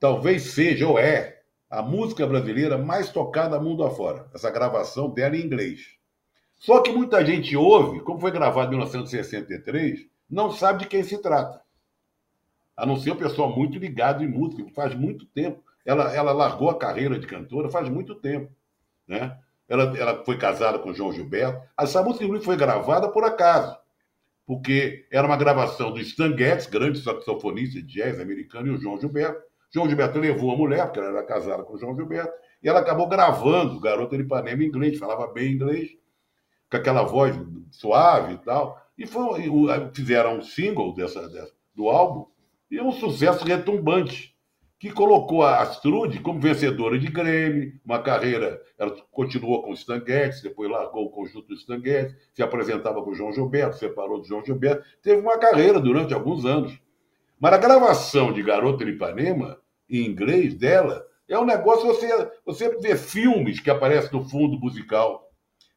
talvez 0.00 0.42
seja 0.42 0.86
ou 0.86 0.98
é 0.98 1.42
a 1.70 1.82
música 1.82 2.26
brasileira 2.26 2.78
mais 2.78 3.10
tocada 3.10 3.60
mundo 3.60 3.84
afora. 3.84 4.28
Essa 4.34 4.50
gravação 4.50 5.10
dela 5.10 5.36
em 5.36 5.44
inglês. 5.44 5.96
Só 6.56 6.80
que 6.80 6.90
muita 6.90 7.24
gente 7.24 7.56
ouve, 7.56 8.00
como 8.00 8.20
foi 8.20 8.30
gravado 8.30 8.68
em 8.68 8.70
1963, 8.70 10.06
não 10.28 10.50
sabe 10.50 10.80
de 10.80 10.86
quem 10.88 11.02
se 11.02 11.18
trata. 11.18 11.62
A 12.76 12.84
não 12.86 12.96
ser 12.96 13.12
o 13.12 13.16
pessoal 13.16 13.54
muito 13.54 13.78
ligado 13.78 14.24
em 14.24 14.28
música, 14.28 14.68
faz 14.74 14.94
muito 14.94 15.26
tempo. 15.26 15.62
Ela, 15.84 16.14
ela 16.14 16.32
largou 16.32 16.70
a 16.70 16.78
carreira 16.78 17.18
de 17.18 17.26
cantora 17.26 17.70
faz 17.70 17.88
muito 17.88 18.14
tempo. 18.14 18.52
Né? 19.06 19.38
Ela, 19.68 19.96
ela 19.98 20.24
foi 20.24 20.38
casada 20.38 20.78
com 20.78 20.94
João 20.94 21.12
Gilberto. 21.12 21.60
Essa 21.78 22.02
música, 22.02 22.24
inclusive, 22.24 22.44
foi 22.44 22.56
gravada 22.56 23.08
por 23.08 23.22
acaso, 23.24 23.76
porque 24.46 25.06
era 25.10 25.26
uma 25.26 25.36
gravação 25.36 25.92
do 25.92 26.00
Stan 26.00 26.36
Getz, 26.36 26.66
grande 26.66 27.00
saxofonista 27.00 27.82
de 27.82 27.86
jazz 27.86 28.18
americano, 28.18 28.68
e 28.68 28.70
o 28.70 28.78
João 28.78 28.98
Gilberto. 28.98 29.42
João 29.70 29.86
Gilberto 29.86 30.18
levou 30.18 30.52
a 30.52 30.56
mulher, 30.56 30.86
porque 30.86 31.00
ela 31.00 31.10
era 31.10 31.22
casada 31.22 31.62
com 31.62 31.74
o 31.74 31.78
João 31.78 31.94
Gilberto, 31.94 32.32
e 32.62 32.68
ela 32.68 32.80
acabou 32.80 33.06
gravando 33.06 33.78
Garota 33.78 34.16
de 34.16 34.22
Ipanema 34.22 34.62
em 34.62 34.66
inglês, 34.66 34.98
falava 34.98 35.26
bem 35.32 35.52
inglês, 35.52 35.90
com 36.70 36.76
aquela 36.78 37.02
voz 37.02 37.36
suave 37.70 38.34
e 38.34 38.38
tal. 38.38 38.82
E 38.96 39.06
foi, 39.06 39.42
fizeram 39.92 40.38
um 40.38 40.42
single 40.42 40.94
dessa, 40.94 41.28
dessa, 41.28 41.52
do 41.74 41.88
álbum, 41.88 42.26
e 42.70 42.80
um 42.80 42.90
sucesso 42.90 43.44
retumbante, 43.44 44.34
que 44.78 44.92
colocou 44.92 45.42
a 45.42 45.60
Astrude 45.60 46.20
como 46.20 46.40
vencedora 46.40 46.98
de 46.98 47.08
Grêmio, 47.08 47.72
uma 47.84 48.00
carreira, 48.00 48.62
ela 48.78 48.94
continuou 49.10 49.62
com 49.62 49.70
o 49.70 49.74
Stan 49.74 50.00
Getz, 50.06 50.40
depois 50.40 50.70
largou 50.70 51.06
o 51.06 51.10
conjunto 51.10 51.48
do 51.48 51.54
Stan 51.54 51.80
Getz, 51.80 52.14
se 52.32 52.42
apresentava 52.42 53.02
com 53.02 53.10
o 53.10 53.14
João 53.14 53.32
Gilberto, 53.32 53.76
separou 53.76 54.20
do 54.20 54.26
João 54.26 54.44
Gilberto, 54.44 54.84
teve 55.02 55.20
uma 55.20 55.36
carreira 55.36 55.80
durante 55.80 56.14
alguns 56.14 56.44
anos. 56.44 56.78
Mas 57.40 57.52
a 57.52 57.58
gravação 57.58 58.32
de 58.32 58.42
Garota 58.42 58.84
de 58.84 58.92
Ipanema, 58.92 59.58
em 59.90 60.04
inglês 60.04 60.54
dela, 60.54 61.04
é 61.28 61.36
um 61.36 61.44
negócio, 61.44 61.86
você, 61.86 62.30
você 62.44 62.78
vê 62.78 62.96
filmes 62.96 63.58
que 63.58 63.70
aparecem 63.70 64.12
no 64.12 64.28
fundo 64.28 64.58
musical. 64.60 65.28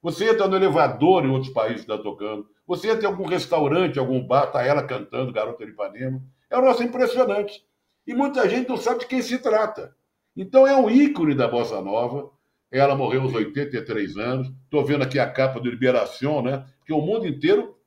Você 0.02 0.30
entra 0.30 0.48
no 0.48 0.56
elevador 0.56 1.26
em 1.26 1.30
outros 1.30 1.52
países 1.54 1.82
está 1.82 1.98
tocando. 1.98 2.48
Você 2.68 2.90
entra 2.90 3.04
em 3.04 3.08
algum 3.08 3.26
restaurante, 3.26 4.00
algum 4.00 4.26
bar, 4.26 4.46
está 4.46 4.64
ela 4.64 4.84
cantando 4.84 5.34
Garota 5.34 5.66
de 5.66 5.72
Ipanema. 5.72 6.22
É 6.50 6.58
um 6.58 6.62
negócio 6.62 6.86
impressionante. 6.86 7.64
E 8.06 8.14
muita 8.14 8.48
gente 8.50 8.70
não 8.70 8.78
sabe 8.78 9.02
de 9.02 9.08
quem 9.08 9.22
se 9.22 9.38
trata. 9.40 9.96
Então 10.36 10.66
é 10.66 10.76
um 10.76 10.90
ícone 10.90 11.36
da 11.36 11.48
Bossa 11.48 11.82
Nova. 11.82 12.30
Ela 12.72 12.96
morreu 12.96 13.22
aos 13.22 13.34
83 13.34 14.18
anos. 14.18 14.52
Estou 14.64 14.86
vendo 14.86 15.04
aqui 15.04 15.20
a 15.20 15.30
capa 15.30 15.60
do 15.60 15.70
Liberação, 15.70 16.42
né? 16.42 16.66
Que 16.86 16.94
o 16.94 17.02
mundo 17.02 17.28
inteiro 17.28 17.78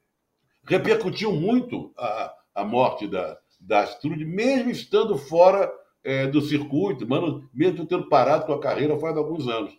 repercutiu 0.67 1.33
muito 1.33 1.93
a, 1.97 2.35
a 2.55 2.65
morte 2.65 3.07
da, 3.07 3.39
da 3.61 3.81
Astrude, 3.81 4.25
mesmo 4.25 4.71
estando 4.71 5.17
fora 5.17 5.71
é, 6.03 6.27
do 6.27 6.41
circuito, 6.41 7.09
mano, 7.09 7.49
mesmo 7.53 7.87
tendo 7.87 8.09
parado 8.09 8.47
com 8.47 8.53
a 8.53 8.61
carreira 8.61 8.99
faz 8.99 9.17
alguns 9.17 9.49
anos. 9.49 9.73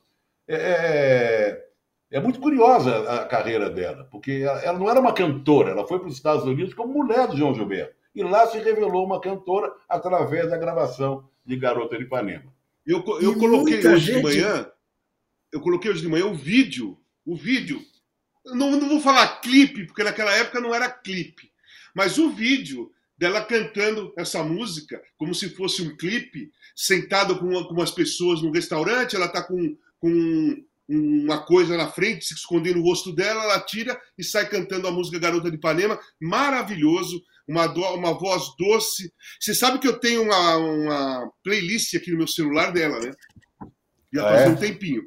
É, 0.47 0.55
é, 0.55 1.65
é 2.11 2.19
muito 2.19 2.39
curiosa 2.39 3.21
a 3.21 3.25
carreira 3.25 3.69
dela, 3.69 4.07
porque 4.11 4.43
ela, 4.43 4.59
ela 4.61 4.79
não 4.79 4.89
era 4.89 4.99
uma 4.99 5.13
cantora, 5.13 5.71
ela 5.71 5.87
foi 5.87 5.99
para 5.99 6.07
os 6.07 6.15
Estados 6.15 6.45
Unidos 6.45 6.73
como 6.73 6.93
mulher 6.93 7.27
do 7.27 7.37
João 7.37 7.53
Gilberto. 7.53 7.95
E 8.15 8.23
lá 8.23 8.47
se 8.47 8.57
revelou 8.59 9.05
uma 9.05 9.19
cantora 9.19 9.71
através 9.89 10.49
da 10.49 10.57
gravação 10.57 11.29
de 11.45 11.57
Garota 11.57 11.97
de 11.97 12.03
Ipanema. 12.03 12.53
Eu, 12.85 13.03
eu 13.19 13.37
coloquei 13.37 13.85
hoje 13.85 14.05
gente... 14.05 14.17
de 14.17 14.23
manhã, 14.23 14.71
eu 15.51 15.59
coloquei 15.59 15.91
hoje 15.91 16.01
de 16.01 16.07
manhã 16.07 16.25
o 16.25 16.33
vídeo, 16.33 16.97
o 17.25 17.35
vídeo. 17.35 17.81
Não, 18.45 18.71
não 18.71 18.87
vou 18.87 19.01
falar 19.01 19.41
clipe, 19.41 19.85
porque 19.85 20.03
naquela 20.03 20.31
época 20.31 20.61
não 20.61 20.73
era 20.73 20.89
clipe, 20.89 21.51
mas 21.93 22.17
o 22.17 22.29
vídeo 22.29 22.91
dela 23.17 23.43
cantando 23.43 24.13
essa 24.17 24.43
música 24.43 25.01
como 25.17 25.33
se 25.33 25.49
fosse 25.49 25.81
um 25.81 25.95
clipe, 25.95 26.51
sentada 26.75 27.33
com, 27.35 27.63
com 27.63 27.73
umas 27.73 27.91
pessoas 27.91 28.41
no 28.41 28.51
restaurante, 28.51 29.15
ela 29.15 29.25
está 29.25 29.41
com, 29.41 29.75
com, 29.99 30.63
uma 30.87 31.39
coisa 31.39 31.75
na 31.75 31.89
frente, 31.89 32.25
se 32.25 32.35
esconder 32.35 32.75
no 32.75 32.83
rosto 32.83 33.11
dela, 33.11 33.43
ela 33.43 33.59
tira 33.59 33.99
e 34.17 34.23
sai 34.23 34.47
cantando 34.47 34.87
a 34.87 34.91
música 34.91 35.17
Garota 35.17 35.49
de 35.49 35.57
Ipanema, 35.57 35.99
maravilhoso, 36.19 37.23
uma, 37.47 37.67
do, 37.67 37.81
uma 37.81 38.13
voz 38.13 38.43
doce. 38.57 39.11
Você 39.39 39.53
sabe 39.53 39.79
que 39.79 39.87
eu 39.87 39.99
tenho 39.99 40.23
uma, 40.23 40.57
uma 40.57 41.31
playlist 41.43 41.95
aqui 41.95 42.11
no 42.11 42.17
meu 42.17 42.27
celular 42.27 42.71
dela, 42.71 42.99
né? 42.99 43.11
Já 44.13 44.25
ah, 44.25 44.29
faz 44.29 44.41
é? 44.41 44.49
um 44.49 44.55
tempinho. 44.55 45.03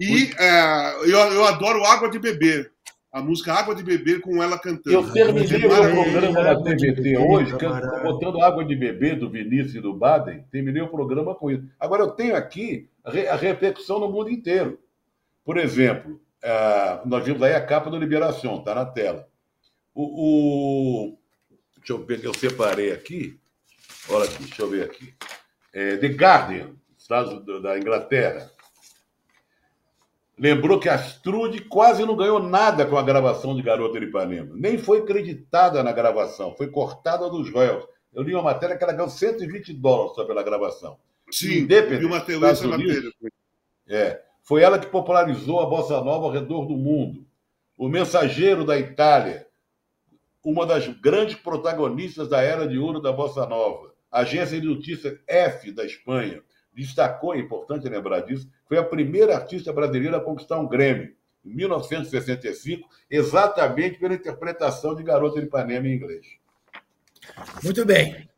E 0.00 0.30
é, 0.38 0.94
eu, 1.02 1.18
eu 1.18 1.44
adoro 1.44 1.84
Água 1.84 2.08
de 2.08 2.18
Beber. 2.18 2.72
A 3.10 3.22
música 3.22 3.54
Água 3.54 3.74
de 3.74 3.82
Beber 3.82 4.20
com 4.20 4.42
ela 4.42 4.58
cantando. 4.58 4.92
Eu 4.92 5.12
terminei 5.12 5.66
o 5.66 5.70
meu 5.70 6.04
programa 6.04 6.42
na 6.42 6.62
TVT 6.62 7.16
hoje, 7.16 7.52
botando 8.02 8.42
Água 8.42 8.64
de 8.64 8.76
Beber 8.76 9.18
do 9.18 9.30
Vinícius 9.30 9.74
e 9.76 9.80
do 9.80 9.94
Baden. 9.94 10.44
Terminei 10.52 10.82
o 10.82 10.88
programa 10.88 11.34
com 11.34 11.50
isso. 11.50 11.64
Agora 11.80 12.02
eu 12.02 12.10
tenho 12.10 12.36
aqui 12.36 12.88
a 13.04 13.34
repercussão 13.34 13.98
no 13.98 14.10
mundo 14.10 14.30
inteiro. 14.30 14.78
Por 15.42 15.56
exemplo, 15.56 16.20
uh, 16.44 17.08
nós 17.08 17.24
vimos 17.24 17.42
aí 17.42 17.54
a 17.54 17.64
capa 17.64 17.90
do 17.90 17.98
Liberação, 17.98 18.58
está 18.58 18.74
na 18.74 18.84
tela. 18.84 19.26
O, 19.94 20.02
o, 20.04 21.18
Deixa 21.88 22.02
eu 22.02 22.06
ver 22.06 22.20
que 22.20 22.26
eu 22.26 22.34
separei 22.34 22.92
aqui. 22.92 23.40
Olha 24.10 24.26
aqui, 24.26 24.42
deixa 24.42 24.60
eu 24.60 24.68
ver 24.68 24.84
aqui. 24.84 25.14
É, 25.72 25.96
The 25.96 26.08
Guardian, 26.08 26.72
Estados 26.98 27.62
da 27.62 27.78
Inglaterra, 27.78 28.50
lembrou 30.38 30.78
que 30.78 30.90
Astrude 30.90 31.62
quase 31.62 32.04
não 32.04 32.14
ganhou 32.14 32.42
nada 32.42 32.84
com 32.84 32.98
a 32.98 33.02
gravação 33.02 33.56
de 33.56 33.62
Garota 33.62 33.98
de 33.98 34.04
Ipanema. 34.04 34.54
Nem 34.54 34.76
foi 34.76 35.06
creditada 35.06 35.82
na 35.82 35.90
gravação, 35.90 36.54
foi 36.54 36.68
cortada 36.68 37.30
dos 37.30 37.50
réus. 37.50 37.86
Eu 38.12 38.22
li 38.22 38.34
uma 38.34 38.42
matéria 38.42 38.76
que 38.76 38.84
ela 38.84 38.92
ganhou 38.92 39.08
120 39.08 39.72
dólares 39.72 40.14
só 40.14 40.26
pela 40.26 40.42
gravação. 40.42 40.98
Sim, 41.30 41.66
vi 41.66 42.04
uma 42.04 42.20
teoria 42.20 42.48
matéria. 42.68 43.12
É. 43.88 44.22
Foi 44.42 44.60
ela 44.60 44.78
que 44.78 44.88
popularizou 44.88 45.60
a 45.60 45.66
bossa 45.66 46.02
nova 46.02 46.26
ao 46.26 46.32
redor 46.32 46.66
do 46.66 46.76
mundo. 46.76 47.26
O 47.78 47.88
mensageiro 47.88 48.62
da 48.62 48.78
Itália, 48.78 49.47
uma 50.44 50.66
das 50.66 50.86
grandes 51.00 51.36
protagonistas 51.36 52.28
da 52.28 52.40
era 52.40 52.66
de 52.66 52.78
ouro 52.78 53.00
da 53.00 53.12
bossa 53.12 53.46
nova. 53.46 53.92
A 54.10 54.20
agência 54.20 54.60
de 54.60 54.66
notícias 54.66 55.18
F 55.26 55.70
da 55.72 55.84
Espanha 55.84 56.42
destacou, 56.74 57.34
é 57.34 57.38
importante 57.38 57.88
lembrar 57.88 58.20
disso, 58.20 58.48
foi 58.66 58.78
a 58.78 58.84
primeira 58.84 59.34
artista 59.34 59.72
brasileira 59.72 60.18
a 60.18 60.20
conquistar 60.20 60.58
um 60.58 60.68
Grêmio, 60.68 61.12
em 61.44 61.54
1965, 61.54 62.88
exatamente 63.10 63.98
pela 63.98 64.14
interpretação 64.14 64.94
de 64.94 65.02
Garota 65.02 65.40
de 65.40 65.46
Ipanema 65.46 65.88
em 65.88 65.94
inglês. 65.94 66.26
Muito 67.62 67.84
bem. 67.84 68.28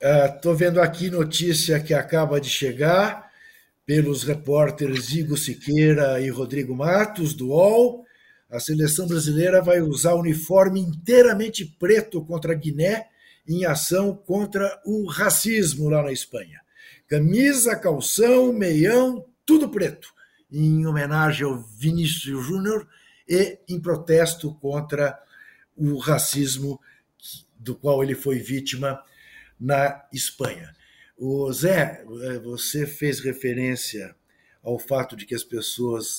Estou 0.00 0.52
uh, 0.52 0.56
vendo 0.56 0.80
aqui 0.80 1.10
notícia 1.10 1.80
que 1.80 1.94
acaba 1.94 2.40
de 2.40 2.48
chegar 2.48 3.30
pelos 3.86 4.22
repórteres 4.22 5.12
Igor 5.12 5.38
Siqueira 5.38 6.20
e 6.20 6.28
Rodrigo 6.28 6.74
Matos, 6.74 7.34
do 7.34 7.48
UOL. 7.48 8.04
A 8.52 8.60
seleção 8.60 9.06
brasileira 9.06 9.62
vai 9.62 9.80
usar 9.80 10.12
uniforme 10.12 10.78
inteiramente 10.78 11.64
preto 11.64 12.22
contra 12.22 12.52
a 12.52 12.54
Guiné 12.54 13.08
em 13.48 13.64
ação 13.64 14.14
contra 14.14 14.78
o 14.84 15.06
racismo 15.06 15.88
lá 15.88 16.02
na 16.02 16.12
Espanha. 16.12 16.60
Camisa, 17.08 17.74
calção, 17.74 18.52
meião, 18.52 19.24
tudo 19.46 19.70
preto, 19.70 20.12
em 20.50 20.86
homenagem 20.86 21.46
ao 21.46 21.62
Vinícius 21.62 22.44
Júnior 22.44 22.86
e 23.26 23.58
em 23.66 23.80
protesto 23.80 24.54
contra 24.56 25.18
o 25.74 25.96
racismo 25.96 26.78
do 27.58 27.74
qual 27.74 28.04
ele 28.04 28.14
foi 28.14 28.38
vítima 28.38 29.02
na 29.58 30.04
Espanha. 30.12 30.74
O 31.16 31.50
Zé, 31.54 32.04
eh, 32.04 32.38
você 32.40 32.86
fez 32.86 33.18
referência 33.20 34.14
ao 34.62 34.78
fato 34.78 35.16
de 35.16 35.24
que 35.24 35.34
as 35.34 35.42
pessoas 35.42 36.18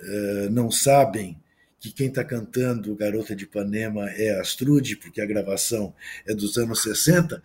uh, 0.00 0.50
não 0.50 0.70
sabem 0.70 1.38
que 1.86 1.92
quem 1.92 2.08
está 2.08 2.24
cantando 2.24 2.94
Garota 2.96 3.34
de 3.34 3.44
Ipanema 3.44 4.10
é 4.10 4.40
Astrude, 4.40 4.96
porque 4.96 5.20
a 5.20 5.26
gravação 5.26 5.94
é 6.26 6.34
dos 6.34 6.58
anos 6.58 6.82
60. 6.82 7.42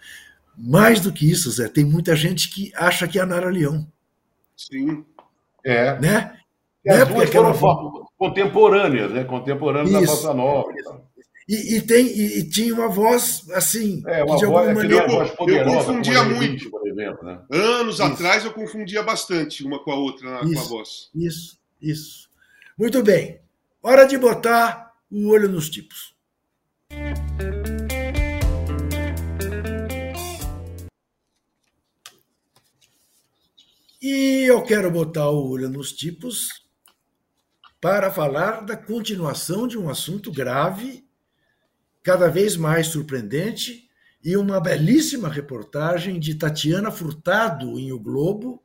Mais 0.57 0.99
do 0.99 1.13
que 1.13 1.29
isso, 1.29 1.51
Zé, 1.51 1.67
tem 1.67 1.85
muita 1.85 2.15
gente 2.15 2.49
que 2.49 2.71
acha 2.75 3.07
que 3.07 3.19
é 3.19 3.21
a 3.21 3.25
Nara 3.25 3.49
Leão. 3.49 3.87
Sim. 4.55 5.05
É. 5.63 5.99
Né? 5.99 6.37
E 6.83 6.89
as 6.89 7.07
duas 7.07 7.29
foram 7.29 7.51
aquela... 7.51 8.07
contemporâneas, 8.17 9.11
né? 9.11 9.23
Contemporâneas 9.23 9.91
da 9.91 9.99
Bossa 10.01 10.33
Nova. 10.33 10.73
E, 11.47 11.77
e, 11.77 11.81
tem, 11.81 12.05
e, 12.07 12.39
e, 12.39 12.49
tinha 12.49 12.73
uma 12.73 12.87
voz 12.87 13.45
assim. 13.51 14.01
É, 14.07 14.23
uma 14.23 14.37
de 14.37 14.45
voz, 14.45 14.67
alguma 14.67 14.73
maneira. 14.73 15.07
Voz 15.07 15.31
poderosa, 15.31 15.69
eu 15.69 15.85
confundia 15.85 16.23
muito. 16.23 16.71
por 16.71 16.87
exemplo, 16.87 17.25
né? 17.25 17.41
Anos 17.51 17.95
isso. 17.95 18.03
atrás 18.03 18.45
eu 18.45 18.53
confundia 18.53 19.03
bastante 19.03 19.63
uma 19.63 19.83
com 19.83 19.91
a 19.91 19.95
outra 19.95 20.29
na, 20.29 20.41
isso, 20.43 20.53
com 20.53 20.59
a 20.59 20.63
voz. 20.63 21.09
Isso, 21.13 21.59
isso. 21.81 22.29
Muito 22.77 23.03
bem. 23.03 23.40
Hora 23.83 24.05
de 24.05 24.15
botar 24.15 24.93
o 25.09 25.27
olho 25.29 25.49
nos 25.49 25.67
tipos. 25.67 26.15
E 33.99 34.43
eu 34.47 34.61
quero 34.61 34.91
botar 34.91 35.31
o 35.31 35.49
olho 35.49 35.67
nos 35.67 35.91
tipos 35.93 36.63
para 37.81 38.11
falar 38.11 38.61
da 38.63 38.77
continuação 38.77 39.67
de 39.67 39.79
um 39.79 39.89
assunto 39.89 40.31
grave 40.31 41.03
cada 42.03 42.29
vez 42.29 42.55
mais 42.55 42.85
surpreendente 42.85 43.89
e 44.23 44.37
uma 44.37 44.61
belíssima 44.61 45.27
reportagem 45.27 46.19
de 46.19 46.35
Tatiana 46.35 46.91
Furtado 46.91 47.79
em 47.79 47.91
O 47.91 47.99
Globo, 47.99 48.63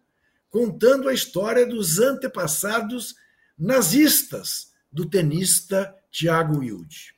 contando 0.51 1.09
a 1.09 1.15
história 1.15 1.67
dos 1.67 1.99
antepassados 1.99 3.15
nazistas 3.59 4.76
do 4.97 5.05
tenista 5.05 5.95
Tiago 6.11 6.61
Wilde. 6.61 7.15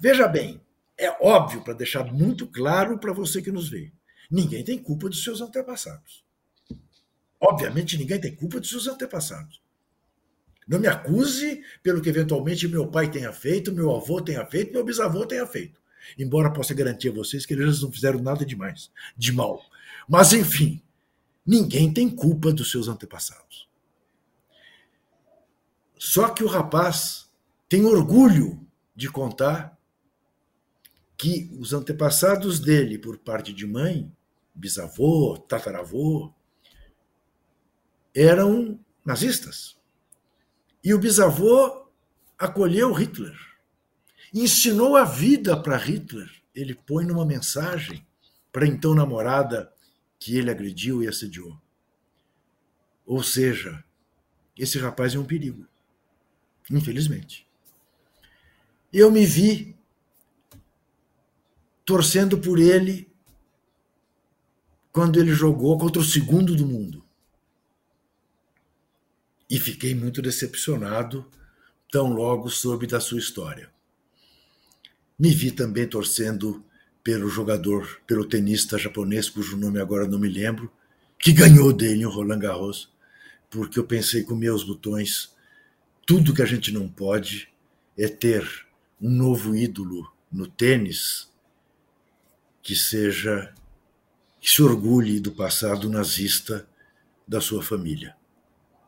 Veja 0.00 0.26
bem, 0.26 0.58
é 0.96 1.10
óbvio 1.22 1.62
para 1.62 1.74
deixar 1.74 2.10
muito 2.10 2.46
claro 2.46 2.98
para 2.98 3.12
você 3.12 3.42
que 3.42 3.52
nos 3.52 3.68
vê: 3.68 3.92
ninguém 4.30 4.64
tem 4.64 4.78
culpa 4.78 5.10
dos 5.10 5.22
seus 5.22 5.42
antepassados. 5.42 6.24
Obviamente, 7.38 7.98
ninguém 7.98 8.18
tem 8.18 8.34
culpa 8.34 8.58
dos 8.58 8.70
seus 8.70 8.86
antepassados. 8.86 9.60
Não 10.66 10.80
me 10.80 10.86
acuse 10.86 11.62
pelo 11.82 12.00
que 12.00 12.08
eventualmente 12.08 12.66
meu 12.66 12.88
pai 12.88 13.10
tenha 13.10 13.34
feito, 13.34 13.70
meu 13.70 13.94
avô 13.94 14.22
tenha 14.22 14.44
feito, 14.46 14.72
meu 14.72 14.82
bisavô 14.82 15.26
tenha 15.26 15.46
feito. 15.46 15.78
Embora 16.18 16.50
possa 16.50 16.72
garantir 16.72 17.10
a 17.10 17.12
vocês 17.12 17.44
que 17.44 17.52
eles 17.52 17.82
não 17.82 17.92
fizeram 17.92 18.22
nada 18.22 18.46
demais, 18.46 18.90
de 19.14 19.30
mal. 19.30 19.62
Mas, 20.08 20.32
enfim, 20.32 20.82
ninguém 21.44 21.92
tem 21.92 22.08
culpa 22.08 22.50
dos 22.50 22.70
seus 22.70 22.88
antepassados. 22.88 23.65
Só 25.98 26.28
que 26.30 26.44
o 26.44 26.48
rapaz 26.48 27.30
tem 27.68 27.84
orgulho 27.84 28.66
de 28.94 29.10
contar 29.10 29.76
que 31.16 31.50
os 31.58 31.72
antepassados 31.72 32.60
dele, 32.60 32.98
por 32.98 33.18
parte 33.18 33.52
de 33.52 33.66
mãe, 33.66 34.12
bisavô, 34.54 35.38
tataravô, 35.38 36.32
eram 38.14 38.78
nazistas. 39.04 39.76
E 40.84 40.92
o 40.94 40.98
bisavô 40.98 41.88
acolheu 42.38 42.92
Hitler, 42.92 43.36
ensinou 44.32 44.96
a 44.96 45.04
vida 45.04 45.60
para 45.60 45.76
Hitler. 45.76 46.30
Ele 46.54 46.74
põe 46.74 47.04
numa 47.04 47.26
mensagem 47.26 48.06
para 48.52 48.66
então 48.66 48.94
namorada 48.94 49.72
que 50.18 50.36
ele 50.36 50.50
agrediu 50.50 51.02
e 51.02 51.08
assediou. 51.08 51.60
Ou 53.04 53.22
seja, 53.22 53.84
esse 54.56 54.78
rapaz 54.78 55.14
é 55.14 55.18
um 55.18 55.24
perigo, 55.24 55.66
infelizmente. 56.70 57.46
Eu 58.92 59.10
me 59.10 59.26
vi 59.26 59.76
torcendo 61.84 62.38
por 62.38 62.58
ele 62.58 63.08
quando 64.90 65.20
ele 65.20 65.32
jogou 65.32 65.78
contra 65.78 66.00
o 66.00 66.04
segundo 66.04 66.56
do 66.56 66.66
mundo. 66.66 67.04
E 69.48 69.60
fiquei 69.60 69.94
muito 69.94 70.20
decepcionado 70.20 71.30
tão 71.90 72.12
logo 72.12 72.48
soube 72.48 72.86
da 72.86 73.00
sua 73.00 73.18
história. 73.18 73.70
Me 75.18 75.30
vi 75.30 75.50
também 75.50 75.86
torcendo 75.86 76.64
pelo 77.02 77.28
jogador, 77.28 78.00
pelo 78.06 78.24
tenista 78.24 78.76
japonês, 78.76 79.30
cujo 79.30 79.56
nome 79.56 79.80
agora 79.80 80.08
não 80.08 80.18
me 80.18 80.28
lembro, 80.28 80.72
que 81.18 81.32
ganhou 81.32 81.72
dele 81.72 82.04
o 82.04 82.10
Roland 82.10 82.40
Garros, 82.40 82.92
porque 83.48 83.78
eu 83.78 83.84
pensei 83.84 84.24
com 84.24 84.34
meus 84.34 84.64
botões, 84.64 85.35
tudo 86.06 86.32
que 86.32 86.42
a 86.42 86.46
gente 86.46 86.72
não 86.72 86.88
pode 86.88 87.48
é 87.98 88.08
ter 88.08 88.48
um 89.00 89.10
novo 89.10 89.54
ídolo 89.54 90.10
no 90.32 90.46
tênis 90.46 91.30
que 92.62 92.74
seja 92.74 93.52
que 94.40 94.48
se 94.48 94.62
orgulhe 94.62 95.20
do 95.20 95.32
passado 95.32 95.90
nazista 95.90 96.66
da 97.26 97.40
sua 97.40 97.62
família 97.62 98.16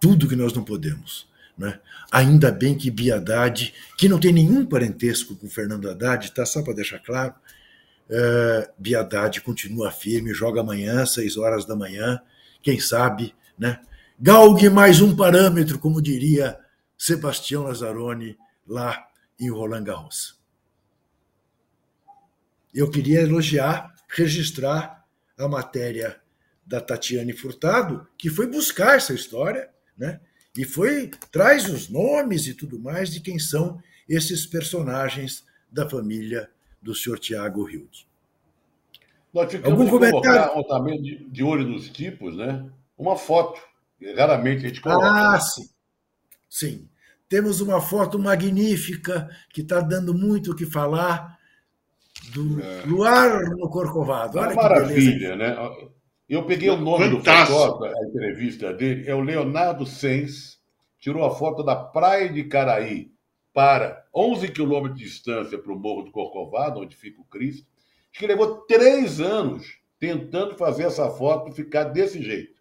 tudo 0.00 0.28
que 0.28 0.36
nós 0.36 0.52
não 0.52 0.64
podemos. 0.64 1.26
Né? 1.56 1.78
Ainda 2.10 2.52
bem 2.52 2.76
que 2.76 2.90
Biadade, 2.90 3.74
que 3.96 4.08
não 4.08 4.18
tem 4.18 4.32
nenhum 4.32 4.64
parentesco 4.64 5.34
com 5.36 5.48
Fernando 5.48 5.90
Haddad, 5.90 6.32
tá? 6.32 6.46
só 6.46 6.62
para 6.62 6.74
deixar 6.74 7.00
claro, 7.00 7.34
uh, 8.08 8.72
Biadade 8.78 9.40
continua 9.40 9.90
firme, 9.90 10.32
joga 10.32 10.60
amanhã, 10.60 11.04
seis 11.04 11.36
horas 11.36 11.64
da 11.64 11.74
manhã, 11.74 12.20
quem 12.62 12.78
sabe, 12.78 13.34
né? 13.58 13.80
galgue 14.20 14.68
mais 14.68 15.00
um 15.00 15.16
parâmetro, 15.16 15.78
como 15.78 16.02
diria 16.02 16.58
Sebastião 16.98 17.62
Lazzaroni 17.62 18.36
lá 18.66 19.08
em 19.38 19.50
Roland 19.50 19.84
Garros. 19.84 20.38
Eu 22.74 22.90
queria 22.90 23.20
elogiar, 23.20 23.94
registrar 24.08 25.06
a 25.38 25.48
matéria 25.48 26.20
da 26.66 26.80
Tatiane 26.80 27.32
Furtado, 27.32 28.06
que 28.18 28.28
foi 28.28 28.46
buscar 28.46 28.96
essa 28.96 29.14
história, 29.14 29.70
né? 29.96 30.20
E 30.56 30.64
foi 30.64 31.10
traz 31.30 31.68
os 31.68 31.88
nomes 31.88 32.46
e 32.46 32.54
tudo 32.54 32.78
mais 32.78 33.10
de 33.10 33.20
quem 33.20 33.38
são 33.38 33.80
esses 34.08 34.44
personagens 34.44 35.46
da 35.70 35.88
família 35.88 36.50
do 36.82 36.94
senhor 36.94 37.18
Tiago 37.18 37.68
Hilde. 37.68 38.08
Nós 39.32 39.50
ficamos 39.50 39.78
Algum 39.78 39.90
comentário? 39.90 40.64
também 40.64 41.00
de, 41.00 41.24
de 41.28 41.42
olho 41.44 41.66
nos 41.66 41.88
tipos, 41.88 42.36
né? 42.36 42.68
Uma 42.96 43.16
foto. 43.16 43.60
Raramente 44.16 44.64
a 44.64 44.68
gente 44.68 44.80
coloca. 44.80 45.06
Ah, 45.06 45.40
sim. 45.40 45.68
Sim. 46.48 46.88
Temos 47.28 47.60
uma 47.60 47.80
foto 47.80 48.18
magnífica 48.18 49.28
que 49.52 49.60
está 49.60 49.80
dando 49.80 50.14
muito 50.14 50.52
o 50.52 50.56
que 50.56 50.64
falar 50.64 51.38
do 52.32 52.60
é. 52.60 52.82
Luar 52.86 53.50
no 53.50 53.68
Corcovado. 53.68 54.38
Olha 54.38 54.52
Uma 54.52 54.62
maravilha, 54.62 55.36
né? 55.36 55.56
Eu 56.28 56.44
peguei 56.44 56.68
o 56.68 56.76
nome 56.76 57.10
Fantástico. 57.10 57.58
do 57.58 57.64
fotógrafo, 57.64 57.98
a 57.98 58.08
entrevista 58.08 58.72
dele, 58.72 59.08
é 59.08 59.14
o 59.14 59.20
Leonardo 59.20 59.86
Sens, 59.86 60.58
tirou 60.98 61.24
a 61.24 61.34
foto 61.34 61.62
da 61.62 61.74
Praia 61.74 62.28
de 62.28 62.44
Caraí 62.44 63.10
para 63.52 64.06
11 64.14 64.48
quilômetros 64.48 64.98
de 64.98 65.04
distância 65.04 65.58
para 65.58 65.72
o 65.72 65.78
Morro 65.78 66.02
do 66.02 66.10
Corcovado, 66.10 66.80
onde 66.80 66.94
fica 66.94 67.20
o 67.20 67.24
Cristo, 67.24 67.66
que 68.12 68.26
levou 68.26 68.58
três 68.66 69.20
anos 69.20 69.78
tentando 69.98 70.54
fazer 70.54 70.84
essa 70.84 71.08
foto 71.10 71.52
ficar 71.52 71.84
desse 71.84 72.22
jeito. 72.22 72.60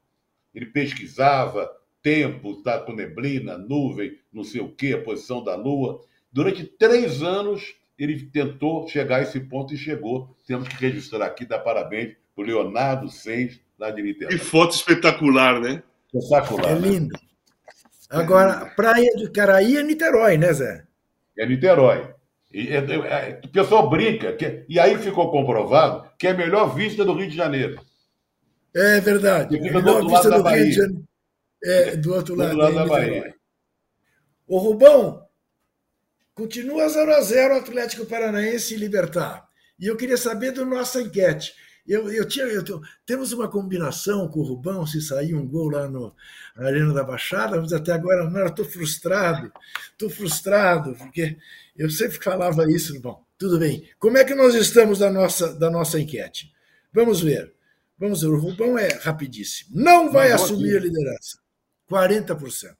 Ele 0.54 0.68
pesquisava 0.68 1.70
tempo, 2.08 2.56
tá 2.64 2.80
com 2.80 2.94
neblina, 2.94 3.58
nuvem, 3.58 4.18
não 4.32 4.42
sei 4.42 4.62
o 4.62 4.70
quê, 4.70 4.94
a 4.94 5.04
posição 5.04 5.44
da 5.44 5.56
Lua. 5.58 6.00
Durante 6.32 6.64
três 6.64 7.22
anos 7.22 7.76
ele 8.00 8.30
tentou 8.32 8.88
chegar 8.88 9.18
a 9.18 9.24
esse 9.24 9.42
ponto 9.42 9.74
e 9.74 9.78
chegou. 9.78 10.34
Temos 10.48 10.70
que 10.70 10.76
registrar 10.76 11.26
aqui, 11.26 11.46
dar 11.46 11.60
parabéns 11.60 12.16
para 12.34 12.46
o 12.46 12.48
Leonardo 12.48 13.10
Seis, 13.10 13.60
lá 13.78 13.92
de 13.92 14.02
Niterói. 14.02 14.38
Que 14.38 14.42
foto 14.42 14.74
espetacular, 14.74 15.60
né? 15.60 15.84
Espetacular. 16.14 16.72
É 16.72 16.76
né? 16.76 16.88
lindo. 16.88 17.20
Agora, 18.10 18.68
Praia 18.68 19.14
de 19.18 19.30
Caraí 19.30 19.76
é 19.76 19.84
Niterói, 19.84 20.38
né, 20.38 20.54
Zé? 20.54 20.86
É 21.38 21.46
Niterói. 21.46 22.08
E, 22.54 22.70
é, 22.70 22.78
é, 22.78 23.42
o 23.44 23.50
pessoal 23.50 23.90
brinca, 23.90 24.32
que, 24.32 24.64
e 24.70 24.80
aí 24.80 24.98
ficou 24.98 25.30
comprovado 25.30 26.10
que 26.18 26.26
é 26.26 26.32
a 26.32 26.38
melhor 26.38 26.74
vista 26.74 27.04
do 27.04 27.14
Rio 27.14 27.30
de 27.30 27.36
Janeiro. 27.36 27.82
É 28.74 29.02
verdade. 29.02 29.62
fica 29.62 29.82
do 29.82 29.92
outro 29.92 30.10
lado 30.10 30.30
da 30.30 30.42
Bahia. 30.42 30.88
É, 31.68 31.98
do 31.98 32.14
outro 32.14 32.34
lado, 32.34 32.52
do 32.52 32.58
lado 32.58 32.76
da 32.76 32.86
Bahia. 32.86 33.36
O 34.48 34.58
Rubão, 34.58 35.28
continua 36.34 36.88
0 36.88 37.14
a 37.14 37.20
0 37.20 37.58
Atlético 37.58 38.06
Paranaense 38.06 38.74
e 38.74 38.78
Libertar. 38.78 39.46
E 39.78 39.86
eu 39.86 39.98
queria 39.98 40.16
saber 40.16 40.54
da 40.54 40.64
nossa 40.64 41.02
enquete. 41.02 41.54
Eu, 41.86 42.10
eu 42.10 42.26
tinha, 42.26 42.46
eu, 42.46 42.64
temos 43.06 43.34
uma 43.34 43.50
combinação 43.50 44.30
com 44.30 44.40
o 44.40 44.44
Rubão, 44.44 44.88
se 44.88 45.02
sair 45.02 45.36
um 45.36 45.46
gol 45.46 45.70
lá 45.70 45.90
no 45.90 46.16
Arena 46.56 46.94
da 46.94 47.04
Baixada, 47.04 47.60
mas 47.60 47.74
até 47.74 47.92
agora 47.92 48.30
não, 48.30 48.46
estou 48.46 48.64
frustrado, 48.64 49.52
estou 49.92 50.10
frustrado, 50.10 50.96
porque 50.96 51.38
eu 51.78 51.90
sempre 51.90 52.18
falava 52.24 52.70
isso. 52.72 52.98
Bom, 53.02 53.26
tudo 53.38 53.60
bem. 53.60 53.90
Como 54.00 54.18
é 54.18 54.24
que 54.24 54.34
nós 54.34 54.56
estamos 54.56 55.00
da 55.00 55.12
nossa, 55.12 55.54
da 55.54 55.70
nossa 55.70 56.00
enquete? 56.00 56.54
Vamos 56.94 57.20
ver. 57.22 57.54
Vamos 58.00 58.22
ver, 58.22 58.28
o 58.28 58.40
Rubão 58.40 58.78
é 58.78 58.88
rapidíssimo. 59.02 59.72
Não 59.74 60.12
vai 60.12 60.32
assumir 60.32 60.78
a 60.78 60.80
liderança. 60.80 61.40
40%. 61.90 62.76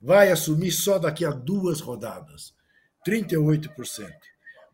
Vai 0.00 0.30
assumir 0.30 0.72
só 0.72 0.98
daqui 0.98 1.24
a 1.24 1.30
duas 1.30 1.80
rodadas. 1.80 2.54
38%. 3.06 4.10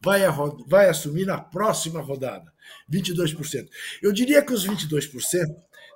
Vai, 0.02 0.24
a, 0.24 0.30
vai 0.66 0.88
assumir 0.88 1.26
na 1.26 1.40
próxima 1.40 2.00
rodada. 2.00 2.52
22%. 2.90 3.68
Eu 4.02 4.12
diria 4.12 4.42
que 4.42 4.52
os 4.52 4.66
22% 4.66 5.10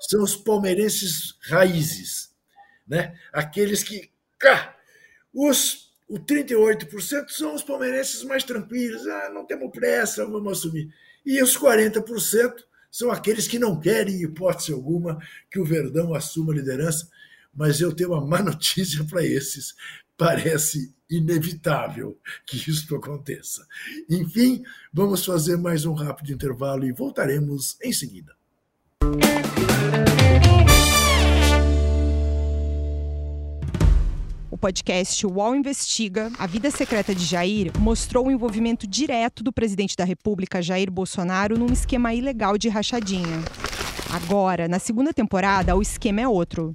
são 0.01 0.23
os 0.23 0.37
palmeirenses 0.37 1.39
raízes. 1.49 2.33
Né? 2.87 3.19
Aqueles 3.33 3.83
que. 3.83 4.11
Cá, 4.39 4.77
os 5.33 5.85
o 6.09 6.19
38% 6.19 7.31
são 7.31 7.55
os 7.55 7.63
palmeirenses 7.63 8.23
mais 8.25 8.45
tranquilos, 8.45 9.07
ah, 9.07 9.31
não 9.31 9.47
temos 9.47 9.71
pressa, 9.71 10.27
vamos 10.27 10.59
assumir. 10.59 10.89
E 11.25 11.43
os 11.43 11.57
40% 11.57 12.55
são 12.91 13.11
aqueles 13.11 13.49
que 13.49 13.59
não 13.59 13.81
querem, 13.81 14.17
em 14.17 14.25
hipótese 14.25 14.73
alguma, 14.73 15.19
que 15.51 15.59
o 15.59 15.65
Verdão 15.65 16.15
assuma 16.15 16.53
a 16.53 16.57
liderança. 16.57 17.09
Mas 17.55 17.81
eu 17.81 17.95
tenho 17.95 18.13
uma 18.13 18.27
má 18.27 18.43
notícia 18.43 19.05
para 19.05 19.25
esses. 19.25 19.75
Parece 20.17 20.95
inevitável 21.11 22.19
que 22.47 22.57
isso 22.71 22.95
aconteça. 22.95 23.67
Enfim, 24.09 24.63
vamos 24.93 25.25
fazer 25.25 25.57
mais 25.57 25.85
um 25.85 25.93
rápido 25.93 26.33
intervalo 26.33 26.85
e 26.85 26.93
voltaremos 26.93 27.77
em 27.83 27.93
seguida. 27.93 28.33
O 34.51 34.57
podcast 34.57 35.27
UOL 35.27 35.57
Investiga, 35.57 36.31
A 36.39 36.47
Vida 36.47 36.71
Secreta 36.71 37.15
de 37.15 37.25
Jair, 37.25 37.73
mostrou 37.79 38.29
o 38.29 38.31
envolvimento 38.31 38.87
direto 38.87 39.43
do 39.43 39.53
presidente 39.53 39.97
da 39.97 40.05
República, 40.05 40.63
Jair 40.63 40.91
Bolsonaro, 40.91 41.59
num 41.59 41.73
esquema 41.73 42.15
ilegal 42.15 42.57
de 42.57 42.69
rachadinha. 42.69 43.43
Agora, 44.11 44.69
na 44.69 44.79
segunda 44.79 45.13
temporada, 45.13 45.75
o 45.75 45.83
esquema 45.83 46.21
é 46.21 46.29
outro. 46.29 46.75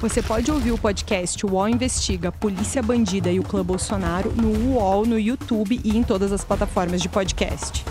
Você 0.00 0.22
pode 0.22 0.50
ouvir 0.50 0.72
o 0.72 0.78
podcast 0.78 1.44
UOL 1.44 1.68
Investiga 1.68 2.32
Polícia 2.32 2.82
Bandida 2.82 3.30
e 3.30 3.38
o 3.38 3.42
Clã 3.42 3.62
Bolsonaro 3.62 4.32
no 4.32 4.72
UOL, 4.72 5.04
no 5.04 5.18
YouTube 5.20 5.78
e 5.84 5.94
em 5.94 6.02
todas 6.02 6.32
as 6.32 6.42
plataformas 6.42 7.02
de 7.02 7.08
podcast. 7.10 7.84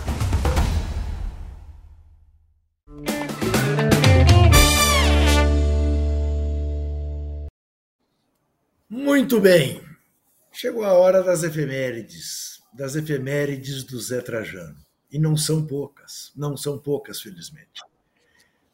Muito 8.90 9.40
bem. 9.40 9.80
Chegou 10.52 10.84
a 10.84 10.94
hora 10.94 11.22
das 11.22 11.44
efemérides, 11.44 12.60
das 12.74 12.96
efemérides 12.96 13.84
do 13.84 14.02
Zé 14.02 14.20
Trajano. 14.20 14.80
E 15.12 15.20
não 15.20 15.38
são 15.38 15.64
poucas, 15.64 16.32
não 16.36 16.58
são 16.58 16.80
poucas, 16.80 17.22
felizmente. 17.22 17.84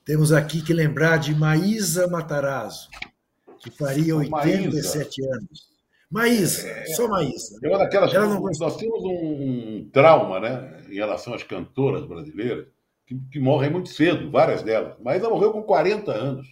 Temos 0.06 0.32
aqui 0.32 0.62
que 0.62 0.74
lembrar 0.74 1.18
de 1.18 1.36
Maísa 1.36 2.08
Matarazzo, 2.08 2.88
que 3.66 3.72
faria 3.72 4.16
87 4.16 5.22
Maísa. 5.22 5.36
anos. 5.36 5.76
Maísa, 6.12 6.70
é, 6.70 6.86
só 6.94 7.08
Maísa. 7.08 7.60
É 7.64 7.68
uma 7.68 7.80
daquelas 7.80 8.14
não... 8.14 8.40
Nós 8.40 8.78
temos 8.78 9.04
um 9.04 9.90
trauma 9.92 10.40
né, 10.40 10.84
em 10.88 10.96
relação 10.96 11.34
às 11.34 11.42
cantoras 11.42 12.06
brasileiras 12.06 12.68
que, 13.08 13.20
que 13.32 13.40
morrem 13.40 13.72
muito 13.72 13.90
cedo, 13.90 14.30
várias 14.30 14.62
delas. 14.62 14.96
Maísa 15.00 15.28
morreu 15.28 15.52
com 15.52 15.64
40 15.64 16.12
anos. 16.12 16.48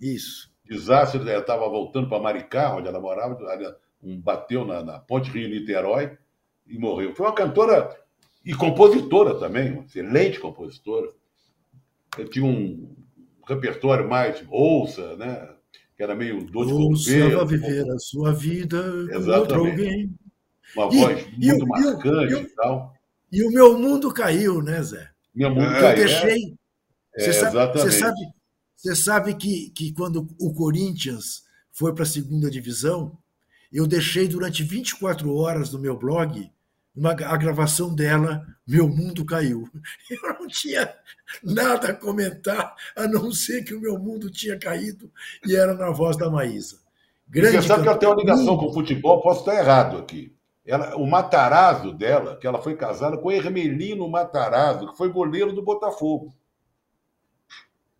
Isso. 0.00 0.50
Desastre, 0.68 1.20
ela 1.20 1.40
estava 1.40 1.68
voltando 1.68 2.08
para 2.08 2.20
Maricá, 2.20 2.74
onde 2.74 2.88
ela 2.88 3.00
morava, 3.00 3.38
um 4.02 4.20
bateu 4.20 4.64
na, 4.64 4.82
na 4.82 4.98
Ponte 4.98 5.30
Rio-Niterói 5.30 6.18
e 6.66 6.76
morreu. 6.76 7.14
Foi 7.14 7.26
uma 7.26 7.34
cantora 7.34 7.96
e 8.44 8.52
compositora 8.52 9.38
também, 9.38 9.72
uma 9.72 9.84
excelente 9.84 10.40
compositora. 10.40 11.08
Eu 12.18 12.28
tinha 12.28 12.44
um 12.44 12.96
repertório 13.46 14.08
mais 14.08 14.44
ouça, 14.50 15.16
né? 15.16 15.48
Que 16.02 16.04
era 16.04 16.16
meio 16.16 16.44
dor 16.44 16.66
de 16.66 16.72
Ouça 16.72 17.44
viver 17.46 17.88
a 17.88 17.96
sua 18.00 18.32
vida 18.32 18.82
com 19.06 19.30
outro 19.30 19.60
alguém. 19.60 20.12
Uma 20.74 20.92
e, 20.92 20.96
voz 20.96 21.26
muito 21.38 21.64
e, 21.64 21.68
marcante 21.68 22.34
e, 22.34 22.36
e, 22.38 22.48
tal. 22.56 22.94
E 23.30 23.44
o 23.44 23.50
meu 23.52 23.78
mundo 23.78 24.12
caiu, 24.12 24.60
né, 24.60 24.82
Zé? 24.82 25.08
Meu 25.32 25.50
mundo 25.50 25.62
eu 25.62 25.80
caiu. 25.80 25.94
Deixei. 25.94 26.56
É, 27.14 27.20
você, 27.24 27.32
sabe, 27.32 27.78
você 27.78 27.92
sabe, 27.92 28.20
você 28.74 28.96
sabe 28.96 29.34
que, 29.36 29.70
que 29.70 29.92
quando 29.92 30.26
o 30.40 30.52
Corinthians 30.52 31.44
foi 31.70 31.94
para 31.94 32.02
a 32.02 32.06
segunda 32.06 32.50
divisão, 32.50 33.16
eu 33.72 33.86
deixei 33.86 34.26
durante 34.26 34.64
24 34.64 35.32
horas 35.32 35.72
no 35.72 35.78
meu 35.78 35.96
blog 35.96 36.50
uma, 36.94 37.12
a 37.12 37.36
gravação 37.36 37.94
dela, 37.94 38.46
Meu 38.66 38.88
Mundo 38.88 39.24
Caiu. 39.24 39.68
Eu 40.10 40.34
não 40.34 40.46
tinha 40.46 40.94
nada 41.42 41.88
a 41.88 41.94
comentar, 41.94 42.74
a 42.96 43.06
não 43.06 43.32
ser 43.32 43.64
que 43.64 43.74
o 43.74 43.80
meu 43.80 43.98
mundo 43.98 44.30
tinha 44.30 44.58
caído 44.58 45.10
e 45.46 45.56
era 45.56 45.74
na 45.74 45.90
voz 45.90 46.16
da 46.16 46.30
Maísa. 46.30 46.78
Grande 47.26 47.56
Você 47.56 47.68
sabe 47.68 47.82
que 47.82 47.88
ela 47.88 47.98
tem 47.98 48.08
uma 48.08 48.18
ligação 48.18 48.58
com 48.58 48.66
o 48.66 48.74
futebol, 48.74 49.22
posso 49.22 49.40
estar 49.40 49.54
errado 49.54 49.96
aqui. 49.96 50.36
Ela, 50.64 50.94
o 50.96 51.06
Matarazzo 51.06 51.92
dela, 51.92 52.36
que 52.36 52.46
ela 52.46 52.60
foi 52.60 52.76
casada 52.76 53.16
com 53.16 53.32
Hermelino 53.32 54.08
Matarazzo, 54.08 54.90
que 54.90 54.96
foi 54.96 55.08
goleiro 55.08 55.52
do 55.52 55.62
Botafogo. 55.62 56.34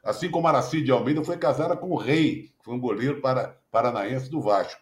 Assim 0.05 0.30
como 0.30 0.49
Aracide 0.49 0.90
Almeida 0.90 1.24
foi 1.24 1.38
casada 1.38 1.76
com 1.76 1.90
o 1.90 1.97
Rei, 1.97 2.53
que 2.59 2.64
foi 2.64 2.74
um 2.74 2.80
goleiro 2.80 3.20
para, 3.20 3.57
paranaense 3.70 4.30
do 4.30 4.40
Vasco. 4.40 4.80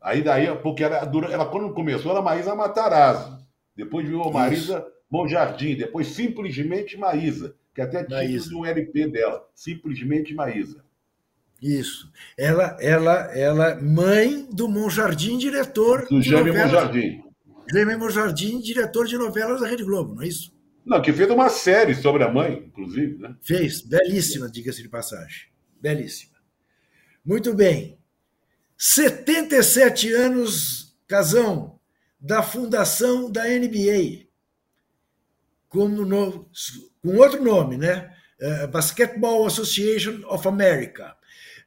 Aí 0.00 0.22
daí, 0.22 0.46
porque 0.62 0.84
ela, 0.84 0.96
ela 1.30 1.46
quando 1.46 1.74
começou 1.74 2.12
era 2.12 2.22
Maísa 2.22 2.54
Matarazzo. 2.54 3.38
Depois 3.76 4.06
virou 4.06 4.32
Marisa 4.32 4.86
Monjardim. 5.10 5.76
Depois 5.76 6.08
simplesmente 6.08 6.96
Maísa, 6.96 7.54
que 7.74 7.80
até 7.80 8.04
tinha 8.04 8.56
um 8.56 8.64
LP 8.64 9.08
dela. 9.08 9.44
Simplesmente 9.54 10.34
Maísa. 10.34 10.84
Isso. 11.60 12.10
Ela, 12.36 12.76
ela, 12.80 13.36
ela, 13.36 13.80
mãe 13.80 14.46
do 14.52 14.68
Monjardim, 14.68 15.38
diretor. 15.38 16.06
Do 16.08 16.22
Jaime 16.22 16.52
Monjardim. 16.52 17.22
Jaime 17.70 17.96
Monjardim, 17.96 18.60
diretor 18.60 19.06
de 19.06 19.18
novelas 19.18 19.60
da 19.60 19.66
Rede 19.66 19.84
Globo, 19.84 20.14
não 20.14 20.22
é 20.22 20.28
isso? 20.28 20.56
Não, 20.86 21.02
que 21.02 21.12
fez 21.12 21.28
uma 21.30 21.50
série 21.50 21.94
sobre 21.94 22.24
a 22.24 22.32
mãe, 22.32 22.64
inclusive, 22.66 23.18
né? 23.18 23.36
Fez, 23.42 23.82
belíssima, 23.82 24.48
diga-se 24.48 24.82
de 24.82 24.88
passagem. 24.88 25.48
Belíssima. 25.80 26.38
Muito 27.24 27.52
bem. 27.52 27.97
77 28.78 30.12
anos, 30.12 30.94
Casão, 31.08 31.80
da 32.20 32.42
fundação 32.44 33.30
da 33.30 33.44
NBA. 33.44 34.28
Como 35.68 36.04
no, 36.04 36.48
com 37.02 37.16
outro 37.16 37.42
nome, 37.42 37.76
né? 37.76 38.14
Uh, 38.40 38.68
Basketball 38.68 39.44
Association 39.46 40.22
of 40.28 40.46
America. 40.46 41.14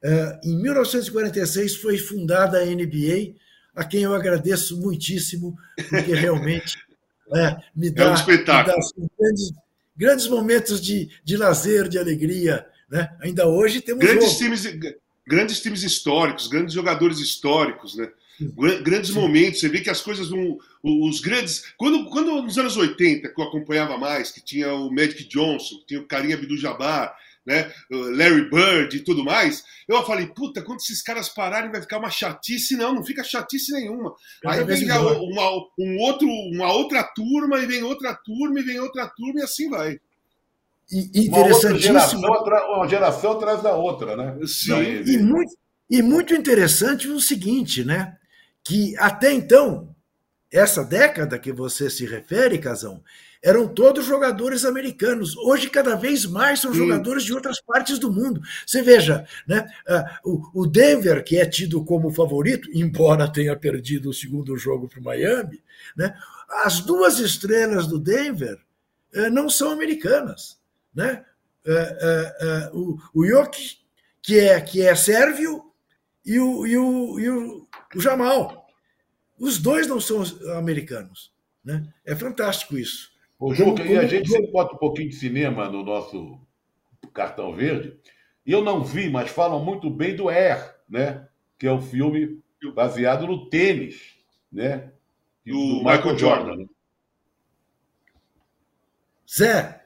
Uh, 0.01 0.47
em 0.47 0.61
1946 0.61 1.75
foi 1.75 1.97
fundada 1.97 2.59
a 2.59 2.65
NBA, 2.65 3.35
a 3.75 3.83
quem 3.83 4.03
eu 4.03 4.15
agradeço 4.15 4.79
muitíssimo, 4.79 5.55
porque 5.89 6.15
realmente 6.15 6.77
é, 7.35 7.57
me 7.75 7.91
dá, 7.91 8.05
é 8.05 8.09
um 8.11 8.13
espetáculo. 8.13 8.73
Dá, 8.73 8.79
assim, 8.79 9.09
grandes, 9.19 9.51
grandes, 9.95 10.27
momentos 10.27 10.81
de, 10.81 11.09
de 11.23 11.35
lazer, 11.35 11.89
de 11.89 11.99
alegria. 11.99 12.65
Né? 12.89 13.09
Ainda 13.19 13.45
hoje 13.47 13.81
temos. 13.81 14.03
Grandes 14.05 14.37
times, 14.37 14.63
grandes 15.31 15.61
times 15.61 15.81
históricos, 15.81 16.47
grandes 16.47 16.73
jogadores 16.73 17.19
históricos, 17.19 17.95
né? 17.95 18.11
Grandes 18.83 19.11
momentos, 19.11 19.59
você 19.59 19.69
vê 19.69 19.79
que 19.79 19.89
as 19.89 20.01
coisas 20.01 20.27
vão. 20.29 20.57
Os 20.83 21.21
grandes. 21.21 21.63
Quando, 21.77 22.09
quando 22.09 22.41
nos 22.41 22.57
anos 22.57 22.75
80, 22.75 23.29
que 23.29 23.39
eu 23.39 23.45
acompanhava 23.45 23.97
mais, 23.97 24.31
que 24.31 24.43
tinha 24.43 24.73
o 24.73 24.91
Magic 24.91 25.23
Johnson, 25.25 25.75
tinha 25.87 26.01
o 26.01 26.07
Karim 26.07 26.33
Abdul-Jabbar, 26.33 27.15
né, 27.45 27.71
Larry 27.89 28.49
Bird 28.49 28.97
e 28.97 28.99
tudo 28.99 29.23
mais, 29.23 29.63
eu 29.87 30.03
falei, 30.03 30.27
puta, 30.27 30.61
quando 30.61 30.79
esses 30.79 31.01
caras 31.01 31.29
pararem 31.29 31.71
vai 31.71 31.81
ficar 31.81 31.99
uma 31.99 32.09
chatice. 32.09 32.75
Não, 32.75 32.95
não 32.95 33.05
fica 33.05 33.23
chatice 33.23 33.71
nenhuma. 33.71 34.13
Aí 34.45 34.63
vem 34.65 34.85
uma, 34.91 35.49
um 35.79 35.97
outro, 35.99 36.27
uma 36.27 36.73
outra 36.73 37.03
turma, 37.03 37.59
e 37.59 37.67
vem 37.67 37.83
outra 37.83 38.13
turma, 38.15 38.59
e 38.59 38.63
vem 38.63 38.79
outra 38.79 39.07
turma, 39.07 39.39
e 39.39 39.43
assim 39.43 39.69
vai. 39.69 39.99
E, 40.91 41.27
interessantíssimo. 41.27 41.93
Uma, 41.93 42.39
geração, 42.39 42.75
uma 42.75 42.87
geração 42.87 43.31
atrás 43.31 43.61
da 43.61 43.73
outra, 43.73 44.15
né? 44.15 44.37
Sim. 44.45 45.03
E 45.05 45.17
muito, 45.17 45.53
e 45.89 46.01
muito 46.01 46.33
interessante 46.33 47.07
o 47.07 47.19
seguinte, 47.19 47.83
né? 47.83 48.17
Que 48.63 48.95
até 48.97 49.31
então, 49.31 49.95
essa 50.51 50.83
década 50.83 51.39
que 51.39 51.51
você 51.51 51.89
se 51.89 52.05
refere, 52.05 52.57
Casão, 52.57 53.01
eram 53.41 53.67
todos 53.67 54.05
jogadores 54.05 54.65
americanos. 54.65 55.35
Hoje, 55.35 55.69
cada 55.69 55.95
vez 55.95 56.25
mais, 56.25 56.59
são 56.59 56.73
jogadores 56.73 57.23
de 57.23 57.33
outras 57.33 57.59
partes 57.59 57.97
do 57.97 58.11
mundo. 58.11 58.41
Você 58.67 58.83
veja, 58.83 59.25
né, 59.47 59.67
o 60.23 60.67
Denver, 60.67 61.23
que 61.23 61.37
é 61.37 61.45
tido 61.45 61.83
como 61.83 62.11
favorito, 62.11 62.69
embora 62.71 63.31
tenha 63.31 63.55
perdido 63.55 64.09
o 64.09 64.13
segundo 64.13 64.55
jogo 64.57 64.87
para 64.87 64.99
o 64.99 65.03
Miami, 65.03 65.63
né, 65.95 66.13
as 66.63 66.81
duas 66.81 67.17
estrelas 67.17 67.87
do 67.87 67.97
Denver 67.97 68.59
eh, 69.13 69.29
não 69.29 69.49
são 69.49 69.71
americanas. 69.71 70.60
Né? 70.93 71.25
Eh, 71.65 72.37
eh, 72.41 72.69
o, 72.73 72.97
o 73.13 73.25
Jokic, 73.25 73.77
que 74.21 74.39
é, 74.39 74.59
que 74.61 74.81
é 74.81 74.95
sérvio, 74.95 75.71
e 76.25 76.39
o, 76.39 76.65
e 76.67 76.77
o, 76.77 77.19
e 77.19 77.29
o, 77.29 77.67
o 77.95 77.99
Jamal. 77.99 78.67
Os 79.39 79.57
dois 79.57 79.87
não 79.87 79.99
são 79.99 80.23
americanos. 80.57 81.33
Né? 81.63 81.87
É 82.05 82.15
fantástico 82.15 82.77
isso. 82.77 83.11
O 83.39 83.53
Juca, 83.53 83.83
e 83.83 83.97
a 83.97 84.05
gente 84.05 84.29
sempre 84.29 84.51
bota 84.51 84.75
um 84.75 84.77
pouquinho 84.77 85.09
de 85.09 85.15
cinema 85.15 85.67
no 85.67 85.83
nosso 85.83 86.39
cartão 87.11 87.55
verde. 87.55 87.97
Eu 88.45 88.63
não 88.63 88.83
vi, 88.83 89.09
mas 89.09 89.31
falam 89.31 89.63
muito 89.63 89.89
bem 89.89 90.15
do 90.15 90.29
Air, 90.29 90.75
né? 90.87 91.27
Que 91.57 91.67
é 91.67 91.71
um 91.71 91.81
filme 91.81 92.39
baseado 92.75 93.25
no 93.25 93.49
tênis, 93.49 94.15
né? 94.51 94.91
Do, 95.45 95.53
do 95.53 95.77
Michael, 95.77 95.97
Michael 95.97 96.17
Jordan. 96.17 96.45
Jordan. 96.45 96.65
Zé, 99.27 99.80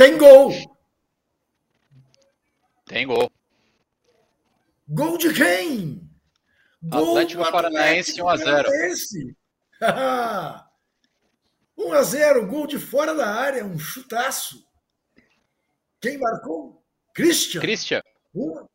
tem 0.00 0.16
gol! 0.16 0.50
Tem 2.86 3.06
gol. 3.06 3.30
Gol 4.88 5.18
de 5.18 5.34
quem? 5.34 6.10
Gol 6.82 7.10
Atlético 7.10 7.52
Paranaense 7.52 8.18
1x0. 8.18 8.64
1 11.76 11.92
a 11.92 12.02
0 12.02 12.46
gol 12.48 12.66
de 12.66 12.78
fora 12.78 13.14
da 13.14 13.28
área, 13.28 13.62
um 13.62 13.78
chutaço. 13.78 14.64
Quem 16.00 16.16
marcou? 16.16 16.82
Christian. 17.14 17.60
Christian. 17.60 18.00
Um, 18.34 18.66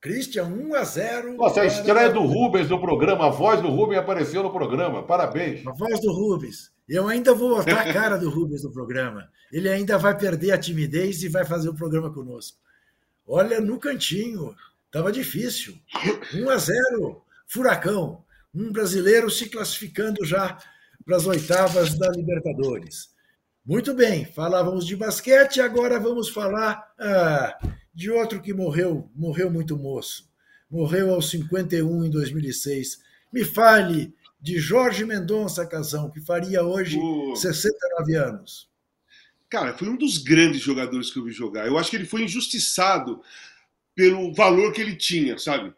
Christian, 0.00 0.44
1 0.44 0.74
a 0.76 0.84
0. 0.84 1.36
Nossa, 1.38 1.62
a 1.62 1.66
estreia 1.66 2.10
do 2.10 2.20
Rubens 2.20 2.70
no 2.70 2.80
programa, 2.80 3.26
a 3.26 3.30
voz 3.30 3.60
do 3.60 3.68
Rubens 3.68 3.98
apareceu 3.98 4.44
no 4.44 4.52
programa. 4.52 5.02
Parabéns. 5.02 5.66
A 5.66 5.72
voz 5.72 6.00
do 6.00 6.12
Rubens. 6.12 6.71
Eu 6.88 7.08
ainda 7.08 7.34
vou 7.34 7.56
botar 7.56 7.80
a 7.80 7.92
cara 7.92 8.16
do 8.16 8.28
Rubens 8.28 8.64
no 8.64 8.72
programa. 8.72 9.28
Ele 9.52 9.68
ainda 9.68 9.98
vai 9.98 10.16
perder 10.16 10.52
a 10.52 10.58
timidez 10.58 11.22
e 11.22 11.28
vai 11.28 11.44
fazer 11.44 11.68
o 11.68 11.74
programa 11.74 12.12
conosco. 12.12 12.58
Olha, 13.26 13.60
no 13.60 13.78
cantinho, 13.78 14.54
estava 14.86 15.12
difícil. 15.12 15.78
1 16.34 16.50
a 16.50 16.56
0, 16.56 17.22
furacão. 17.46 18.24
Um 18.54 18.72
brasileiro 18.72 19.30
se 19.30 19.48
classificando 19.48 20.24
já 20.24 20.58
para 21.04 21.16
as 21.16 21.26
oitavas 21.26 21.96
da 21.96 22.10
Libertadores. 22.10 23.12
Muito 23.64 23.94
bem, 23.94 24.24
falávamos 24.24 24.84
de 24.84 24.96
basquete, 24.96 25.60
agora 25.60 26.00
vamos 26.00 26.28
falar 26.28 26.82
ah, 26.98 27.58
de 27.94 28.10
outro 28.10 28.42
que 28.42 28.52
morreu, 28.52 29.08
morreu 29.14 29.50
muito 29.50 29.76
moço. 29.76 30.28
Morreu 30.68 31.14
aos 31.14 31.30
51 31.30 32.04
em 32.04 32.10
2006. 32.10 32.98
Me 33.32 33.44
fale 33.44 34.14
de 34.42 34.58
Jorge 34.58 35.04
Mendonça 35.04 35.64
Casão, 35.64 36.10
que 36.10 36.20
faria 36.20 36.64
hoje 36.64 36.98
uh. 36.98 37.36
69 37.36 38.16
anos. 38.16 38.68
Cara, 39.48 39.72
foi 39.72 39.88
um 39.88 39.96
dos 39.96 40.18
grandes 40.18 40.60
jogadores 40.60 41.12
que 41.12 41.18
eu 41.18 41.24
vi 41.24 41.30
jogar. 41.30 41.66
Eu 41.66 41.78
acho 41.78 41.88
que 41.88 41.96
ele 41.96 42.06
foi 42.06 42.24
injustiçado 42.24 43.22
pelo 43.94 44.32
valor 44.34 44.72
que 44.72 44.80
ele 44.80 44.96
tinha, 44.96 45.38
sabe? 45.38 45.72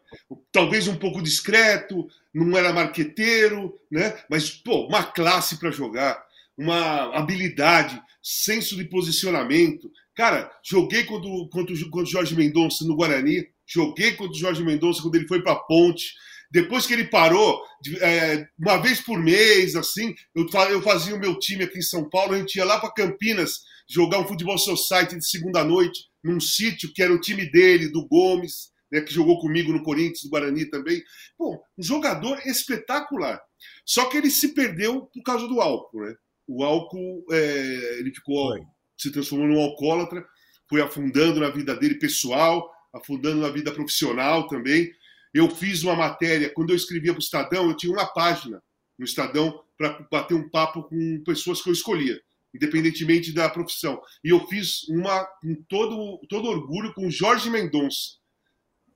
Talvez 0.51 0.87
um 0.87 0.95
pouco 0.95 1.21
discreto, 1.21 2.07
não 2.33 2.57
era 2.57 2.73
marqueteiro, 2.73 3.77
né? 3.91 4.17
Mas, 4.29 4.49
pô, 4.49 4.87
uma 4.87 5.03
classe 5.03 5.57
para 5.57 5.71
jogar, 5.71 6.25
uma 6.57 7.15
habilidade, 7.15 8.01
senso 8.23 8.75
de 8.77 8.85
posicionamento. 8.85 9.91
Cara, 10.15 10.49
joguei 10.63 11.03
contra, 11.03 11.29
contra, 11.51 11.75
contra 11.89 12.03
o 12.03 12.05
Jorge 12.05 12.35
Mendonça 12.35 12.85
no 12.85 12.95
Guarani, 12.95 13.47
joguei 13.65 14.13
contra 14.13 14.33
o 14.33 14.39
Jorge 14.39 14.63
Mendonça 14.63 15.01
quando 15.01 15.15
ele 15.15 15.27
foi 15.27 15.41
para 15.41 15.51
a 15.51 15.59
Ponte. 15.59 16.15
Depois 16.55 16.87
que 16.87 16.93
ele 16.93 17.03
parou, 17.03 17.61
é, 17.99 18.47
uma 18.57 18.77
vez 18.77 19.01
por 19.01 19.21
mês, 19.21 19.75
assim, 19.75 20.15
eu, 20.33 20.47
eu 20.69 20.81
fazia 20.81 21.13
o 21.13 21.19
meu 21.19 21.37
time 21.37 21.65
aqui 21.65 21.79
em 21.79 21.81
São 21.81 22.09
Paulo, 22.09 22.33
a 22.33 22.37
gente 22.37 22.55
ia 22.55 22.63
lá 22.63 22.79
para 22.79 22.93
Campinas 22.93 23.59
jogar 23.89 24.19
um 24.19 24.27
futebol 24.27 24.57
society 24.57 25.17
de 25.17 25.29
segunda 25.29 25.65
noite 25.65 26.05
num 26.23 26.39
sítio 26.39 26.93
que 26.93 27.03
era 27.03 27.13
o 27.13 27.19
time 27.19 27.51
dele, 27.51 27.89
do 27.89 28.07
Gomes, 28.07 28.71
né, 28.89 29.01
que 29.01 29.13
jogou 29.13 29.37
comigo 29.41 29.73
no 29.73 29.83
Corinthians, 29.83 30.21
do 30.23 30.29
Guarani 30.29 30.63
também. 30.69 31.03
Bom, 31.37 31.61
um 31.77 31.83
jogador 31.83 32.39
espetacular. 32.47 33.41
Só 33.85 34.05
que 34.05 34.15
ele 34.15 34.29
se 34.29 34.53
perdeu 34.53 35.09
por 35.13 35.23
causa 35.23 35.49
do 35.49 35.59
álcool, 35.59 36.05
né? 36.05 36.15
O 36.47 36.63
álcool, 36.63 37.25
é, 37.31 37.99
ele 37.99 38.13
ficou, 38.13 38.57
se 38.97 39.11
transformou 39.11 39.49
num 39.49 39.59
alcoólatra, 39.59 40.25
foi 40.69 40.81
afundando 40.81 41.41
na 41.41 41.49
vida 41.49 41.75
dele 41.75 41.95
pessoal, 41.95 42.71
afundando 42.93 43.41
na 43.41 43.49
vida 43.49 43.73
profissional 43.73 44.47
também. 44.47 44.89
Eu 45.35 45.49
fiz 45.49 45.83
uma 45.83 45.95
matéria, 45.95 46.49
quando 46.49 46.69
eu 46.71 46.75
escrevia 46.75 47.11
para 47.11 47.19
o 47.19 47.23
Estadão, 47.23 47.67
eu 47.67 47.75
tinha 47.75 47.91
uma 47.91 48.07
página 48.07 48.63
no 48.97 49.05
Estadão 49.05 49.61
para 49.77 50.07
bater 50.09 50.33
um 50.33 50.49
papo 50.49 50.83
com 50.83 51.23
pessoas 51.25 51.61
que 51.61 51.69
eu 51.69 51.73
escolhia 51.73 52.19
independentemente 52.55 53.33
da 53.33 53.49
profissão. 53.49 54.01
E 54.23 54.29
eu 54.29 54.47
fiz 54.47 54.87
uma 54.87 55.25
com 55.41 55.55
todo, 55.67 56.19
todo 56.29 56.47
orgulho 56.47 56.93
com 56.93 57.07
o 57.07 57.11
Jorge 57.11 57.49
Mendonça. 57.49 58.15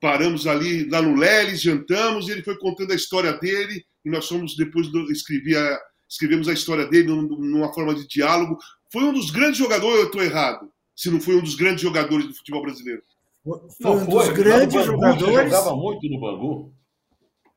Paramos 0.00 0.46
ali 0.46 0.88
lá 0.88 1.02
no 1.02 1.14
Leles, 1.14 1.60
jantamos, 1.60 2.26
e 2.26 2.32
ele 2.32 2.42
foi 2.42 2.56
contando 2.56 2.92
a 2.92 2.96
história 2.96 3.34
dele, 3.34 3.84
e 4.02 4.08
nós 4.08 4.26
fomos, 4.26 4.56
depois 4.56 4.88
do, 4.88 5.12
escrevi, 5.12 5.54
a, 5.54 5.78
escrevemos 6.08 6.48
a 6.48 6.54
história 6.54 6.86
dele 6.86 7.08
numa 7.08 7.72
forma 7.74 7.94
de 7.94 8.08
diálogo. 8.08 8.58
Foi 8.90 9.04
um 9.04 9.12
dos 9.12 9.30
grandes 9.30 9.58
jogadores, 9.58 10.00
eu 10.00 10.06
estou 10.06 10.22
errado, 10.22 10.72
se 10.96 11.10
não 11.10 11.20
foi 11.20 11.36
um 11.36 11.42
dos 11.42 11.54
grandes 11.54 11.82
jogadores 11.82 12.26
do 12.26 12.34
futebol 12.34 12.62
brasileiro. 12.62 13.02
Foi 13.42 13.90
um 13.90 14.04
dos 14.04 14.26
foi, 14.26 14.34
grandes 14.34 14.84
jogadores. 14.84 15.50
jogava 15.50 15.74
muito 15.76 16.08
no 16.08 16.20
Bangu. 16.20 16.74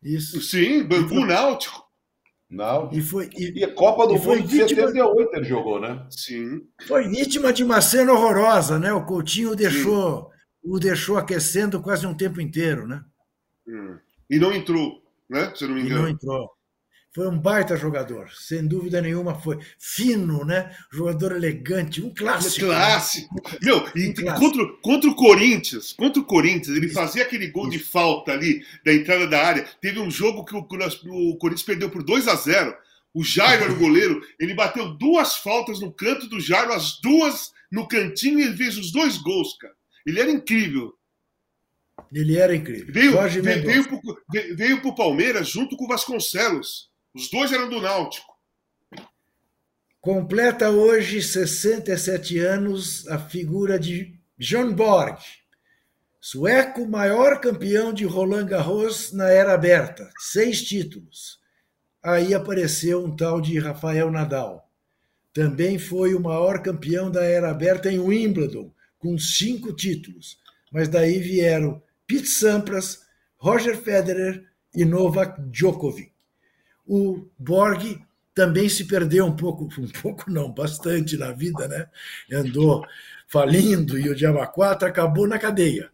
Isso. 0.02 0.42
Sim, 0.42 0.84
Bangu 0.84 1.10
foi... 1.10 1.26
Náutico. 1.26 1.84
Não. 2.50 2.90
E, 2.92 3.02
foi, 3.02 3.30
e, 3.36 3.60
e 3.60 3.64
a 3.64 3.74
Copa 3.74 4.06
do 4.08 4.14
Mundo 4.14 4.44
de 4.44 4.48
vítima... 4.48 4.88
78 4.88 5.36
ele 5.36 5.46
jogou, 5.46 5.80
né? 5.80 6.06
Sim. 6.12 6.62
Foi 6.88 7.08
vítima 7.08 7.52
de 7.52 7.64
uma 7.64 7.82
cena 7.82 8.14
horrorosa, 8.14 8.78
né? 8.78 8.94
O 8.94 9.06
Coutinho 9.06 9.56
deixou, 9.56 10.30
o 10.64 10.80
deixou 10.80 11.18
aquecendo 11.18 11.82
quase 11.82 12.06
um 12.06 12.14
tempo 12.14 12.40
inteiro, 12.40 12.88
né? 12.88 13.04
Hum. 13.68 13.98
E 14.30 14.38
não 14.38 14.54
entrou, 14.54 15.02
né? 15.28 15.52
Se 15.56 15.66
não 15.66 15.74
me 15.74 15.82
engano. 15.82 16.02
E 16.02 16.02
não 16.04 16.10
entrou. 16.10 16.50
Foi 17.14 17.28
um 17.28 17.38
baita 17.38 17.78
jogador, 17.78 18.32
sem 18.34 18.66
dúvida 18.66 19.00
nenhuma 19.00 19.36
foi. 19.36 19.60
Fino, 19.78 20.44
né? 20.44 20.76
Jogador 20.92 21.34
elegante, 21.34 22.02
um 22.02 22.12
clássico. 22.12 22.66
Clássico. 22.66 23.36
Meu, 23.62 23.88
e 23.96 24.10
um 24.10 24.14
clássico. 24.16 24.40
Contra, 24.40 24.78
contra 24.82 25.10
o 25.12 25.16
Corinthians, 25.16 25.94
contra 25.94 26.20
o 26.20 26.26
Corinthians, 26.26 26.76
ele 26.76 26.90
fazia 26.90 27.22
aquele 27.22 27.52
gol 27.52 27.70
de 27.70 27.78
falta 27.78 28.32
ali 28.32 28.66
da 28.84 28.92
entrada 28.92 29.28
da 29.28 29.46
área. 29.46 29.64
Teve 29.80 30.00
um 30.00 30.10
jogo 30.10 30.44
que 30.44 30.56
o, 30.56 30.60
o 30.62 31.38
Corinthians 31.38 31.68
perdeu 31.68 31.88
por 31.88 32.02
2 32.02 32.28
a 32.28 32.34
0 32.34 32.76
O 33.14 33.24
Jairo 33.24 33.66
era 33.66 33.74
o 33.74 33.78
goleiro, 33.78 34.20
ele 34.40 34.56
bateu 34.56 34.96
duas 34.96 35.36
faltas 35.36 35.80
no 35.80 35.94
canto 35.94 36.28
do 36.28 36.40
Jairo, 36.40 36.74
as 36.74 37.00
duas 37.00 37.52
no 37.72 37.88
cantinho 37.88 38.40
e 38.40 38.44
ele 38.44 38.58
fez 38.58 38.76
os 38.76 38.92
dois 38.92 39.18
gols, 39.18 39.56
cara. 39.60 39.76
Ele 40.04 40.20
era 40.20 40.32
incrível. 40.32 40.92
Ele 42.12 42.38
era 42.38 42.56
incrível. 42.56 42.92
Veio, 42.92 43.12
veio, 43.44 43.64
veio, 43.64 43.88
pro, 43.88 44.02
veio 44.56 44.82
pro 44.82 44.96
Palmeiras 44.96 45.48
junto 45.48 45.78
com 45.78 45.86
o 45.86 45.88
Vasconcelos. 45.88 46.92
Os 47.16 47.30
dois 47.30 47.52
eram 47.52 47.70
do 47.70 47.80
Náutico. 47.80 48.34
Completa 50.02 50.72
hoje 50.72 51.22
67 51.22 52.40
anos 52.40 53.08
a 53.08 53.20
figura 53.20 53.78
de 53.78 54.20
John 54.36 54.74
Borg, 54.74 55.20
sueco 56.20 56.88
maior 56.88 57.40
campeão 57.40 57.94
de 57.94 58.04
Roland 58.04 58.48
Garros 58.48 59.14
na 59.14 59.30
era 59.30 59.54
aberta, 59.54 60.10
seis 60.18 60.64
títulos. 60.64 61.40
Aí 62.02 62.34
apareceu 62.34 63.06
um 63.06 63.16
tal 63.16 63.40
de 63.40 63.60
Rafael 63.60 64.10
Nadal. 64.10 64.68
Também 65.32 65.78
foi 65.78 66.16
o 66.16 66.20
maior 66.20 66.64
campeão 66.64 67.12
da 67.12 67.24
era 67.24 67.52
aberta 67.52 67.92
em 67.92 68.00
Wimbledon, 68.00 68.74
com 68.98 69.20
cinco 69.20 69.72
títulos. 69.72 70.40
Mas 70.72 70.90
daí 70.90 71.20
vieram 71.20 71.80
Pete 72.08 72.28
Sampras, 72.28 73.04
Roger 73.38 73.78
Federer 73.78 74.44
e 74.74 74.84
Novak 74.84 75.40
Djokovic 75.52 76.13
o 76.86 77.26
Borg 77.38 78.02
também 78.34 78.68
se 78.68 78.86
perdeu 78.86 79.26
um 79.26 79.36
pouco, 79.36 79.70
um 79.80 79.88
pouco 80.02 80.30
não, 80.30 80.52
bastante 80.52 81.18
na 81.18 81.32
vida, 81.32 81.68
né? 81.68 81.88
Andou 82.32 82.86
falindo 83.28 83.98
e 83.98 84.10
o 84.10 84.16
Diaba 84.16 84.46
4 84.48 84.88
acabou 84.88 85.28
na 85.28 85.40
cadeia, 85.40 85.92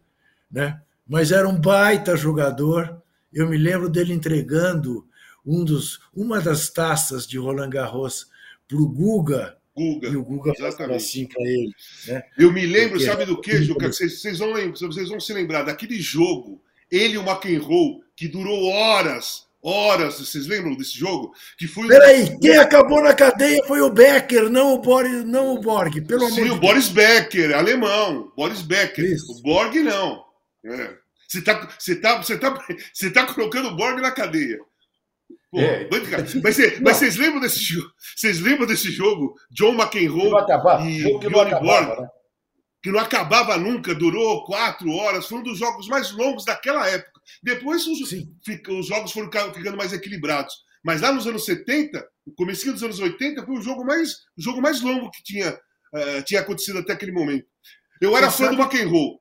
né? 0.50 0.80
Mas 1.06 1.32
era 1.32 1.48
um 1.48 1.60
baita 1.60 2.16
jogador. 2.16 3.02
Eu 3.32 3.48
me 3.48 3.56
lembro 3.56 3.88
dele 3.88 4.12
entregando 4.12 5.06
um 5.44 5.64
dos, 5.64 6.00
uma 6.14 6.40
das 6.40 6.70
taças 6.70 7.26
de 7.26 7.38
Roland 7.38 7.70
Garros 7.70 8.28
para 8.66 8.78
o 8.78 8.88
Guga, 8.88 9.58
Guga. 9.74 10.08
E 10.08 10.16
o 10.16 10.24
Guga 10.24 10.52
falou 10.54 10.96
assim 10.96 11.26
para 11.26 11.42
ele. 11.42 11.72
Né? 12.06 12.22
Eu 12.36 12.52
me 12.52 12.66
lembro, 12.66 12.98
Porque... 12.98 13.04
sabe 13.06 13.24
do 13.24 13.40
que, 13.40 13.62
Juca? 13.62 13.92
Vocês, 13.92 14.20
vocês, 14.20 14.38
vão 14.38 14.52
lembrar, 14.52 14.78
vocês 14.78 15.08
vão 15.08 15.20
se 15.20 15.32
lembrar 15.32 15.62
daquele 15.62 15.98
jogo, 16.00 16.62
ele 16.90 17.14
e 17.14 17.18
o 17.18 17.22
McEnroe, 17.22 18.00
que 18.14 18.28
durou 18.28 18.64
horas 18.66 19.46
horas. 19.62 20.18
Vocês 20.18 20.46
lembram 20.46 20.74
desse 20.74 20.98
jogo? 20.98 21.34
Que 21.58 21.66
foi. 21.66 21.88
Peraí, 21.88 22.38
quem 22.38 22.56
acabou 22.56 23.02
na 23.02 23.14
cadeia 23.14 23.62
foi 23.66 23.80
o 23.80 23.90
Becker, 23.90 24.48
não 24.48 24.74
o 24.74 24.78
Boris, 24.78 25.24
não 25.24 25.54
o 25.54 25.60
Borg. 25.60 26.00
Pelo 26.02 26.28
Sim, 26.30 26.42
amor 26.42 26.50
o 26.50 26.54
de 26.54 26.60
Boris. 26.60 26.88
Becker, 26.88 27.56
alemão. 27.56 28.32
Boris 28.36 28.62
Becker. 28.62 29.04
Isso. 29.04 29.32
O 29.32 29.42
Borg 29.42 29.74
não. 29.76 30.24
É. 30.64 30.94
Você 31.28 31.38
está 31.38 31.68
você 31.78 31.96
tá, 31.96 32.16
você 32.16 32.38
tá, 32.38 32.66
você 32.92 33.10
tá 33.10 33.26
colocando 33.26 33.68
o 33.68 33.76
Borg 33.76 34.00
na 34.00 34.10
cadeia. 34.10 34.58
Pô, 35.50 35.58
é. 35.58 35.88
mas, 36.42 36.74
mas, 36.80 36.96
vocês 36.96 37.16
lembram 37.16 37.40
desse 37.40 37.60
jogo? 37.60 37.90
Vocês 38.14 38.40
lembram 38.40 38.66
desse 38.66 38.90
jogo? 38.90 39.34
John 39.50 39.74
McEnroe 39.74 40.30
e 40.86 41.18
Bjorn 41.18 41.50
Borg? 41.60 42.00
Né? 42.00 42.08
Que 42.82 42.90
não 42.90 43.00
acabava 43.00 43.56
nunca, 43.56 43.94
durou 43.94 44.44
quatro 44.44 44.90
horas. 44.92 45.26
Foi 45.26 45.38
um 45.38 45.42
dos 45.42 45.58
jogos 45.58 45.88
mais 45.88 46.12
longos 46.12 46.44
daquela 46.44 46.88
época. 46.88 47.09
Depois 47.42 47.86
os, 47.86 48.00
os 48.00 48.86
jogos 48.86 49.12
foram 49.12 49.30
ficando 49.52 49.76
mais 49.76 49.92
equilibrados. 49.92 50.54
Mas 50.82 51.00
lá 51.00 51.12
nos 51.12 51.26
anos 51.26 51.44
70, 51.44 52.06
no 52.26 52.32
começo 52.34 52.70
dos 52.72 52.82
anos 52.82 52.98
80, 52.98 53.44
foi 53.44 53.54
o 53.56 53.62
jogo 53.62 53.84
mais, 53.84 54.12
o 54.36 54.42
jogo 54.42 54.60
mais 54.62 54.80
longo 54.80 55.10
que 55.10 55.22
tinha, 55.22 55.52
uh, 55.52 56.22
tinha 56.24 56.40
acontecido 56.40 56.78
até 56.78 56.92
aquele 56.92 57.12
momento. 57.12 57.46
Eu 58.00 58.16
era 58.16 58.30
Você 58.30 58.38
fã 58.38 58.44
sabe, 58.44 58.56
do 58.56 58.62
McEnroe. 58.62 59.18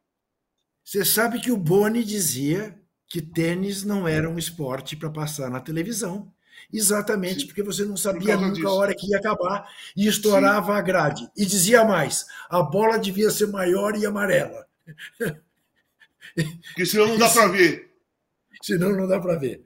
Você 0.83 1.05
sabe 1.05 1.41
que 1.41 1.51
o 1.51 1.57
Boni 1.57 2.03
dizia 2.03 2.79
que 3.07 3.21
tênis 3.21 3.83
não 3.83 4.07
era 4.07 4.29
um 4.29 4.37
esporte 4.37 4.95
para 4.95 5.09
passar 5.09 5.49
na 5.49 5.59
televisão. 5.59 6.31
Exatamente, 6.71 7.41
Sim. 7.41 7.47
porque 7.47 7.63
você 7.63 7.83
não 7.83 7.97
sabia 7.97 8.37
nunca 8.37 8.53
disso. 8.53 8.67
a 8.67 8.73
hora 8.73 8.95
que 8.95 9.09
ia 9.09 9.17
acabar 9.17 9.67
e 9.95 10.07
estourava 10.07 10.73
Sim. 10.73 10.79
a 10.79 10.81
grade. 10.81 11.29
E 11.35 11.45
dizia 11.45 11.83
mais: 11.83 12.25
a 12.49 12.61
bola 12.61 12.99
devia 12.99 13.31
ser 13.31 13.47
maior 13.47 13.95
e 13.97 14.05
amarela. 14.05 14.67
Porque 16.67 16.85
senão 16.85 17.07
não 17.07 17.17
dá 17.17 17.27
para 17.29 17.47
ver 17.47 17.88
senão 18.63 18.95
não 18.95 19.07
dá 19.07 19.19
para 19.19 19.37
ver. 19.37 19.63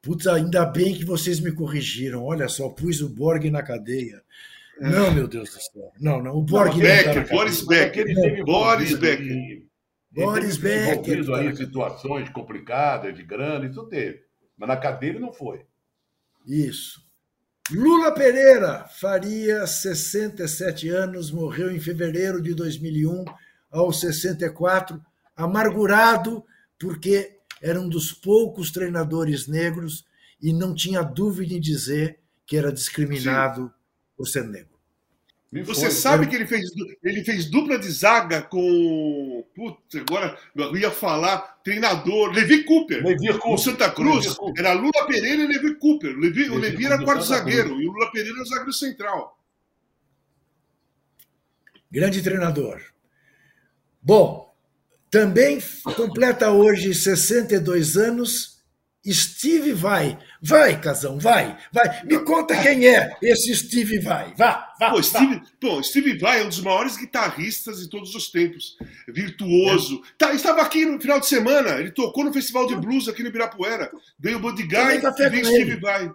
Putz, 0.00 0.26
ainda 0.26 0.64
bem 0.64 0.94
que 0.94 1.04
vocês 1.04 1.40
me 1.40 1.52
corrigiram. 1.52 2.24
Olha 2.24 2.48
só, 2.48 2.68
pus 2.68 3.00
o 3.00 3.08
Borg 3.08 3.50
na 3.50 3.62
cadeia. 3.62 4.22
É. 4.80 4.88
Não, 4.88 5.12
meu 5.12 5.26
Deus 5.26 5.50
do 5.50 5.60
céu. 5.60 5.92
Não, 6.00 6.22
não. 6.22 6.36
O 6.36 6.42
Borg 6.42 6.72
não, 6.72 6.80
Becker, 6.80 7.26
tá 7.26 7.34
Boris 7.34 7.66
Becker. 7.66 8.06
Não, 8.06 8.44
Boris 8.44 8.96
Becker. 8.96 9.62
Boris 10.10 10.56
Becker. 10.56 10.92
Envolvido 10.92 11.34
aí 11.34 11.48
em 11.48 11.56
situações 11.56 12.28
complicadas, 12.30 13.14
de 13.14 13.22
grana, 13.22 13.66
isso 13.66 13.84
teve. 13.86 14.22
Mas 14.56 14.68
na 14.68 14.76
cadeia 14.76 15.10
ele 15.10 15.18
não 15.18 15.32
foi. 15.32 15.62
Isso. 16.46 17.00
Lula 17.70 18.12
Pereira 18.12 18.86
faria 18.98 19.66
67 19.66 20.88
anos, 20.88 21.30
morreu 21.30 21.70
em 21.70 21.78
fevereiro 21.78 22.40
de 22.40 22.54
2001, 22.54 23.24
aos 23.70 24.00
64, 24.00 25.00
amargurado 25.36 26.44
porque 26.78 27.37
era 27.62 27.80
um 27.80 27.88
dos 27.88 28.12
poucos 28.12 28.70
treinadores 28.70 29.46
negros 29.46 30.04
e 30.40 30.52
não 30.52 30.74
tinha 30.74 31.02
dúvida 31.02 31.54
em 31.54 31.60
dizer 31.60 32.18
que 32.46 32.56
era 32.56 32.72
discriminado 32.72 33.66
Sim. 33.66 33.70
por 34.16 34.26
ser 34.26 34.44
negro. 34.44 34.78
Você 35.50 35.90
sabe 35.90 36.26
que 36.26 36.36
ele 36.36 36.46
fez, 36.46 36.70
ele 37.02 37.24
fez 37.24 37.50
dupla 37.50 37.78
de 37.78 37.90
zaga 37.90 38.42
com. 38.42 39.46
Putz, 39.54 39.96
agora 39.96 40.38
eu 40.54 40.76
ia 40.76 40.90
falar 40.90 41.38
treinador, 41.64 42.32
Levi 42.32 42.64
Cooper. 42.64 43.02
Levi 43.02 43.28
Cooper. 43.28 43.50
No 43.50 43.58
Santa 43.58 43.90
Cruz. 43.90 44.36
Era 44.58 44.74
Lula 44.74 45.06
Pereira 45.06 45.42
e 45.42 45.46
Levi 45.46 45.74
Cooper. 45.76 46.14
Levi, 46.18 46.42
Levi 46.42 46.50
o 46.50 46.58
Levi 46.58 46.84
era 46.84 47.02
quarto 47.02 47.24
zagueiro 47.24 47.70
Cruz. 47.70 47.82
e 47.82 47.88
o 47.88 47.92
Lula 47.92 48.12
Pereira 48.12 48.36
era 48.36 48.44
zagueiro 48.44 48.72
central. 48.74 49.38
Grande 51.90 52.20
treinador. 52.20 52.82
Bom, 54.02 54.47
também 55.10 55.58
completa 55.96 56.50
hoje 56.50 56.94
62 56.94 57.96
anos. 57.96 58.58
Steve 59.10 59.72
vai. 59.72 60.18
Vai, 60.42 60.80
Casão, 60.80 61.18
vai, 61.18 61.56
vai. 61.72 62.04
Me 62.04 62.18
conta 62.18 62.60
quem 62.60 62.86
é 62.86 63.16
esse 63.22 63.54
Steve 63.54 63.98
vai. 63.98 64.34
Vá, 64.36 64.72
vá. 64.78 64.90
Pô, 64.90 65.02
Steve, 65.02 65.40
Pô, 65.60 65.82
Steve 65.82 66.18
vai 66.18 66.40
é 66.40 66.44
um 66.44 66.48
dos 66.48 66.60
maiores 66.60 66.96
guitarristas 66.96 67.78
de 67.78 67.88
todos 67.88 68.14
os 68.14 68.30
tempos. 68.30 68.76
Virtuoso. 69.08 70.02
É. 70.04 70.08
Tá, 70.18 70.34
estava 70.34 70.62
aqui 70.62 70.84
no 70.84 71.00
final 71.00 71.20
de 71.20 71.26
semana. 71.26 71.80
Ele 71.80 71.90
tocou 71.90 72.24
no 72.24 72.32
Festival 72.32 72.66
de 72.66 72.76
Blues 72.76 73.08
aqui 73.08 73.22
no 73.22 73.28
Ibirapuera. 73.28 73.90
Veio 74.18 74.36
o 74.36 74.40
Buddy 74.40 74.64
Guy 74.64 74.76
e 74.76 75.28
veio 75.30 75.44
Steve 75.44 75.76
vai. 75.80 76.10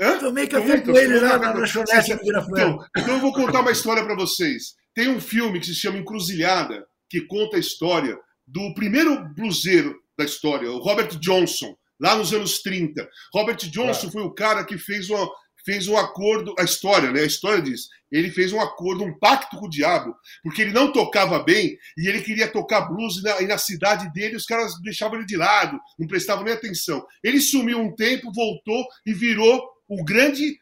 Hã? 0.00 0.18
Tomei 0.18 0.46
café 0.48 0.80
com 0.80 0.96
ele 0.96 1.20
lá 1.20 1.38
na 1.38 1.52
lanchonete 1.52 2.14
do 2.14 2.22
Ibirapuera. 2.22 2.68
Então, 2.70 2.86
então 2.96 3.14
eu 3.14 3.20
vou 3.20 3.32
contar 3.32 3.60
uma 3.60 3.70
história 3.70 4.04
para 4.04 4.16
vocês. 4.16 4.74
Tem 4.94 5.08
um 5.08 5.20
filme 5.20 5.60
que 5.60 5.66
se 5.66 5.74
chama 5.74 5.98
Encruzilhada 5.98 6.84
que 7.08 7.22
conta 7.22 7.56
a 7.56 7.60
história 7.60 8.18
do 8.46 8.74
primeiro 8.74 9.24
bluseiro 9.34 9.98
da 10.16 10.24
história, 10.24 10.70
o 10.70 10.78
Robert 10.78 11.18
Johnson, 11.18 11.76
lá 12.00 12.14
nos 12.16 12.32
anos 12.32 12.60
30. 12.60 13.08
Robert 13.32 13.56
Johnson 13.56 14.10
foi 14.10 14.22
o 14.22 14.32
cara 14.32 14.64
que 14.64 14.78
fez, 14.78 15.10
uma, 15.10 15.28
fez 15.64 15.88
um 15.88 15.96
acordo, 15.96 16.54
a 16.58 16.62
história, 16.62 17.10
né? 17.10 17.20
A 17.22 17.26
história 17.26 17.62
diz, 17.62 17.88
ele 18.10 18.30
fez 18.30 18.52
um 18.52 18.60
acordo, 18.60 19.04
um 19.04 19.18
pacto 19.18 19.56
com 19.56 19.66
o 19.66 19.70
diabo, 19.70 20.14
porque 20.42 20.62
ele 20.62 20.72
não 20.72 20.92
tocava 20.92 21.42
bem 21.42 21.76
e 21.96 22.08
ele 22.08 22.20
queria 22.20 22.46
tocar 22.46 22.82
blues 22.82 23.16
e 23.16 23.22
na, 23.22 23.42
e 23.42 23.46
na 23.46 23.58
cidade 23.58 24.12
dele 24.12 24.36
os 24.36 24.44
caras 24.44 24.80
deixavam 24.82 25.16
ele 25.16 25.26
de 25.26 25.36
lado, 25.36 25.80
não 25.98 26.06
prestavam 26.06 26.44
nem 26.44 26.54
atenção. 26.54 27.04
Ele 27.22 27.40
sumiu 27.40 27.80
um 27.80 27.94
tempo, 27.94 28.32
voltou 28.32 28.86
e 29.04 29.12
virou 29.12 29.68
o 29.88 30.04
grande 30.04 30.58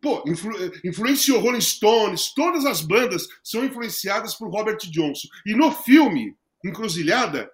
Pô, 0.00 0.24
influ, 0.26 0.52
influenciou 0.84 1.40
Rolling 1.40 1.60
Stones, 1.60 2.32
todas 2.34 2.64
as 2.64 2.80
bandas 2.80 3.26
são 3.44 3.64
influenciadas 3.64 4.34
por 4.34 4.50
Robert 4.50 4.78
Johnson. 4.78 5.28
E 5.44 5.54
no 5.54 5.70
filme 5.70 6.34
Encruzilhada, 6.64 7.50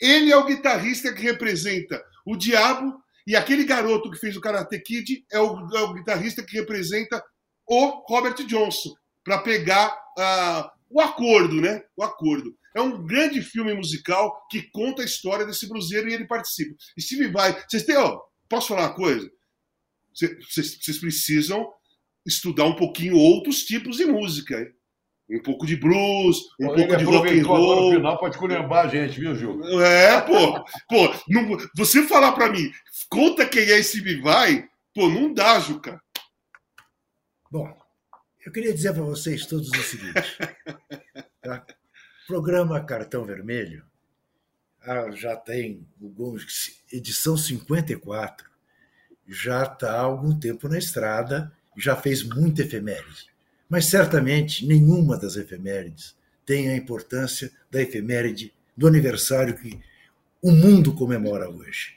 ele 0.00 0.30
é 0.30 0.36
o 0.36 0.44
guitarrista 0.44 1.12
que 1.12 1.22
representa 1.22 2.02
o 2.24 2.36
diabo 2.36 3.02
E 3.26 3.36
aquele 3.36 3.64
garoto 3.64 4.10
que 4.10 4.18
fez 4.18 4.36
o 4.36 4.40
Karate 4.40 4.78
Kid 4.80 5.24
é 5.30 5.38
o, 5.38 5.76
é 5.76 5.80
o 5.82 5.92
guitarrista 5.92 6.42
que 6.42 6.56
representa 6.58 7.22
o 7.66 8.02
Robert 8.08 8.36
Johnson, 8.46 8.94
para 9.22 9.38
pegar 9.42 9.88
uh, 10.18 10.70
o 10.88 11.00
acordo, 11.02 11.60
né? 11.60 11.82
O 11.94 12.02
acordo. 12.02 12.56
É 12.74 12.80
um 12.80 13.04
grande 13.04 13.42
filme 13.42 13.74
musical 13.74 14.46
que 14.50 14.62
conta 14.70 15.02
a 15.02 15.04
história 15.04 15.44
desse 15.44 15.68
bruzeiro 15.68 16.08
e 16.08 16.14
ele 16.14 16.26
participa. 16.26 16.74
Steve 16.98 17.28
Vai, 17.28 17.52
vocês 17.68 17.82
têm, 17.82 17.96
ó, 17.96 18.18
posso 18.48 18.68
falar 18.68 18.88
uma 18.88 18.94
coisa? 18.94 19.30
Vocês 20.14 20.98
precisam 20.98 21.70
estudar 22.26 22.64
um 22.64 22.76
pouquinho 22.76 23.16
outros 23.16 23.64
tipos 23.64 23.96
de 23.96 24.06
música, 24.06 24.60
hein? 24.60 24.72
Um 25.30 25.42
pouco 25.42 25.66
de 25.66 25.76
blues, 25.76 26.38
um 26.58 26.66
pouco 26.68 26.96
de 26.96 27.04
rock 27.04 27.38
and 27.38 27.46
roll. 27.46 27.90
No 27.90 27.96
final 27.96 28.18
pode 28.18 28.38
culembar 28.38 28.86
a 28.86 28.88
gente, 28.88 29.20
viu, 29.20 29.34
Gil? 29.34 29.60
É, 29.82 30.20
pô. 30.22 30.64
pô 30.88 31.14
não, 31.28 31.58
você 31.76 32.02
falar 32.06 32.32
para 32.32 32.50
mim, 32.50 32.72
conta 33.10 33.46
quem 33.46 33.62
é 33.62 33.78
esse 33.78 34.00
Vai, 34.20 34.66
pô, 34.94 35.08
não 35.08 35.34
dá, 35.34 35.60
Juca. 35.60 36.00
Bom, 37.50 37.76
eu 38.44 38.50
queria 38.50 38.72
dizer 38.72 38.94
para 38.94 39.02
vocês 39.02 39.44
todos 39.46 39.70
o 39.70 39.82
seguinte. 39.82 40.14
Tá? 41.40 41.64
Programa 42.26 42.84
Cartão 42.84 43.24
Vermelho 43.24 43.88
ah, 44.82 45.10
já 45.10 45.36
tem 45.36 45.86
edição 46.90 47.36
54, 47.36 48.48
já 49.26 49.64
está 49.64 49.92
há 49.92 50.00
algum 50.00 50.38
tempo 50.38 50.68
na 50.68 50.78
estrada, 50.78 51.52
já 51.78 51.96
fez 51.96 52.22
muita 52.22 52.62
efeméride. 52.62 53.28
Mas 53.68 53.86
certamente 53.86 54.66
nenhuma 54.66 55.16
das 55.16 55.36
efemérides 55.36 56.16
tem 56.44 56.68
a 56.68 56.76
importância 56.76 57.50
da 57.70 57.80
efeméride 57.82 58.52
do 58.76 58.86
aniversário 58.86 59.54
que 59.54 59.78
o 60.40 60.50
mundo 60.50 60.94
comemora 60.94 61.50
hoje. 61.50 61.96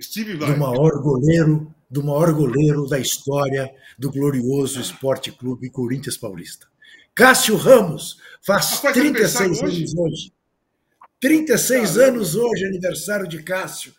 Steve 0.00 0.34
do 0.34 0.56
maior 0.56 1.00
goleiro, 1.00 1.72
do 1.90 2.02
maior 2.02 2.32
goleiro 2.32 2.86
da 2.86 2.98
história 2.98 3.72
do 3.98 4.10
glorioso 4.10 4.80
Esporte 4.80 5.30
Clube 5.30 5.70
Corinthians 5.70 6.16
Paulista. 6.16 6.66
Cássio 7.14 7.56
Ramos 7.56 8.18
faz 8.40 8.80
36 8.80 9.62
anos 9.62 9.94
hoje. 9.94 10.32
36 11.20 11.98
anos 11.98 12.34
hoje, 12.34 12.64
aniversário 12.64 13.28
de 13.28 13.42
Cássio. 13.42 13.92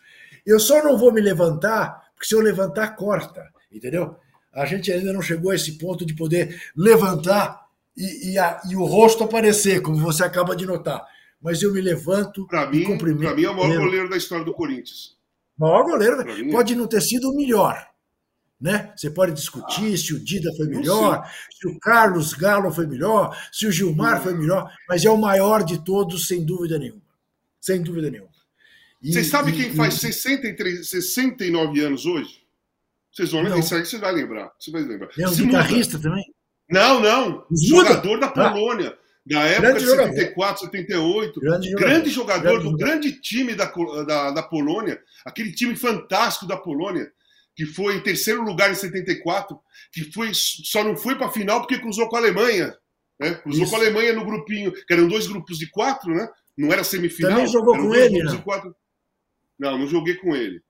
Eu 0.44 0.60
só 0.60 0.82
não 0.82 0.98
vou 0.98 1.12
me 1.12 1.20
levantar, 1.20 2.10
porque 2.14 2.26
se 2.26 2.34
eu 2.34 2.40
levantar, 2.40 2.96
corta, 2.96 3.48
entendeu? 3.72 4.16
A 4.54 4.64
gente 4.64 4.92
ainda 4.92 5.12
não 5.12 5.20
chegou 5.20 5.50
a 5.50 5.54
esse 5.54 5.72
ponto 5.72 6.06
de 6.06 6.14
poder 6.14 6.60
levantar 6.76 7.64
e, 7.96 8.32
e, 8.32 8.38
a, 8.38 8.60
e 8.70 8.76
o 8.76 8.84
rosto 8.84 9.24
aparecer, 9.24 9.82
como 9.82 9.98
você 9.98 10.24
acaba 10.24 10.54
de 10.54 10.66
notar. 10.66 11.04
Mas 11.42 11.62
eu 11.62 11.72
me 11.72 11.80
levanto 11.80 12.46
pra 12.46 12.70
mim, 12.70 12.78
e 12.78 12.84
cumprimento. 12.84 13.22
Para 13.22 13.34
mim 13.34 13.44
é 13.44 13.50
o 13.50 13.56
maior 13.56 13.78
goleiro 13.78 14.08
da 14.08 14.16
história 14.16 14.44
do 14.44 14.54
Corinthians. 14.54 15.16
Maior 15.58 15.84
goleiro. 15.84 16.24
Pode 16.50 16.74
não 16.74 16.86
ter 16.86 17.00
sido 17.00 17.30
o 17.30 17.36
melhor. 17.36 17.86
Né? 18.60 18.92
Você 18.96 19.10
pode 19.10 19.32
discutir 19.32 19.92
ah, 19.92 19.96
se 19.96 20.14
o 20.14 20.20
Dida 20.24 20.50
foi 20.56 20.66
melhor, 20.66 21.28
se 21.50 21.68
o 21.68 21.78
Carlos 21.78 22.32
Galo 22.32 22.72
foi 22.72 22.86
melhor, 22.86 23.36
se 23.52 23.66
o 23.66 23.72
Gilmar 23.72 24.22
foi 24.22 24.32
melhor, 24.32 24.72
mas 24.88 25.04
é 25.04 25.10
o 25.10 25.18
maior 25.18 25.62
de 25.62 25.84
todos, 25.84 26.26
sem 26.26 26.44
dúvida 26.44 26.78
nenhuma. 26.78 27.02
Sem 27.60 27.82
dúvida 27.82 28.10
nenhuma. 28.10 28.30
E, 29.02 29.12
Você 29.12 29.24
sabe 29.24 29.50
e, 29.50 29.54
quem 29.54 29.70
e, 29.72 29.74
faz 29.74 29.94
63, 29.94 30.88
69 30.88 31.80
anos 31.80 32.06
hoje? 32.06 32.43
Vocês 33.14 33.30
vão 33.30 33.42
lembrar, 33.42 33.60
isso 33.60 33.74
aí 33.74 33.84
você 33.84 33.98
vai 33.98 34.12
lembrar. 34.12 34.52
Você 34.58 34.70
vai 34.72 34.82
lembrar. 34.82 35.08
É 35.16 35.28
um 35.28 35.34
guitarrista 35.34 35.98
também? 36.00 36.24
Não, 36.68 36.98
não. 36.98 37.46
Jogador 37.52 38.18
da 38.18 38.26
ah. 38.26 38.30
Polônia. 38.30 38.98
Ah. 38.98 39.04
Da 39.26 39.40
época 39.44 39.72
grande 39.72 39.84
de 39.84 39.90
74, 39.90 40.64
78. 40.64 41.40
Grande 41.40 41.70
jogador, 41.70 41.88
grande 41.88 42.10
jogador 42.10 42.42
grande 42.42 42.58
do 42.58 42.64
jogador. 42.64 42.76
grande 42.76 43.20
time 43.20 43.54
da, 43.54 43.72
da, 44.04 44.30
da 44.32 44.42
Polônia. 44.42 45.00
Aquele 45.24 45.52
time 45.52 45.76
fantástico 45.76 46.46
da 46.46 46.56
Polônia, 46.56 47.10
que 47.54 47.64
foi 47.64 47.96
em 47.96 48.02
terceiro 48.02 48.42
lugar 48.42 48.70
em 48.70 48.74
74, 48.74 49.58
que 49.92 50.12
foi, 50.12 50.32
só 50.34 50.82
não 50.82 50.96
foi 50.96 51.14
para 51.14 51.28
a 51.28 51.32
final 51.32 51.60
porque 51.60 51.78
cruzou 51.78 52.08
com 52.08 52.16
a 52.16 52.18
Alemanha. 52.18 52.76
Né? 53.18 53.34
Cruzou 53.36 53.62
Isso. 53.62 53.70
com 53.70 53.76
a 53.76 53.80
Alemanha 53.80 54.12
no 54.12 54.26
grupinho, 54.26 54.72
que 54.72 54.92
eram 54.92 55.06
dois 55.06 55.28
grupos 55.28 55.56
de 55.56 55.70
quatro, 55.70 56.12
né? 56.12 56.28
Não 56.58 56.72
era 56.72 56.82
semifinal. 56.82 57.32
Também 57.32 57.46
jogou 57.46 57.76
com 57.76 57.94
ele, 57.94 58.22
não? 58.24 58.74
Não, 59.58 59.78
não 59.78 59.86
joguei 59.86 60.16
com 60.16 60.34
ele. 60.34 60.60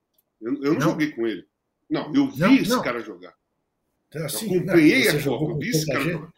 Eu, 0.40 0.52
eu 0.52 0.72
não, 0.72 0.74
não, 0.74 0.80
joguei 0.80 1.10
com 1.10 1.26
ele. 1.26 1.44
Não, 1.90 2.14
eu 2.14 2.30
vi 2.30 2.40
não, 2.40 2.54
esse 2.54 2.70
não. 2.70 2.82
cara 2.82 3.00
jogar. 3.00 3.34
Então, 4.08 4.24
assim, 4.24 4.52
eu 4.52 4.60
acompanhei 4.60 5.08
a 5.08 5.22
Copa, 5.22 5.44
eu 5.52 5.58
vi 5.58 5.68
esse 5.70 5.86
cara 5.86 6.04
jogar. 6.04 6.34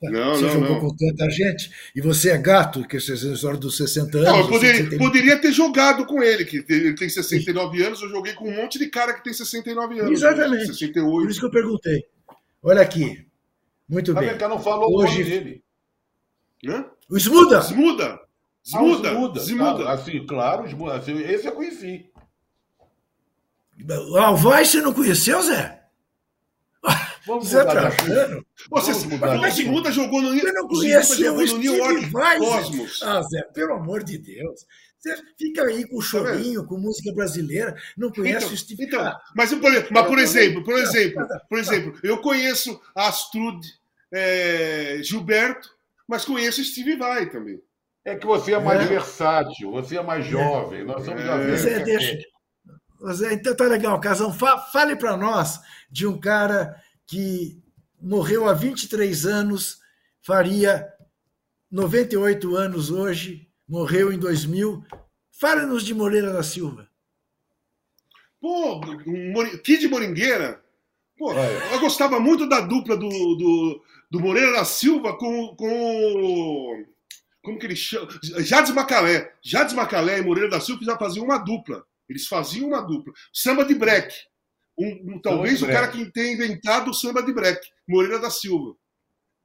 Tá, 0.00 0.10
não, 0.10 0.36
você 0.36 0.42
não, 0.42 0.52
jogou 0.52 0.68
não. 0.68 0.80
com 0.80 0.96
tanta 0.96 1.28
gente 1.28 1.72
e 1.94 2.00
você 2.00 2.30
é 2.30 2.38
gato, 2.38 2.86
que 2.86 3.00
você 3.00 3.12
é 3.12 3.32
história 3.32 3.58
dos 3.58 3.76
60 3.76 4.16
anos. 4.18 4.30
Não, 4.30 4.38
eu 4.38 4.48
poderia, 4.48 4.98
poderia, 4.98 5.40
ter 5.40 5.50
jogado 5.50 6.06
com 6.06 6.22
ele, 6.22 6.44
que 6.44 6.64
ele 6.68 6.94
tem 6.94 7.08
69 7.08 7.82
anos, 7.82 8.00
eu 8.00 8.08
joguei 8.08 8.32
com 8.34 8.48
um 8.48 8.54
monte 8.54 8.78
de 8.78 8.86
cara 8.88 9.12
que 9.12 9.24
tem 9.24 9.32
69 9.32 9.98
anos. 9.98 10.12
Exatamente. 10.12 10.66
68. 10.68 11.02
Por 11.02 11.28
isso 11.28 11.40
que 11.40 11.46
eu 11.46 11.50
perguntei. 11.50 12.06
Olha 12.62 12.80
aqui. 12.80 13.26
Muito 13.88 14.14
bem. 14.14 14.30
A 14.30 14.48
não 14.48 14.60
falou 14.60 14.94
Hoje... 14.98 15.14
o 15.14 15.18
nome 15.18 15.24
dele. 15.24 15.64
Hã? 16.64 16.84
O 17.10 17.16
Smuda! 17.16 17.60
Smuda! 17.60 18.20
Smuda! 18.62 19.10
Ah, 19.10 19.38
Smuda. 19.38 19.88
Ah, 19.88 19.92
assim, 19.94 20.26
claro, 20.26 20.64
assim, 20.92 21.18
esse 21.22 21.46
eu 21.46 21.52
conheci. 21.52 22.08
O 23.86 24.16
Alvaz 24.16 24.68
você 24.68 24.80
não 24.80 24.92
conheceu, 24.92 25.42
Zé? 25.42 25.78
Vamos 27.26 27.48
Zé 27.48 27.64
Trajano? 27.64 28.44
Você, 28.70 29.18
como 29.18 29.46
é 29.46 29.50
que 29.50 29.64
Muda 29.66 29.92
jogou 29.92 30.22
no, 30.22 30.34
você 30.34 30.52
não 30.52 30.66
conheceu 30.66 31.34
o 31.34 31.58
New 31.58 31.76
York 31.76 32.10
Cosmos? 32.10 33.02
Ah, 33.02 33.22
Zé, 33.22 33.42
pelo 33.52 33.74
amor 33.74 34.02
de 34.02 34.18
Deus. 34.18 34.64
Você 34.98 35.14
fica 35.38 35.62
aí 35.62 35.86
com 35.86 36.00
chorinho, 36.00 36.66
com 36.66 36.76
música 36.76 37.12
brasileira, 37.12 37.76
não 37.96 38.10
conhece 38.10 38.46
então, 38.46 38.54
o 38.54 38.56
Steve 38.56 38.84
então, 38.84 39.16
mas, 39.34 39.54
por, 39.54 39.70
mas 39.92 40.06
por 40.06 40.18
exemplo, 40.18 40.64
por 40.64 40.76
exemplo, 40.76 41.26
por 41.48 41.58
exemplo, 41.58 42.00
eu 42.02 42.18
conheço 42.18 42.80
Astrud 42.96 43.64
é, 44.10 44.98
Gilberto, 45.02 45.70
mas 46.06 46.24
conheço 46.24 46.64
Steve 46.64 46.96
Vai 46.96 47.30
também. 47.30 47.60
É 48.04 48.16
que 48.16 48.26
você 48.26 48.54
é 48.54 48.58
mais 48.58 48.80
é. 48.80 48.86
versátil, 48.86 49.70
você 49.70 49.98
é 49.98 50.02
mais 50.02 50.26
jovem. 50.26 50.84
Nós 50.84 51.04
somos 51.04 51.22
é. 51.22 51.56
Zé, 51.56 51.78
deixa, 51.80 52.16
Zé, 52.16 52.22
então 53.32 53.54
tá 53.54 53.64
legal, 53.64 54.00
Casão. 54.00 54.32
Fale 54.32 54.96
para 54.96 55.16
nós 55.16 55.60
de 55.90 56.06
um 56.06 56.18
cara 56.18 56.80
que 57.06 57.62
morreu 58.00 58.48
há 58.48 58.54
23 58.54 59.26
anos, 59.26 59.78
faria 60.20 60.86
98 61.70 62.56
anos 62.56 62.90
hoje, 62.90 63.48
morreu 63.68 64.12
em 64.12 64.18
2000. 64.18 64.84
Fale-nos 65.30 65.84
de 65.84 65.94
Moreira 65.94 66.32
da 66.32 66.42
Silva. 66.42 66.88
Pô, 68.40 68.80
Kid 69.62 69.88
Moringueira. 69.88 70.62
Pô, 71.16 71.32
é. 71.32 71.74
eu 71.74 71.80
gostava 71.80 72.20
muito 72.20 72.48
da 72.48 72.60
dupla 72.60 72.96
do, 72.96 73.08
do, 73.08 73.82
do 74.10 74.20
Moreira 74.20 74.52
da 74.52 74.64
Silva 74.64 75.16
com, 75.16 75.54
com. 75.56 76.84
Como 77.42 77.58
que 77.58 77.66
ele 77.66 77.76
chama? 77.76 78.08
Jades 78.38 78.72
Macalé. 78.72 79.32
Jades 79.42 79.74
Macalé 79.74 80.18
e 80.18 80.22
Moreira 80.22 80.50
da 80.50 80.60
Silva 80.60 80.84
já 80.84 80.96
faziam 80.96 81.24
uma 81.24 81.38
dupla. 81.38 81.84
Eles 82.08 82.26
faziam 82.26 82.68
uma 82.68 82.80
dupla. 82.80 83.12
Samba 83.32 83.64
de 83.64 83.74
break. 83.74 84.14
Um, 84.78 85.14
um, 85.14 85.20
talvez 85.20 85.60
o 85.60 85.66
cara 85.66 85.88
que 85.88 86.10
tenha 86.12 86.32
inventado 86.32 86.90
o 86.90 86.94
samba 86.94 87.22
de 87.22 87.32
break, 87.32 87.60
Moreira 87.86 88.20
da 88.20 88.30
Silva. 88.30 88.74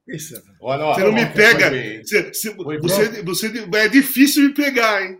Isso. 0.06 0.34
Olha, 0.60 0.84
olha, 0.84 0.94
você 0.94 1.04
não 1.04 1.12
me 1.12 1.26
pega. 1.26 1.70
Você, 2.02 2.32
você, 2.32 3.22
você, 3.22 3.68
é 3.76 3.88
difícil 3.88 4.44
me 4.44 4.54
pegar, 4.54 5.02
hein? 5.02 5.18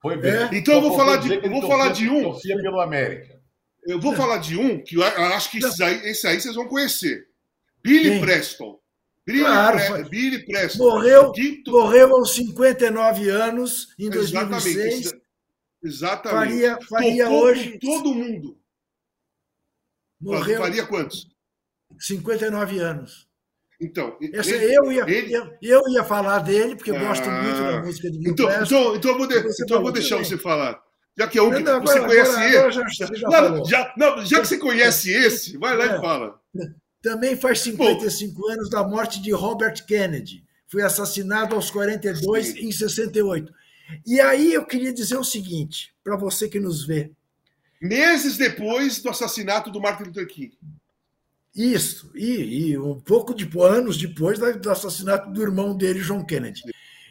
Foi 0.00 0.16
bem. 0.16 0.32
É? 0.32 0.50
Então 0.52 0.74
eu 0.74 0.80
vou 0.80 0.96
falar 0.96 1.16
de, 1.16 1.34
eu 1.34 1.50
vou 1.50 1.62
falar 1.66 1.90
de 1.90 2.08
um. 2.08 2.38
pelo 2.40 2.80
América. 2.80 3.40
Eu 3.84 4.00
vou 4.00 4.14
falar 4.14 4.38
de 4.38 4.56
um 4.56 4.82
que 4.82 4.96
eu 4.96 5.02
acho 5.02 5.50
que 5.50 5.58
esse 5.58 5.82
aí, 5.82 6.08
esse 6.08 6.26
aí 6.26 6.40
vocês 6.40 6.54
vão 6.54 6.68
conhecer. 6.68 7.26
Billy 7.82 8.10
Quem? 8.10 8.20
Preston. 8.20 8.78
Billy, 9.26 9.40
claro, 9.40 9.78
Pre 9.78 10.08
Billy 10.08 10.44
Preston. 10.44 10.84
Morreu, 10.84 11.32
quinto... 11.32 11.70
morreu 11.70 12.16
aos 12.16 12.34
59 12.34 13.28
anos 13.28 13.88
em 13.98 14.08
2006. 14.08 15.12
Exatamente. 15.82 16.62
Faria, 16.62 16.78
faria 16.88 17.24
Tocou 17.24 17.42
hoje. 17.44 17.78
todo 17.78 18.14
mundo. 18.14 18.58
Morreu. 20.20 20.60
Faria 20.60 20.86
quantos? 20.86 21.28
59 21.98 22.78
anos. 22.78 23.28
Então, 23.80 24.16
Esse, 24.20 24.54
ele, 24.54 24.76
eu, 24.76 24.92
ia, 24.92 25.02
ele... 25.02 25.34
eu, 25.34 25.58
eu, 25.60 25.82
ia 25.88 26.04
falar 26.04 26.38
dele, 26.38 26.76
porque 26.76 26.92
eu 26.92 27.00
gosto 27.00 27.28
ah, 27.28 27.42
muito 27.42 27.58
da 27.58 27.82
música 27.82 28.08
de 28.08 28.18
Bill 28.18 28.32
então, 28.32 28.48
então, 28.48 28.94
então, 28.94 29.10
eu 29.10 29.18
vou, 29.18 29.26
de, 29.26 29.34
então 29.38 29.76
eu 29.76 29.82
vou 29.82 29.90
deixar 29.90 30.16
também. 30.16 30.24
você 30.24 30.38
falar. 30.38 30.80
Já 31.18 31.26
que 31.26 31.38
é 31.38 31.42
um 31.42 31.50
que 31.50 31.58
não, 31.60 31.80
você 31.80 31.98
agora, 31.98 32.08
conhece 32.08 32.30
agora, 32.30 32.58
agora 32.58 32.70
já, 32.70 32.82
já, 32.88 33.64
já, 33.64 33.94
não, 33.96 34.24
já, 34.24 34.40
que 34.40 34.46
você 34.46 34.58
conhece 34.58 35.10
esse, 35.10 35.58
vai 35.58 35.76
lá 35.76 35.94
é, 35.94 35.98
e 35.98 36.00
fala. 36.00 36.40
Também 37.02 37.36
faz 37.36 37.58
55 37.60 38.40
Bom, 38.40 38.50
anos 38.52 38.70
da 38.70 38.86
morte 38.86 39.20
de 39.20 39.32
Robert 39.32 39.84
Kennedy. 39.84 40.44
Foi 40.68 40.82
assassinado 40.82 41.56
aos 41.56 41.68
42 41.70 42.46
sim. 42.46 42.68
em 42.68 42.72
68. 42.72 43.52
E 44.06 44.20
aí 44.20 44.52
eu 44.52 44.64
queria 44.64 44.92
dizer 44.92 45.16
o 45.16 45.24
seguinte, 45.24 45.94
para 46.02 46.16
você 46.16 46.48
que 46.48 46.60
nos 46.60 46.86
vê. 46.86 47.10
Meses 47.80 48.36
depois 48.36 49.00
do 49.02 49.10
assassinato 49.10 49.70
do 49.70 49.80
Martin 49.80 50.04
Luther 50.04 50.26
King. 50.26 50.56
Isso, 51.54 52.10
e, 52.14 52.70
e 52.70 52.78
um 52.78 52.98
pouco 52.98 53.34
de 53.34 53.48
anos 53.60 53.98
depois 53.98 54.38
do 54.38 54.70
assassinato 54.70 55.30
do 55.30 55.42
irmão 55.42 55.76
dele, 55.76 56.00
John 56.00 56.24
Kennedy. 56.24 56.62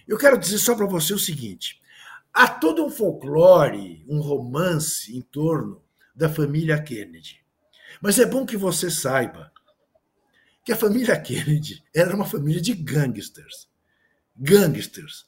Eu 0.07 0.17
quero 0.17 0.37
dizer 0.37 0.57
só 0.57 0.75
para 0.75 0.87
você 0.87 1.13
o 1.13 1.19
seguinte: 1.19 1.79
há 2.33 2.47
todo 2.47 2.83
um 2.83 2.89
folclore, 2.89 4.03
um 4.07 4.19
romance 4.19 5.15
em 5.15 5.21
torno 5.21 5.81
da 6.15 6.27
família 6.27 6.81
Kennedy. 6.81 7.39
Mas 8.01 8.17
é 8.17 8.25
bom 8.25 8.45
que 8.45 8.57
você 8.57 8.89
saiba 8.89 9.51
que 10.63 10.71
a 10.71 10.77
família 10.77 11.19
Kennedy 11.19 11.83
era 11.93 12.15
uma 12.15 12.25
família 12.25 12.61
de 12.61 12.73
gangsters. 12.73 13.69
Gangsters. 14.35 15.27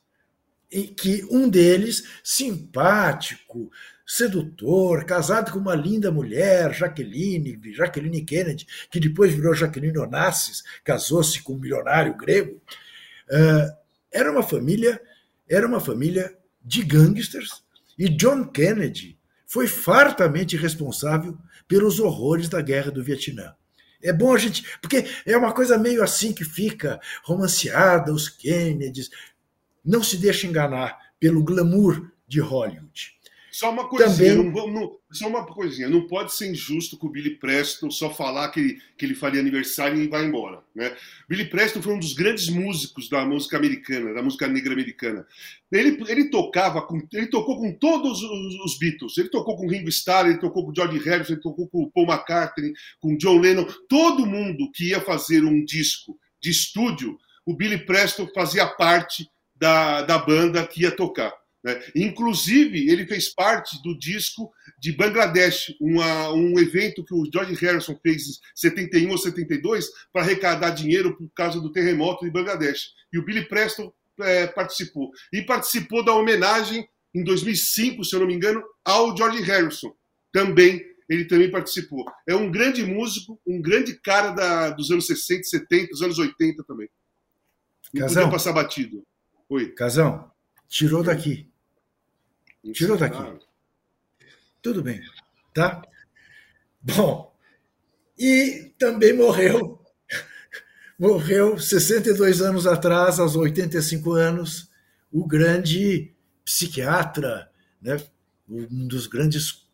E 0.73 0.87
que 0.87 1.23
um 1.29 1.47
deles, 1.47 2.03
simpático, 2.23 3.71
sedutor, 4.05 5.05
casado 5.05 5.51
com 5.51 5.59
uma 5.59 5.75
linda 5.75 6.11
mulher, 6.11 6.73
Jaqueline, 6.73 7.59
Jaqueline 7.73 8.25
Kennedy, 8.25 8.65
que 8.89 8.99
depois 8.99 9.33
virou 9.33 9.53
Jaqueline 9.53 9.97
Onassis, 9.97 10.63
casou-se 10.83 11.41
com 11.43 11.53
um 11.53 11.59
milionário 11.59 12.17
grego. 12.17 12.61
Uh, 13.29 13.77
era 14.11 14.31
uma 14.31 14.43
família, 14.43 14.99
era 15.47 15.67
uma 15.67 15.79
família 15.79 16.35
de 16.63 16.83
gangsters 16.83 17.63
e 17.97 18.09
John 18.09 18.45
Kennedy 18.45 19.17
foi 19.45 19.67
fartamente 19.67 20.57
responsável 20.57 21.37
pelos 21.67 21.99
horrores 21.99 22.49
da 22.49 22.61
guerra 22.61 22.91
do 22.91 23.03
Vietnã. 23.03 23.53
É 24.01 24.11
bom 24.11 24.33
a 24.33 24.37
gente. 24.37 24.65
Porque 24.81 25.05
é 25.25 25.37
uma 25.37 25.53
coisa 25.53 25.77
meio 25.77 26.03
assim 26.03 26.33
que 26.33 26.43
fica 26.43 26.99
romanceada, 27.23 28.13
os 28.13 28.27
Kennedys. 28.27 29.09
Não 29.83 30.03
se 30.03 30.17
deixe 30.17 30.47
enganar 30.47 30.97
pelo 31.19 31.43
glamour 31.43 32.11
de 32.27 32.39
Hollywood. 32.39 33.13
Só 33.53 33.69
uma 33.69 33.87
coisinha, 33.87 34.35
Também... 34.35 34.51
não, 34.51 34.67
não, 34.67 34.97
só 35.11 35.27
uma 35.27 35.45
coisinha, 35.45 35.87
não 35.87 36.07
pode 36.07 36.33
ser 36.33 36.49
injusto 36.49 36.97
com 36.97 37.05
o 37.05 37.09
Billy 37.11 37.37
Preston 37.37 37.91
só 37.91 38.09
falar 38.09 38.49
que 38.49 38.59
ele, 38.59 38.81
que 38.97 39.05
ele 39.05 39.13
faria 39.13 39.39
aniversário 39.39 40.01
e 40.01 40.07
vai 40.07 40.25
embora. 40.25 40.63
Né? 40.73 40.91
Billy 41.29 41.45
Preston 41.45 41.79
foi 41.79 41.93
um 41.93 41.99
dos 41.99 42.13
grandes 42.13 42.49
músicos 42.49 43.07
da 43.09 43.23
música 43.23 43.55
americana, 43.55 44.11
da 44.11 44.23
música 44.23 44.47
negra 44.47 44.73
americana. 44.73 45.23
Ele, 45.71 46.03
ele 46.07 46.31
tocava 46.31 46.81
com, 46.81 46.99
ele 47.13 47.27
tocou 47.27 47.59
com 47.59 47.71
todos 47.73 48.23
os, 48.23 48.55
os, 48.65 48.79
Beatles. 48.79 49.15
Ele 49.19 49.29
tocou 49.29 49.55
com 49.55 49.69
Ringo 49.69 49.89
Starr, 49.89 50.25
ele 50.25 50.39
tocou 50.39 50.65
com 50.65 50.73
George 50.73 50.97
Harrison, 50.97 51.33
ele 51.33 51.41
tocou 51.41 51.67
com 51.67 51.91
Paul 51.91 52.07
McCartney, 52.07 52.73
com 52.99 53.15
John 53.17 53.37
Lennon. 53.37 53.67
Todo 53.87 54.25
mundo 54.25 54.71
que 54.71 54.89
ia 54.89 54.99
fazer 54.99 55.43
um 55.43 55.63
disco 55.63 56.17
de 56.41 56.49
estúdio, 56.49 57.19
o 57.45 57.55
Billy 57.55 57.85
Preston 57.85 58.27
fazia 58.33 58.65
parte 58.65 59.27
da, 59.63 60.01
da 60.01 60.17
banda 60.17 60.67
que 60.67 60.81
ia 60.81 60.91
tocar. 60.91 61.33
Né? 61.63 61.81
Inclusive, 61.95 62.89
ele 62.91 63.07
fez 63.07 63.33
parte 63.33 63.81
do 63.81 63.97
disco 63.97 64.51
de 64.77 64.91
Bangladesh, 64.91 65.73
uma, 65.79 66.33
um 66.33 66.59
evento 66.59 67.05
que 67.05 67.13
o 67.13 67.25
George 67.31 67.53
Harrison 67.53 67.97
fez 68.03 68.27
em 68.27 68.31
71 68.53 69.09
ou 69.09 69.17
72 69.17 69.85
para 70.11 70.21
arrecadar 70.21 70.71
dinheiro 70.71 71.15
por 71.15 71.29
causa 71.33 71.61
do 71.61 71.71
terremoto 71.71 72.25
de 72.25 72.31
Bangladesh. 72.31 72.89
E 73.13 73.17
o 73.17 73.23
Billy 73.23 73.47
Preston 73.47 73.89
é, 74.19 74.47
participou. 74.47 75.11
E 75.31 75.41
participou 75.43 76.03
da 76.03 76.13
homenagem 76.13 76.85
em 77.15 77.23
2005, 77.23 78.03
se 78.03 78.13
eu 78.13 78.19
não 78.19 78.27
me 78.27 78.33
engano, 78.33 78.61
ao 78.83 79.15
George 79.15 79.41
Harrison. 79.43 79.95
Também, 80.33 80.83
ele 81.07 81.23
também 81.23 81.49
participou. 81.49 82.03
É 82.27 82.35
um 82.35 82.51
grande 82.51 82.83
músico, 82.83 83.39
um 83.47 83.61
grande 83.61 83.97
cara 84.01 84.31
da, 84.31 84.71
dos 84.71 84.91
anos 84.91 85.07
60, 85.07 85.43
70, 85.43 85.87
dos 85.87 86.01
anos 86.01 86.19
80 86.19 86.65
também. 86.65 86.89
Não 87.93 88.01
Casão, 88.01 88.23
podia 88.23 88.37
passar 88.37 88.51
batido. 88.51 89.05
Oi. 89.53 89.67
Casão, 89.67 90.31
tirou 90.67 91.03
daqui. 91.03 91.47
Tirou 92.73 92.97
daqui. 92.97 93.19
Tudo 94.63 94.81
bem, 94.81 94.99
tá? 95.53 95.83
Bom, 96.81 97.31
e 98.17 98.73
também 98.79 99.13
morreu, 99.15 99.79
morreu 100.97 101.59
62 101.59 102.41
anos 102.41 102.65
atrás, 102.65 103.19
aos 103.19 103.35
85 103.35 104.13
anos, 104.13 104.71
o 105.11 105.23
grande 105.23 106.15
psiquiatra, 106.43 107.47
né, 107.79 108.03
um 108.49 108.87
dos 108.87 109.05
grandes 109.05 109.67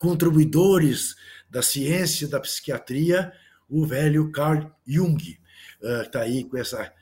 contribuidores 0.00 1.14
da 1.48 1.62
ciência 1.62 2.26
da 2.26 2.40
psiquiatria, 2.40 3.32
o 3.70 3.86
velho 3.86 4.32
Carl 4.32 4.68
Jung, 4.84 5.38
está 5.80 6.18
uh, 6.18 6.22
aí 6.22 6.42
com 6.42 6.56
essa 6.56 6.92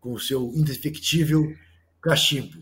com 0.00 0.12
o 0.12 0.20
seu 0.20 0.52
indefectível 0.54 1.54
cachimbo. 2.00 2.58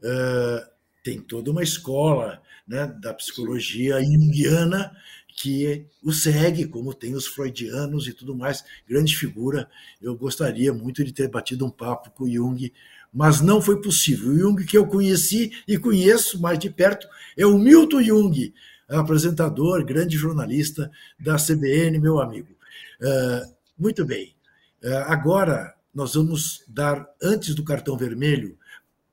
Uh, 0.00 0.74
tem 1.02 1.20
toda 1.20 1.50
uma 1.50 1.62
escola 1.62 2.40
né, 2.66 2.86
da 2.86 3.12
psicologia 3.14 4.02
junguiana 4.02 4.94
que 5.36 5.86
o 6.02 6.12
segue, 6.12 6.66
como 6.66 6.94
tem 6.94 7.14
os 7.14 7.26
freudianos 7.26 8.06
e 8.06 8.12
tudo 8.12 8.36
mais. 8.36 8.64
Grande 8.88 9.16
figura. 9.16 9.68
Eu 10.00 10.16
gostaria 10.16 10.72
muito 10.72 11.04
de 11.04 11.12
ter 11.12 11.28
batido 11.28 11.66
um 11.66 11.70
papo 11.70 12.10
com 12.10 12.30
Jung, 12.30 12.72
mas 13.12 13.40
não 13.40 13.60
foi 13.60 13.80
possível. 13.80 14.30
O 14.30 14.38
Jung 14.38 14.64
que 14.64 14.78
eu 14.78 14.86
conheci 14.86 15.52
e 15.66 15.76
conheço 15.76 16.40
mais 16.40 16.58
de 16.58 16.70
perto 16.70 17.08
é 17.36 17.44
o 17.44 17.58
Milton 17.58 18.02
Jung, 18.02 18.54
apresentador, 18.88 19.84
grande 19.84 20.16
jornalista 20.16 20.90
da 21.18 21.36
CBN, 21.36 21.98
meu 21.98 22.20
amigo. 22.20 22.56
Uh, 23.00 23.54
muito 23.76 24.04
bem. 24.04 24.34
Uh, 24.82 25.04
agora 25.06 25.73
nós 25.94 26.14
vamos 26.14 26.64
dar, 26.68 27.08
antes 27.22 27.54
do 27.54 27.64
cartão 27.64 27.96
vermelho, 27.96 28.58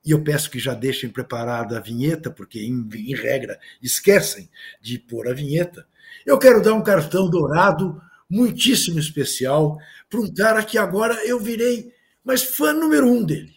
e 0.03 0.12
eu 0.12 0.24
peço 0.24 0.49
que 0.49 0.60
já 0.60 0.74
deixem 0.74 1.10
preparada 1.10 1.78
a 1.78 1.82
vinheta, 1.82 2.32
porque, 2.32 2.60
em, 2.60 2.90
em, 2.95 3.16
regra, 3.16 3.60
esquecem 3.82 4.49
de 4.82 4.98
pôr 4.98 5.28
a 5.28 5.34
vinheta. 5.34 5.86
Eu 6.26 6.40
quero 6.40 6.62
dar 6.62 6.74
um 6.74 6.84
cartão 6.84 7.30
dourado 7.30 8.02
muitíssimo 8.28 8.98
especial 8.98 9.78
para 10.10 10.20
um 10.20 10.34
cara 10.34 10.64
que 10.64 10.78
agora 10.78 11.14
eu 11.26 11.40
virei 11.40 11.94
mas 12.24 12.44
fã 12.44 12.74
número 12.74 13.08
um 13.08 13.24
dele. 13.24 13.56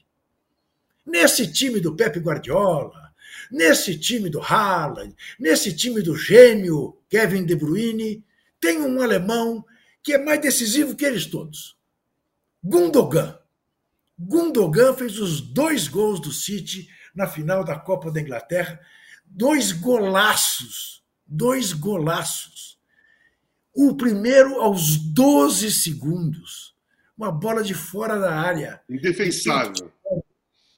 Nesse 1.05 1.51
time 1.51 1.81
do 1.81 1.95
Pepe 1.95 2.19
Guardiola, 2.19 3.13
nesse 3.51 3.99
time 3.99 4.31
do 4.31 4.41
Haaland, 4.41 5.15
nesse 5.39 5.75
time 5.75 6.01
do 6.01 6.17
gêmeo 6.17 6.99
Kevin 7.09 7.45
De 7.45 7.55
Bruyne, 7.55 8.25
tem 8.59 8.81
um 8.81 9.03
alemão 9.03 9.65
que 10.03 10.15
é 10.15 10.19
mais 10.19 10.41
decisivo 10.41 10.97
que 10.97 11.05
eles 11.05 11.27
todos. 11.27 11.77
Gundogan. 12.65 13.39
Gundogan 14.19 14.95
fez 14.95 15.19
os 15.19 15.43
dois 15.43 15.87
gols 15.87 16.19
do 16.19 16.33
City 16.33 16.89
na 17.15 17.27
final 17.27 17.63
da 17.63 17.79
Copa 17.79 18.11
da 18.11 18.21
Inglaterra, 18.21 18.81
dois 19.27 19.71
golaços, 19.71 21.05
dois 21.27 21.75
golaços. 21.75 22.79
O 23.75 23.95
primeiro 23.95 24.63
aos 24.63 24.97
12 24.97 25.71
segundos, 25.73 26.75
uma 27.19 27.31
bola 27.31 27.63
de 27.63 27.75
fora 27.75 28.19
da 28.19 28.35
área. 28.35 28.81
Indefensável. 28.89 29.93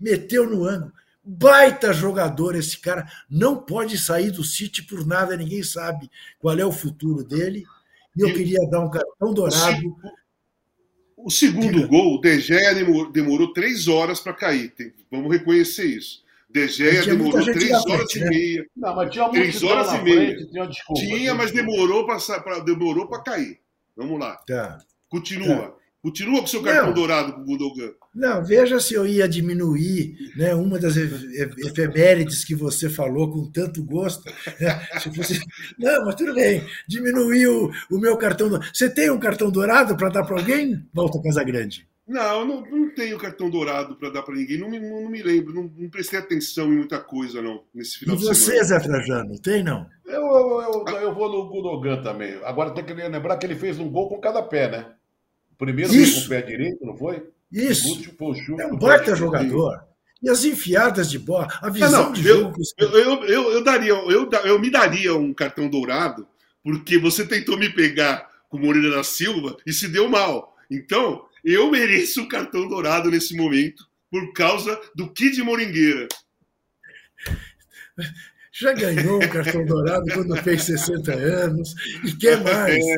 Meteu 0.00 0.48
no 0.48 0.64
ângulo. 0.64 0.92
Baita 1.22 1.92
jogador 1.92 2.54
esse 2.54 2.78
cara, 2.78 3.10
não 3.28 3.56
pode 3.56 3.98
sair 3.98 4.30
do 4.30 4.44
City 4.44 4.82
por 4.82 5.04
nada, 5.04 5.36
ninguém 5.36 5.62
sabe 5.62 6.10
qual 6.38 6.56
é 6.58 6.64
o 6.64 6.72
futuro 6.72 7.24
dele. 7.24 7.64
E 8.16 8.22
eu 8.22 8.32
queria 8.32 8.68
dar 8.70 8.80
um 8.80 8.90
cartão 8.90 9.34
dourado 9.34 9.96
o 11.26 11.30
segundo 11.30 11.88
gol, 11.88 12.14
o 12.14 12.20
De 12.20 12.38
Gea 12.38 12.72
demorou, 13.12 13.52
três 13.52 13.88
horas 13.88 14.20
para 14.20 14.32
cair. 14.32 14.70
Tem, 14.70 14.92
vamos 15.10 15.28
reconhecer 15.32 15.86
isso. 15.86 16.24
De 16.48 16.68
Gea 16.68 17.04
demorou 17.04 17.42
três 17.42 17.72
horas 17.72 18.12
frente, 18.12 18.18
e 18.18 18.20
né? 18.20 18.30
meia. 18.30 18.66
Não, 18.76 18.94
mas 18.94 19.10
tinha 19.10 19.28
três 19.30 19.62
horas 19.64 19.92
e 19.92 20.02
meia. 20.02 20.36
tinha, 20.46 20.66
desculpa, 20.68 21.00
tinha 21.00 21.34
mas 21.34 21.50
demorou 21.50 22.06
para 22.06 22.60
demorou 22.60 23.08
para 23.08 23.24
cair. 23.24 23.58
Vamos 23.96 24.20
lá. 24.20 24.36
Tá. 24.46 24.78
Continua. 25.08 25.70
Tá. 25.70 25.74
Continua 26.06 26.40
com 26.40 26.46
seu 26.46 26.62
cartão 26.62 26.86
não, 26.86 26.94
dourado 26.94 27.32
com 27.32 27.40
o 27.40 27.44
Gundogan. 27.44 27.90
Não, 28.14 28.44
veja 28.44 28.78
se 28.78 28.94
eu 28.94 29.04
ia 29.04 29.28
diminuir 29.28 30.16
né, 30.36 30.54
uma 30.54 30.78
das 30.78 30.96
efemérides 30.96 32.44
que 32.44 32.54
você 32.54 32.88
falou 32.88 33.28
com 33.28 33.50
tanto 33.50 33.82
gosto. 33.82 34.24
Né, 34.60 34.86
se 35.02 35.12
fosse... 35.12 35.40
Não, 35.76 36.04
mas 36.04 36.14
tudo 36.14 36.32
bem. 36.32 36.64
Diminuir 36.86 37.48
o, 37.48 37.72
o 37.90 37.98
meu 37.98 38.16
cartão 38.16 38.48
dourado. 38.48 38.70
Você 38.72 38.88
tem 38.88 39.10
um 39.10 39.18
cartão 39.18 39.50
dourado 39.50 39.96
para 39.96 40.08
dar 40.08 40.22
para 40.22 40.38
alguém, 40.38 40.80
Volta 40.94 41.20
Casagrande? 41.20 41.88
Não, 42.06 42.44
não, 42.44 42.60
não 42.60 42.94
tenho 42.94 43.18
cartão 43.18 43.50
dourado 43.50 43.96
para 43.96 44.10
dar 44.10 44.22
para 44.22 44.36
ninguém. 44.36 44.58
Não 44.58 44.70
me, 44.70 44.78
não, 44.78 45.02
não 45.02 45.10
me 45.10 45.24
lembro. 45.24 45.52
Não, 45.52 45.68
não, 45.76 45.90
prestei 45.90 46.20
atenção 46.20 46.72
em 46.72 46.76
muita 46.76 47.00
coisa, 47.00 47.42
não, 47.42 47.64
nesse 47.74 47.98
final 47.98 48.14
e 48.14 48.18
de 48.20 48.26
você, 48.26 48.62
Zé 48.62 48.78
Trajano, 48.78 49.40
tem, 49.40 49.64
não? 49.64 49.84
Eu, 50.06 50.22
eu, 50.22 50.84
eu, 50.86 50.96
eu 50.98 51.12
vou 51.12 51.28
no 51.28 51.48
Gundogan 51.48 52.00
também. 52.00 52.38
Agora 52.44 52.70
tem 52.70 52.84
que 52.84 52.94
lembrar 52.94 53.36
que 53.38 53.44
ele 53.44 53.56
fez 53.56 53.80
um 53.80 53.90
gol 53.90 54.08
com 54.08 54.20
cada 54.20 54.40
pé, 54.40 54.70
né? 54.70 54.86
Primeiro 55.58 55.94
Isso. 55.94 56.20
com 56.20 56.26
o 56.26 56.28
pé 56.28 56.42
direito, 56.42 56.84
não 56.84 56.96
foi? 56.96 57.26
Isso. 57.50 58.00
é 58.58 58.66
um 58.66 58.76
baita 58.76 59.14
jogador. 59.14 59.84
E 60.22 60.30
as 60.30 60.44
enfiadas 60.44 61.10
de 61.10 61.18
bola, 61.18 61.48
a 61.60 61.68
visão 61.68 61.90
não, 61.90 62.04
não, 62.06 62.12
de 62.12 62.26
eu, 62.26 62.40
jogo. 62.40 62.60
Eu, 62.78 62.88
eu, 62.88 63.24
eu, 63.24 63.52
eu, 63.52 63.64
daria, 63.64 63.90
eu, 63.90 64.30
eu 64.30 64.58
me 64.58 64.70
daria 64.70 65.14
um 65.14 65.32
cartão 65.32 65.68
dourado, 65.68 66.26
porque 66.64 66.98
você 66.98 67.24
tentou 67.26 67.56
me 67.58 67.68
pegar 67.68 68.28
com 68.48 68.56
o 68.56 68.60
Moreira 68.60 68.90
da 68.90 69.04
Silva 69.04 69.56
e 69.66 69.72
se 69.72 69.88
deu 69.88 70.08
mal. 70.08 70.56
Então, 70.70 71.24
eu 71.44 71.70
mereço 71.70 72.22
um 72.22 72.28
cartão 72.28 72.66
dourado 72.68 73.10
nesse 73.10 73.36
momento 73.36 73.86
por 74.10 74.32
causa 74.32 74.80
do 74.94 75.12
Kid 75.12 75.42
Moringueira. 75.42 76.08
Já 78.58 78.72
ganhou 78.72 79.16
um 79.16 79.28
cartão 79.28 79.64
dourado 79.66 80.06
quando 80.14 80.34
fez 80.36 80.64
60 80.64 81.12
anos 81.12 81.74
e 82.02 82.16
quer 82.16 82.42
mais. 82.42 82.74
É, 82.74 82.96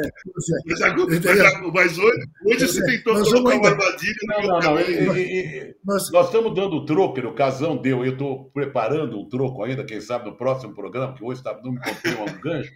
mas, 0.65 0.83
agora, 0.83 1.73
mas, 1.73 1.99
hoje, 1.99 2.27
hoje 2.45 2.69
você 2.69 2.87
tentou 2.87 3.15
nós 3.15 3.29
colocar 3.29 3.57
uma 3.57 3.69
armadilha. 3.69 4.15
Não, 4.23 4.43
não, 4.43 4.61
não. 4.61 4.79
Ele, 4.79 5.77
nós, 5.85 6.13
nós 6.13 6.27
estamos 6.27 6.55
dando 6.55 6.77
o 6.77 6.87
troco, 6.87 7.19
o 7.21 7.35
casão 7.35 7.77
deu. 7.77 8.05
Eu 8.05 8.13
estou 8.13 8.51
preparando 8.51 9.19
o 9.19 9.29
troco 9.29 9.65
ainda, 9.65 9.85
quem 9.85 10.01
sabe, 10.01 10.27
no 10.27 10.37
próximo 10.37 10.75
programa, 10.75 11.15
que 11.15 11.25
hoje 11.25 11.43
tá, 11.43 11.59
não 11.63 11.73
me 11.73 11.81
contei 11.81 12.13
um 12.13 12.41
gancho. 12.41 12.73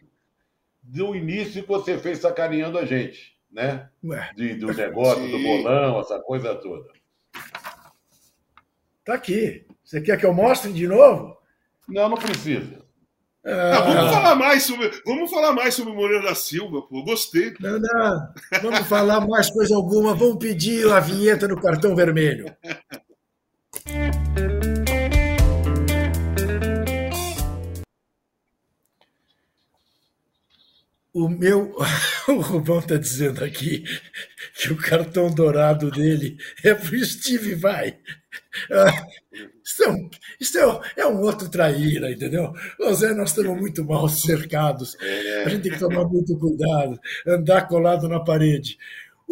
Do 0.83 1.15
início 1.15 1.63
que 1.63 1.69
você 1.69 1.97
fez 1.97 2.19
sacaneando 2.19 2.77
a 2.77 2.85
gente, 2.85 3.37
né? 3.49 3.89
De, 4.35 4.55
do 4.55 4.75
negócio, 4.75 5.23
Sim. 5.23 5.31
do 5.31 5.39
bolão, 5.39 6.01
essa 6.01 6.19
coisa 6.19 6.57
toda. 6.57 6.91
Tá 9.05 9.15
aqui. 9.15 9.65
Você 9.85 10.01
quer 10.01 10.19
que 10.19 10.27
eu 10.27 10.35
mostre 10.35 10.73
de 10.73 10.89
novo? 10.89 11.42
Não, 11.89 12.09
não 12.09 12.17
precisa. 12.17 12.83
Ah, 13.45 13.81
vamos 13.81 14.13
falar 14.13 14.35
mais 14.37 14.63
sobre, 14.63 14.91
vamos 15.05 15.31
falar 15.31 15.53
mais 15.53 15.75
sobre 15.75 15.93
o 15.93 15.97
Moreira 15.97 16.23
da 16.29 16.35
Silva, 16.35 16.83
pô. 16.83 17.03
Gostei. 17.03 17.53
Não, 17.59 17.79
não. 17.79 18.29
Vamos 18.63 18.87
falar 18.87 19.27
mais 19.27 19.51
coisa 19.51 19.75
alguma. 19.75 20.15
Vamos 20.15 20.39
pedir 20.39 20.89
a 20.93 21.01
vinheta 21.01 21.49
no 21.49 21.61
cartão 21.61 21.97
vermelho. 21.97 22.55
O 31.13 31.29
meu. 31.29 31.75
O 32.29 32.41
Rubão 32.41 32.79
está 32.79 32.97
dizendo 32.97 33.43
aqui 33.43 33.83
que 34.55 34.73
o 34.73 34.77
cartão 34.77 35.29
dourado 35.29 35.91
dele 35.91 36.37
é 36.63 36.73
para 36.73 36.95
o 36.95 37.05
Steve 37.05 37.57
Vai. 37.57 37.99
Isso, 39.65 39.83
é 39.83 39.89
um, 39.91 40.11
isso 40.39 40.59
é, 40.59 40.67
um, 40.67 40.81
é 40.97 41.07
um 41.07 41.21
outro 41.21 41.49
traíra, 41.49 42.11
entendeu? 42.11 42.53
Zé, 42.93 43.15
nós 43.15 43.31
estamos 43.31 43.59
muito 43.59 43.85
mal 43.85 44.09
cercados. 44.09 44.97
A 45.45 45.49
gente 45.49 45.63
tem 45.63 45.73
que 45.73 45.79
tomar 45.79 46.05
muito 46.05 46.37
cuidado, 46.39 47.01
andar 47.27 47.67
colado 47.67 48.09
na 48.09 48.21
parede. 48.21 48.79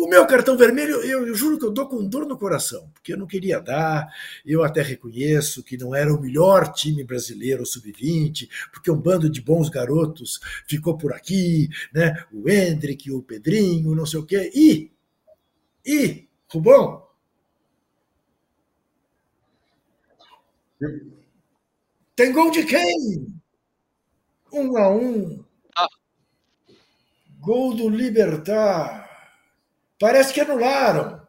O 0.01 0.09
meu 0.09 0.27
cartão 0.27 0.57
vermelho, 0.57 0.97
eu, 1.03 1.27
eu, 1.27 1.35
juro 1.35 1.59
que 1.59 1.65
eu 1.67 1.71
dou 1.71 1.87
com 1.87 2.09
dor 2.09 2.25
no 2.25 2.39
coração, 2.39 2.89
porque 2.95 3.13
eu 3.13 3.19
não 3.19 3.27
queria 3.27 3.61
dar. 3.61 4.09
Eu 4.47 4.65
até 4.65 4.81
reconheço 4.81 5.63
que 5.63 5.77
não 5.77 5.95
era 5.95 6.11
o 6.11 6.19
melhor 6.19 6.73
time 6.73 7.05
brasileiro 7.05 7.67
sub-20, 7.67 8.49
porque 8.73 8.91
um 8.91 8.97
bando 8.97 9.29
de 9.29 9.43
bons 9.43 9.69
garotos 9.69 10.41
ficou 10.67 10.97
por 10.97 11.13
aqui, 11.13 11.69
né? 11.93 12.25
O 12.33 12.49
Hendrick, 12.49 13.11
o 13.13 13.23
Pedrinho, 13.23 13.95
não 13.95 14.07
sei 14.07 14.21
o 14.21 14.25
quê. 14.25 14.51
E, 14.55 14.91
e, 15.85 16.27
Rubão, 16.49 17.03
tem 22.17 22.33
gol 22.33 22.51
de 22.51 22.65
quem? 22.65 23.27
Um 24.53 24.77
a 24.77 24.91
um. 24.91 25.45
Ah. 25.77 25.87
Gol 27.39 27.75
do 27.75 27.89
Libertar. 27.89 29.09
Parece 29.99 30.33
que 30.33 30.41
anularam. 30.41 31.21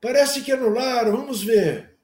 Parece 0.00 0.42
que 0.42 0.52
anularam. 0.52 1.12
Vamos 1.12 1.42
ver. 1.42 1.96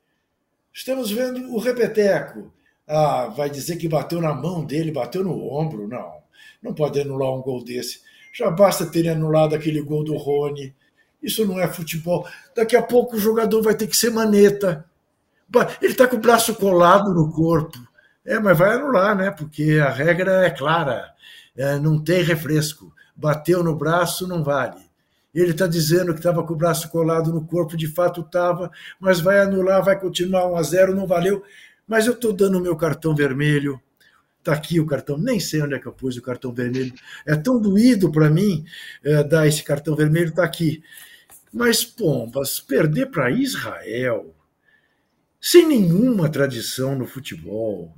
Estamos 0.72 1.10
vendo 1.10 1.52
o 1.52 1.59
repeteco. 1.59 2.52
Ah, 2.86 3.28
vai 3.28 3.48
dizer 3.48 3.76
que 3.76 3.89
bateu 3.89 4.20
na 4.20 4.35
mão 4.35 4.64
dele, 4.64 4.93
bateu 4.93 5.22
no 5.22 5.52
ombro. 5.52 5.89
Não. 5.89 6.22
Não 6.62 6.74
pode 6.74 7.01
anular 7.01 7.32
um 7.32 7.43
gol 7.43 7.62
desse. 7.62 8.01
Já 8.32 8.51
basta 8.51 8.86
ter 8.86 9.09
anulado 9.09 9.55
aquele 9.55 9.81
gol 9.81 10.02
do 10.02 10.16
Rony. 10.16 10.74
Isso 11.22 11.47
não 11.47 11.60
é 11.60 11.68
futebol. 11.68 12.26
Daqui 12.55 12.76
a 12.76 12.82
pouco 12.82 13.16
o 13.16 13.20
jogador 13.20 13.62
vai 13.62 13.76
ter 13.76 13.86
que 13.86 13.97
ser 13.97 14.10
maneta. 14.10 14.85
Ele 15.80 15.92
está 15.92 16.06
com 16.06 16.16
o 16.16 16.20
braço 16.20 16.54
colado 16.54 17.12
no 17.14 17.30
corpo. 17.32 17.78
É, 18.24 18.38
mas 18.38 18.56
vai 18.56 18.74
anular, 18.74 19.14
né? 19.16 19.30
Porque 19.30 19.78
a 19.84 19.90
regra 19.90 20.46
é 20.46 20.50
clara. 20.50 21.12
É, 21.56 21.78
não 21.78 22.02
tem 22.02 22.22
refresco. 22.22 22.92
Bateu 23.14 23.62
no 23.62 23.76
braço, 23.76 24.26
não 24.26 24.42
vale. 24.42 24.82
Ele 25.34 25.50
está 25.50 25.66
dizendo 25.66 26.12
que 26.12 26.20
estava 26.20 26.44
com 26.44 26.54
o 26.54 26.56
braço 26.56 26.88
colado 26.88 27.32
no 27.32 27.44
corpo, 27.44 27.76
de 27.76 27.88
fato 27.88 28.20
estava, 28.20 28.70
mas 29.00 29.20
vai 29.20 29.40
anular, 29.40 29.82
vai 29.82 29.98
continuar 29.98 30.46
1 30.46 30.56
a 30.56 30.62
0 30.62 30.94
não 30.94 31.06
valeu. 31.06 31.42
Mas 31.86 32.06
eu 32.06 32.12
estou 32.12 32.32
dando 32.32 32.58
o 32.58 32.60
meu 32.60 32.76
cartão 32.76 33.14
vermelho. 33.14 33.80
Está 34.38 34.52
aqui 34.52 34.78
o 34.78 34.86
cartão, 34.86 35.18
nem 35.18 35.40
sei 35.40 35.62
onde 35.62 35.74
é 35.74 35.78
que 35.78 35.86
eu 35.86 35.92
pus 35.92 36.16
o 36.16 36.22
cartão 36.22 36.52
vermelho. 36.52 36.92
É 37.26 37.34
tão 37.34 37.60
doído 37.60 38.12
para 38.12 38.30
mim 38.30 38.64
é, 39.02 39.24
dar 39.24 39.46
esse 39.46 39.62
cartão 39.62 39.96
vermelho, 39.96 40.28
está 40.28 40.44
aqui. 40.44 40.82
Mas, 41.52 41.84
pombas, 41.84 42.60
perder 42.60 43.10
para 43.10 43.30
Israel, 43.30 44.34
sem 45.46 45.68
nenhuma 45.68 46.26
tradição 46.30 46.96
no 46.96 47.06
futebol, 47.06 47.94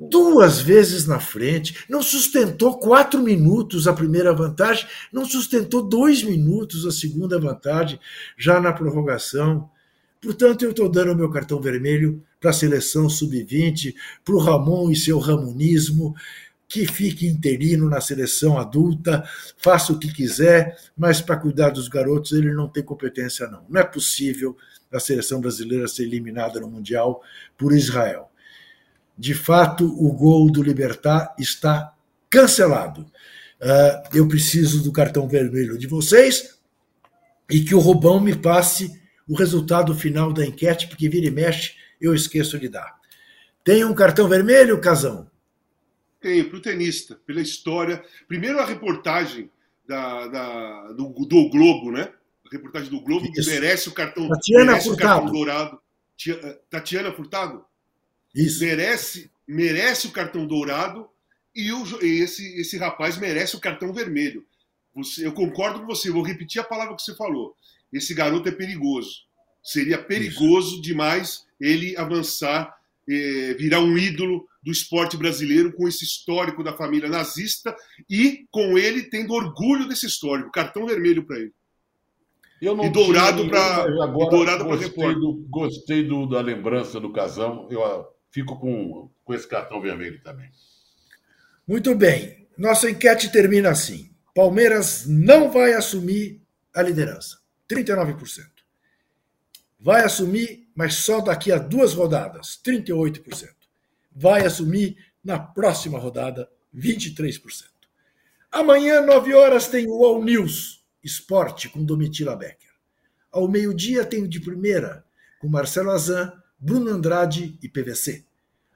duas 0.00 0.58
vezes 0.58 1.06
na 1.06 1.20
frente, 1.20 1.84
não 1.90 2.00
sustentou 2.00 2.78
quatro 2.78 3.22
minutos 3.22 3.86
a 3.86 3.92
primeira 3.92 4.32
vantagem, 4.32 4.88
não 5.12 5.26
sustentou 5.26 5.82
dois 5.86 6.22
minutos 6.22 6.86
a 6.86 6.90
segunda 6.90 7.38
vantagem, 7.38 8.00
já 8.38 8.58
na 8.58 8.72
prorrogação. 8.72 9.68
Portanto, 10.22 10.62
eu 10.64 10.70
estou 10.70 10.88
dando 10.88 11.14
meu 11.14 11.28
cartão 11.28 11.60
vermelho 11.60 12.24
para 12.40 12.48
a 12.48 12.54
seleção 12.54 13.10
sub-20, 13.10 13.94
para 14.24 14.34
o 14.34 14.38
Ramon 14.38 14.90
e 14.90 14.96
seu 14.96 15.18
ramonismo, 15.18 16.14
que 16.66 16.86
fique 16.86 17.26
interino 17.26 17.90
na 17.90 18.00
seleção 18.00 18.56
adulta, 18.58 19.22
faça 19.58 19.92
o 19.92 19.98
que 19.98 20.10
quiser, 20.10 20.78
mas 20.96 21.20
para 21.20 21.36
cuidar 21.36 21.68
dos 21.68 21.88
garotos 21.88 22.32
ele 22.32 22.54
não 22.54 22.68
tem 22.68 22.82
competência, 22.82 23.46
não. 23.48 23.66
Não 23.68 23.80
é 23.82 23.84
possível 23.84 24.56
a 24.92 25.00
seleção 25.00 25.40
brasileira 25.40 25.86
ser 25.88 26.04
eliminada 26.04 26.60
no 26.60 26.68
Mundial 26.68 27.22
por 27.56 27.72
Israel 27.72 28.28
de 29.18 29.34
fato, 29.34 29.84
o 29.84 30.12
gol 30.12 30.48
do 30.50 30.62
Libertar 30.62 31.34
está 31.38 31.92
cancelado. 32.30 33.02
Uh, 33.60 34.16
eu 34.16 34.28
preciso 34.28 34.84
do 34.84 34.92
cartão 34.92 35.26
vermelho 35.26 35.76
de 35.76 35.88
vocês 35.88 36.56
e 37.50 37.60
que 37.60 37.74
o 37.74 37.80
Rubão 37.80 38.20
me 38.20 38.36
passe 38.36 38.92
o 39.28 39.34
resultado 39.34 39.92
final 39.94 40.32
da 40.32 40.46
enquete, 40.46 40.86
porque 40.86 41.08
vira 41.08 41.26
e 41.26 41.30
mexe, 41.30 41.74
eu 42.00 42.14
esqueço 42.14 42.58
de 42.58 42.68
dar. 42.68 42.96
Tem 43.64 43.84
um 43.84 43.94
cartão 43.94 44.28
vermelho, 44.28 44.80
Casão? 44.80 45.28
Tem, 46.20 46.44
para 46.44 46.58
o 46.58 46.62
tenista, 46.62 47.16
pela 47.26 47.40
história. 47.40 48.02
Primeiro 48.28 48.60
a 48.60 48.64
reportagem 48.64 49.50
da, 49.86 50.28
da 50.28 50.92
do, 50.92 51.08
do, 51.08 51.48
Globo, 51.50 51.90
né? 51.90 52.12
Reportagem 52.50 52.90
do 52.90 53.00
Globo 53.00 53.26
Isso. 53.26 53.48
que 53.48 53.54
merece 53.54 53.88
o 53.88 53.92
cartão, 53.92 54.28
Tatiana 54.28 54.72
merece 54.72 54.88
Furtado. 54.88 55.10
o 55.10 55.14
cartão 55.14 55.32
dourado. 55.32 55.80
Eh, 56.26 56.58
Tatiana 56.70 57.12
Furtado? 57.12 57.64
Isso. 58.34 58.64
Merece, 58.64 59.30
merece 59.46 60.06
o 60.06 60.10
cartão 60.10 60.46
dourado 60.46 61.08
e 61.54 61.72
o, 61.72 61.84
esse, 62.02 62.60
esse 62.60 62.76
rapaz 62.76 63.16
merece 63.16 63.56
o 63.56 63.60
cartão 63.60 63.92
vermelho. 63.92 64.44
Você, 64.94 65.26
eu 65.26 65.32
concordo 65.32 65.80
com 65.80 65.86
você, 65.86 66.10
vou 66.10 66.22
repetir 66.22 66.60
a 66.60 66.64
palavra 66.64 66.96
que 66.96 67.02
você 67.02 67.14
falou. 67.14 67.54
Esse 67.92 68.14
garoto 68.14 68.48
é 68.48 68.52
perigoso. 68.52 69.22
Seria 69.62 69.98
perigoso 69.98 70.74
Isso. 70.74 70.82
demais 70.82 71.46
ele 71.60 71.96
avançar, 71.96 72.76
eh, 73.08 73.54
virar 73.58 73.80
um 73.80 73.96
ídolo 73.96 74.48
do 74.62 74.72
esporte 74.72 75.16
brasileiro 75.16 75.72
com 75.72 75.88
esse 75.88 76.04
histórico 76.04 76.62
da 76.62 76.76
família 76.76 77.08
nazista 77.08 77.74
e 78.08 78.46
com 78.50 78.76
ele 78.76 79.04
tendo 79.04 79.32
orgulho 79.32 79.88
desse 79.88 80.06
histórico. 80.06 80.50
Cartão 80.50 80.86
vermelho 80.86 81.24
para 81.24 81.38
ele. 81.38 81.52
Eu 82.60 82.74
não 82.74 82.84
e 82.84 82.90
dourado 82.90 83.48
para 83.48 83.86
dourado 83.86 84.64
gostei, 84.64 85.14
do, 85.14 85.46
gostei 85.48 86.02
do, 86.02 86.26
da 86.26 86.40
lembrança 86.40 86.98
do 86.98 87.12
casão. 87.12 87.68
Eu 87.70 88.08
fico 88.30 88.58
com, 88.58 89.10
com 89.24 89.34
esse 89.34 89.46
cartão 89.46 89.80
vermelho 89.80 90.20
também. 90.22 90.50
Muito 91.66 91.94
bem. 91.94 92.48
Nossa 92.56 92.90
enquete 92.90 93.30
termina 93.30 93.70
assim. 93.70 94.10
Palmeiras 94.34 95.06
não 95.06 95.50
vai 95.50 95.72
assumir 95.74 96.42
a 96.74 96.82
liderança. 96.82 97.38
39%. 97.70 98.44
Vai 99.78 100.04
assumir, 100.04 100.68
mas 100.74 100.94
só 100.94 101.20
daqui 101.20 101.52
a 101.52 101.58
duas 101.58 101.94
rodadas. 101.94 102.60
38%. 102.64 103.48
Vai 104.10 104.44
assumir 104.44 104.96
na 105.22 105.38
próxima 105.38 105.98
rodada. 105.98 106.48
23%. 106.74 107.40
Amanhã, 108.50 109.02
9 109.02 109.34
horas, 109.34 109.68
tem 109.68 109.86
o 109.86 110.04
All 110.04 110.24
News 110.24 110.77
Esporte 111.02 111.68
com 111.68 111.84
Domitila 111.84 112.36
Becker. 112.36 112.70
Ao 113.30 113.48
meio-dia, 113.48 114.04
tem 114.04 114.22
o 114.22 114.28
de 114.28 114.40
primeira, 114.40 115.04
com 115.40 115.48
Marcelo 115.48 115.90
Azan 115.90 116.32
Bruno 116.58 116.90
Andrade 116.90 117.58
e 117.62 117.68
PVC. 117.68 118.24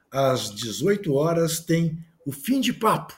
Às 0.09 0.53
18 0.53 1.13
horas 1.13 1.59
tem 1.59 1.97
o 2.25 2.31
Fim 2.31 2.61
de 2.61 2.71
Papo 2.71 3.13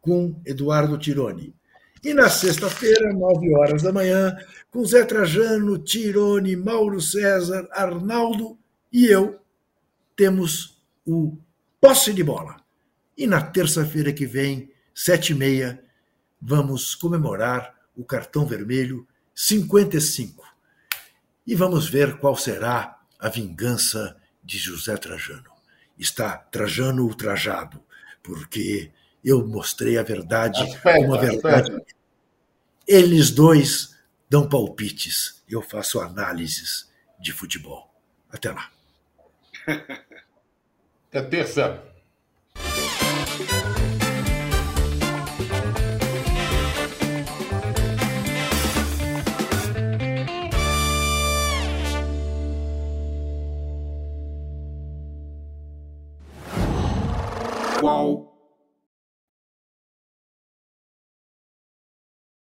com 0.00 0.40
Eduardo 0.44 0.98
Tironi. 0.98 1.54
E 2.02 2.14
na 2.14 2.28
sexta-feira, 2.28 3.12
9 3.12 3.54
horas 3.54 3.82
da 3.82 3.92
manhã, 3.92 4.36
com 4.70 4.84
Zé 4.84 5.04
Trajano, 5.04 5.78
Tironi, 5.78 6.56
Mauro 6.56 7.00
César, 7.00 7.68
Arnaldo 7.72 8.58
e 8.92 9.06
eu, 9.06 9.40
temos 10.16 10.82
o 11.06 11.36
Posse 11.80 12.12
de 12.12 12.24
Bola. 12.24 12.56
E 13.16 13.26
na 13.26 13.40
terça-feira 13.40 14.12
que 14.12 14.26
vem, 14.26 14.70
sete 14.94 15.32
e 15.32 15.34
meia, 15.34 15.82
vamos 16.40 16.94
comemorar 16.94 17.74
o 17.98 18.04
cartão 18.04 18.46
vermelho 18.46 19.06
55. 19.34 20.46
E 21.44 21.54
vamos 21.54 21.88
ver 21.88 22.18
qual 22.18 22.36
será 22.36 23.00
a 23.18 23.28
vingança 23.28 24.16
de 24.42 24.56
José 24.56 24.96
Trajano. 24.96 25.50
está 25.98 26.36
Trajano 26.36 27.02
ultrajado, 27.02 27.82
porque 28.22 28.92
eu 29.24 29.44
mostrei 29.44 29.98
a 29.98 30.02
verdade 30.04 30.62
Aspetta, 30.62 30.98
como 30.98 31.14
a 31.14 31.18
verdade. 31.18 31.76
Eles 32.86 33.32
dois 33.32 33.96
dão 34.30 34.48
palpites, 34.48 35.42
eu 35.48 35.60
faço 35.60 36.00
análises 36.00 36.88
de 37.20 37.32
futebol. 37.32 37.92
Até 38.30 38.52
lá. 38.52 38.70
Até 41.10 41.22
terça. 41.22 41.82
Qual 57.78 58.27